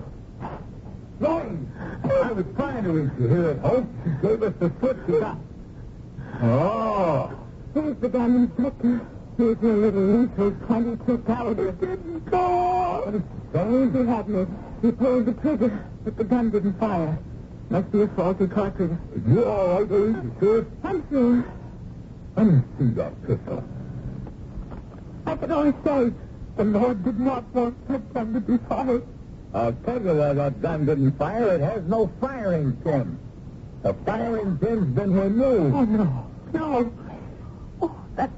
Norton, 1.20 1.72
I 2.04 2.32
was 2.32 2.44
trying 2.57 2.84
to 2.84 2.90
reach 2.90 3.12
you 3.18 3.28
here 3.28 3.50
at 3.50 3.59
home. 3.61 3.88
She 4.04 4.28
gave 4.28 4.42
us 4.42 4.52
the 4.61 4.70
foot 4.70 4.98
you. 5.09 5.38
Oh. 6.42 7.32
Where's 7.72 7.96
the 7.96 8.09
gun, 8.09 8.36
Inspector? 8.36 9.00
Here's 9.38 9.62
your 9.62 9.76
little 9.76 10.00
loser, 10.00 10.50
22 10.66 11.18
caliber. 11.26 11.68
It 11.68 11.80
didn't 11.80 12.30
go. 12.30 13.22
As 13.54 13.92
he 13.92 14.07
had 14.07 14.28
me, 14.28 14.46
he 14.83 14.93
pulled 14.93 15.27
the 15.27 15.33
trigger, 15.35 15.85
but 16.05 16.16
the 16.16 16.24
gun 16.24 16.51
didn't 16.51 16.79
fire. 16.79 17.18
Must 17.70 17.91
be 17.91 18.03
a 18.03 18.09
faulty 18.09 18.47
cartridge. 18.47 18.97
Right, 19.24 19.47
are 19.47 19.81
you 19.83 20.35
sure? 20.39 20.66
I'm 20.85 21.09
sure. 21.11 21.45
Let 22.37 22.47
me 22.47 22.62
see 22.79 22.95
that 22.95 23.27
pistol. 23.27 23.64
I 25.27 25.37
can 25.37 25.51
only 25.51 25.72
say 25.85 26.12
the 26.57 26.64
Lord 26.64 27.05
did 27.05 27.18
not 27.18 27.45
want 27.53 27.89
that 27.89 28.14
gun 28.14 28.35
to 28.35 28.41
be 28.41 28.59
fired. 28.68 29.03
Tell 29.53 30.01
you 30.03 30.14
that 30.14 30.62
gun 30.62 30.87
didn't 30.87 31.18
fire. 31.18 31.55
It 31.55 31.61
has 31.61 31.83
no 31.85 32.11
firing 32.20 32.77
pin. 32.85 33.18
The 33.83 33.95
firing 34.05 34.59
pin's 34.59 34.95
been 34.95 35.12
removed. 35.18 35.74
Oh, 35.74 35.85
no. 35.85 36.27
No. 36.53 36.93
Oh, 37.83 37.97
that, 38.16 38.31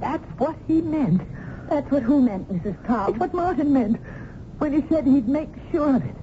that's 0.00 0.24
what 0.38 0.56
he 0.66 0.82
meant. 0.82 1.22
That's 1.70 1.90
what 1.90 2.02
who 2.02 2.20
meant, 2.20 2.52
Mrs. 2.52 2.84
Cobb. 2.86 3.18
What 3.18 3.32
Martin 3.32 3.72
meant 3.72 3.98
when 4.62 4.80
he 4.80 4.88
said 4.88 5.04
he'd 5.04 5.26
make 5.26 5.48
sure 5.72 5.96
of 5.96 6.04
it. 6.04 6.14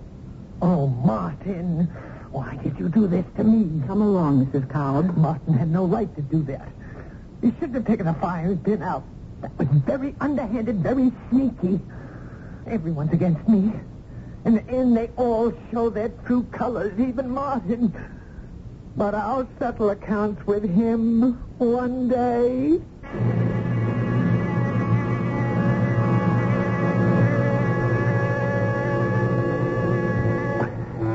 Oh, 0.61 0.87
Martin, 0.87 1.91
why 2.31 2.55
did 2.63 2.79
you 2.79 2.87
do 2.87 3.05
this 3.05 3.25
to 3.35 3.43
me? 3.43 3.85
Come 3.85 4.01
along, 4.01 4.45
Mrs. 4.45 4.69
Cobb. 4.69 5.17
Martin 5.17 5.53
had 5.53 5.69
no 5.69 5.85
right 5.85 6.07
to 6.15 6.21
do 6.21 6.41
that. 6.43 6.69
He 7.41 7.51
shouldn't 7.59 7.73
have 7.73 7.85
taken 7.85 8.05
the 8.05 8.13
firing 8.13 8.57
pin 8.59 8.81
out. 8.81 9.03
That 9.41 9.51
was 9.59 9.67
very 9.85 10.15
underhanded, 10.21 10.77
very 10.77 11.11
sneaky. 11.29 11.81
Everyone's 12.65 13.11
against 13.11 13.45
me. 13.49 13.73
In 14.45 14.55
the 14.55 14.65
end, 14.69 14.95
they 14.95 15.09
all 15.17 15.51
show 15.69 15.89
their 15.89 16.07
true 16.25 16.43
colors, 16.43 16.97
even 16.97 17.31
Martin. 17.31 17.93
But 18.95 19.15
I'll 19.15 19.49
settle 19.59 19.89
accounts 19.89 20.47
with 20.47 20.63
him 20.63 21.33
one 21.57 22.07
day. 22.07 22.79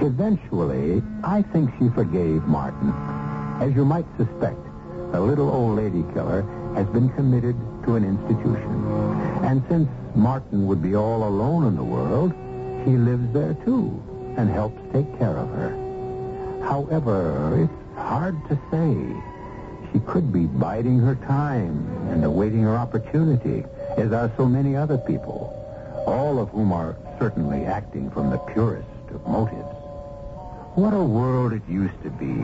Eventually, 0.05 1.03
I 1.23 1.41
think 1.41 1.71
she 1.79 1.89
forgave 1.89 2.43
Martin. 2.45 2.93
As 3.59 3.75
you 3.75 3.87
might 3.87 4.05
suspect, 4.19 4.61
the 5.13 5.21
little 5.21 5.49
old 5.49 5.77
lady 5.77 6.05
killer 6.13 6.43
has 6.75 6.87
been 6.89 7.09
committed 7.09 7.57
to 7.85 7.95
an 7.97 8.05
institution. 8.05 8.85
And 9.43 9.63
since 9.67 9.89
Martin 10.15 10.67
would 10.67 10.83
be 10.83 10.95
all 10.95 11.27
alone 11.27 11.65
in 11.65 11.77
the 11.77 11.83
world, 11.83 12.35
he 12.85 12.99
lives 12.99 13.33
there 13.33 13.55
too 13.65 14.03
and 14.37 14.51
helps 14.51 14.79
take 14.93 15.09
care 15.19 15.39
of 15.39 15.49
her. 15.49 15.71
However, 16.63 17.63
it's 17.63 17.99
hard 17.99 18.37
to 18.49 18.59
say. 18.71 18.95
She 19.91 20.01
could 20.01 20.31
be 20.31 20.45
biding 20.45 20.99
her 20.99 21.15
time 21.15 21.87
and 22.11 22.23
awaiting 22.25 22.61
her 22.65 22.77
opportunity, 22.77 23.65
as 23.97 24.13
are 24.13 24.31
so 24.37 24.45
many 24.45 24.77
other 24.77 24.99
people, 24.99 25.49
all 26.07 26.39
of 26.39 26.51
whom 26.51 26.73
are 26.75 26.95
certainly 27.19 27.65
acting 27.65 28.11
from 28.11 28.29
the 28.29 28.39
purest 28.39 28.89
of 29.15 29.27
motives. 29.27 29.74
What 30.75 30.93
a 30.93 31.05
world 31.05 31.53
it 31.53 31.63
used 31.69 32.03
to 32.03 32.11
be, 32.11 32.35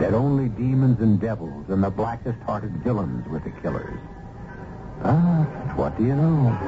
that 0.00 0.12
only 0.12 0.48
demons 0.48 0.98
and 0.98 1.20
devils 1.20 1.66
and 1.68 1.84
the 1.84 1.90
blackest-hearted 1.90 2.72
villains 2.82 3.24
were 3.28 3.38
the 3.38 3.52
killers. 3.62 4.00
Ah, 5.04 5.44
what 5.76 5.96
do 5.96 6.04
you 6.04 6.16
know? 6.16 6.58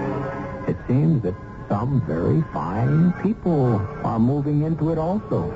It 0.69 0.77
seems 0.87 1.25
that 1.25 1.35
some 1.69 2.01
very 2.07 2.45
fine 2.53 3.13
people 3.25 3.85
are 4.05 4.21
moving 4.21 4.63
into 4.63 4.93
it 4.93 4.99
also. 4.99 5.51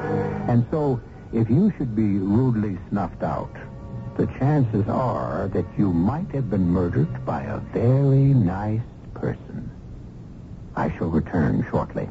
And 0.48 0.66
so, 0.72 1.00
if 1.32 1.48
you 1.48 1.72
should 1.78 1.94
be 1.94 2.18
rudely 2.18 2.76
snuffed 2.88 3.22
out, 3.22 3.54
the 4.16 4.26
chances 4.38 4.88
are 4.88 5.46
that 5.54 5.66
you 5.78 5.92
might 5.92 6.32
have 6.32 6.50
been 6.50 6.68
murdered 6.68 7.24
by 7.24 7.42
a 7.42 7.60
very 7.72 8.34
nice 8.34 8.80
person. 9.14 9.70
I 10.74 10.90
shall 10.96 11.10
return 11.10 11.64
shortly. 11.70 12.08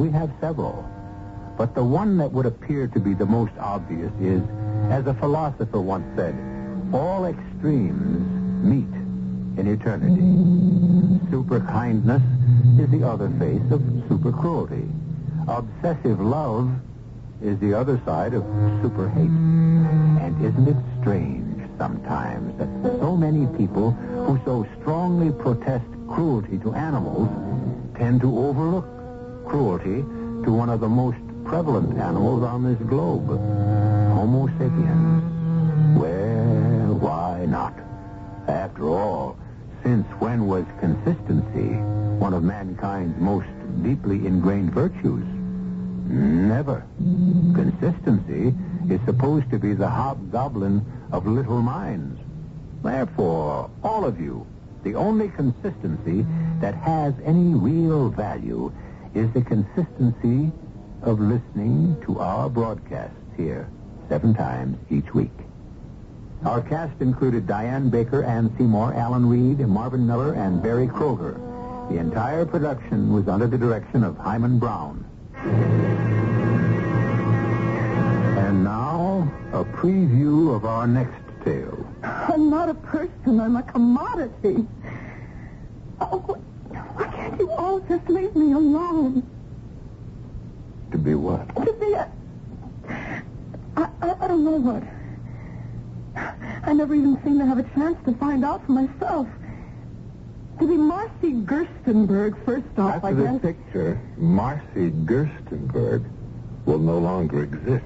We 0.00 0.10
have 0.10 0.30
several. 0.40 0.82
But 1.58 1.74
the 1.74 1.84
one 1.84 2.16
that 2.16 2.32
would 2.32 2.46
appear 2.46 2.86
to 2.88 2.98
be 2.98 3.12
the 3.12 3.26
most 3.26 3.52
obvious 3.60 4.10
is, 4.18 4.40
as 4.88 5.06
a 5.06 5.12
philosopher 5.12 5.78
once 5.78 6.06
said, 6.16 6.34
all 6.90 7.26
extremes 7.26 8.64
meet 8.64 8.88
in 9.60 9.66
eternity. 9.66 10.24
Super 11.30 11.60
kindness 11.60 12.22
is 12.80 12.90
the 12.90 13.06
other 13.06 13.28
face 13.38 13.60
of 13.70 13.82
super 14.08 14.32
cruelty. 14.32 14.88
Obsessive 15.46 16.18
love 16.18 16.72
is 17.42 17.58
the 17.58 17.74
other 17.74 18.00
side 18.06 18.32
of 18.32 18.42
super 18.80 19.10
hate. 19.10 19.36
And 20.24 20.34
isn't 20.42 20.66
it 20.66 20.76
strange 21.00 21.68
sometimes 21.76 22.56
that 22.58 22.68
so 23.00 23.16
many 23.16 23.46
people 23.58 23.90
who 23.90 24.40
so 24.46 24.66
strongly 24.80 25.30
protest 25.30 25.84
cruelty 26.08 26.58
to 26.60 26.72
animals 26.72 27.28
tend 27.96 28.22
to 28.22 28.38
overlook 28.38 28.99
cruelty 29.50 30.02
to 30.44 30.52
one 30.52 30.70
of 30.70 30.78
the 30.78 30.88
most 30.88 31.18
prevalent 31.44 31.98
animals 31.98 32.44
on 32.44 32.62
this 32.62 32.78
globe, 32.86 33.26
Homo 33.26 34.46
sapiens. 34.46 35.98
Well, 35.98 36.94
why 36.94 37.46
not? 37.46 37.74
After 38.46 38.88
all, 38.88 39.36
since 39.82 40.06
when 40.20 40.46
was 40.46 40.64
consistency 40.78 41.74
one 42.22 42.32
of 42.32 42.44
mankind's 42.44 43.18
most 43.18 43.48
deeply 43.82 44.24
ingrained 44.24 44.72
virtues? 44.72 45.26
Never. 46.06 46.84
Consistency 47.52 48.54
is 48.88 49.00
supposed 49.04 49.50
to 49.50 49.58
be 49.58 49.74
the 49.74 49.88
hobgoblin 49.88 50.86
of 51.10 51.26
little 51.26 51.60
minds. 51.60 52.20
Therefore, 52.84 53.68
all 53.82 54.04
of 54.04 54.20
you, 54.20 54.46
the 54.84 54.94
only 54.94 55.28
consistency 55.30 56.24
that 56.60 56.76
has 56.76 57.14
any 57.24 57.52
real 57.54 58.10
value 58.10 58.72
is 59.14 59.30
the 59.32 59.42
consistency 59.42 60.52
of 61.02 61.18
listening 61.20 61.96
to 62.06 62.18
our 62.18 62.48
broadcasts 62.48 63.16
here 63.36 63.68
seven 64.08 64.34
times 64.34 64.76
each 64.90 65.12
week. 65.14 65.32
Our 66.44 66.62
cast 66.62 67.00
included 67.00 67.46
Diane 67.46 67.90
Baker, 67.90 68.24
Anne 68.24 68.54
Seymour, 68.56 68.94
Alan 68.94 69.28
Reed, 69.28 69.60
Marvin 69.60 70.06
Miller, 70.06 70.32
and 70.34 70.62
Berry 70.62 70.86
Kroeger. 70.86 71.38
The 71.90 71.98
entire 71.98 72.46
production 72.46 73.12
was 73.12 73.28
under 73.28 73.46
the 73.46 73.58
direction 73.58 74.04
of 74.04 74.16
Himan 74.16 74.58
Brown. 74.58 75.04
And 78.38 78.64
now, 78.64 79.30
a 79.52 79.64
preview 79.64 80.54
of 80.54 80.64
our 80.64 80.86
next 80.86 81.20
tale. 81.44 81.86
I'm 82.02 82.48
not 82.48 82.68
a 82.68 82.74
person. 82.74 83.40
I'm 83.40 83.56
a 83.56 83.62
commodity. 83.62 84.66
Oh, 86.00 86.38
you 87.40 87.50
all 87.52 87.80
just 87.80 88.08
leave 88.08 88.34
me 88.36 88.52
alone? 88.52 89.22
To 90.92 90.98
be 90.98 91.14
what? 91.14 91.48
To 91.56 91.72
be 91.74 91.92
a... 91.92 92.10
I, 93.76 93.88
I, 94.02 94.14
I 94.20 94.28
don't 94.28 94.44
know 94.44 94.56
what. 94.56 94.82
I 96.62 96.72
never 96.72 96.94
even 96.94 97.20
seem 97.24 97.38
to 97.38 97.46
have 97.46 97.58
a 97.58 97.62
chance 97.74 97.96
to 98.04 98.12
find 98.14 98.44
out 98.44 98.64
for 98.66 98.72
myself. 98.72 99.26
To 100.58 100.66
be 100.68 100.76
Marcy 100.76 101.32
Gerstenberg, 101.32 102.44
first 102.44 102.66
off, 102.76 103.02
I 103.02 103.12
guess. 103.12 103.22
After 103.26 103.38
this 103.38 103.40
picture, 103.56 104.00
Marcy 104.18 104.90
Gerstenberg 104.90 106.04
will 106.66 106.78
no 106.78 106.98
longer 106.98 107.42
exist. 107.44 107.84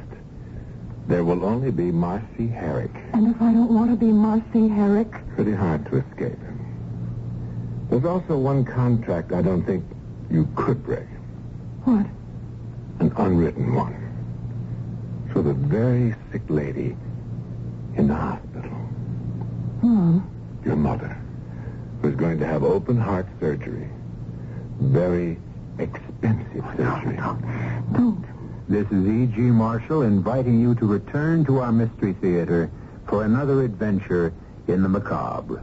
There 1.06 1.22
will 1.22 1.44
only 1.44 1.70
be 1.70 1.92
Marcy 1.92 2.48
Herrick. 2.48 2.90
And 3.12 3.32
if 3.34 3.40
I 3.40 3.52
don't 3.52 3.72
want 3.72 3.90
to 3.90 3.96
be 3.96 4.10
Marcy 4.10 4.68
Herrick, 4.68 5.12
Pretty 5.36 5.52
hard 5.52 5.84
to 5.90 5.98
escape. 5.98 6.38
There's 7.90 8.04
also 8.04 8.36
one 8.36 8.64
contract 8.64 9.32
I 9.32 9.42
don't 9.42 9.64
think 9.64 9.84
you 10.30 10.48
could 10.56 10.82
break. 10.84 11.06
what? 11.84 12.06
An 13.00 13.12
unwritten 13.16 13.74
one. 13.74 14.00
For 15.32 15.42
the 15.42 15.52
very 15.52 16.14
sick 16.32 16.42
lady 16.48 16.96
in 17.96 18.08
the 18.08 18.14
hospital. 18.14 18.70
Mom, 19.82 20.30
Your 20.64 20.76
mother. 20.76 21.16
Who's 22.02 22.16
going 22.16 22.38
to 22.38 22.46
have 22.46 22.62
open 22.64 22.98
heart 22.98 23.26
surgery. 23.40 23.88
Very 24.80 25.38
expensive 25.78 26.64
oh, 26.64 26.76
surgery. 26.76 27.16
don't. 27.16 28.24
This 28.68 28.86
is 28.86 29.06
E.G. 29.06 29.40
Marshall 29.40 30.02
inviting 30.02 30.60
you 30.60 30.74
to 30.76 30.86
return 30.86 31.44
to 31.44 31.58
our 31.58 31.70
Mystery 31.72 32.14
Theater 32.14 32.70
for 33.06 33.24
another 33.24 33.62
adventure 33.62 34.32
in 34.68 34.82
the 34.82 34.88
macabre. 34.88 35.62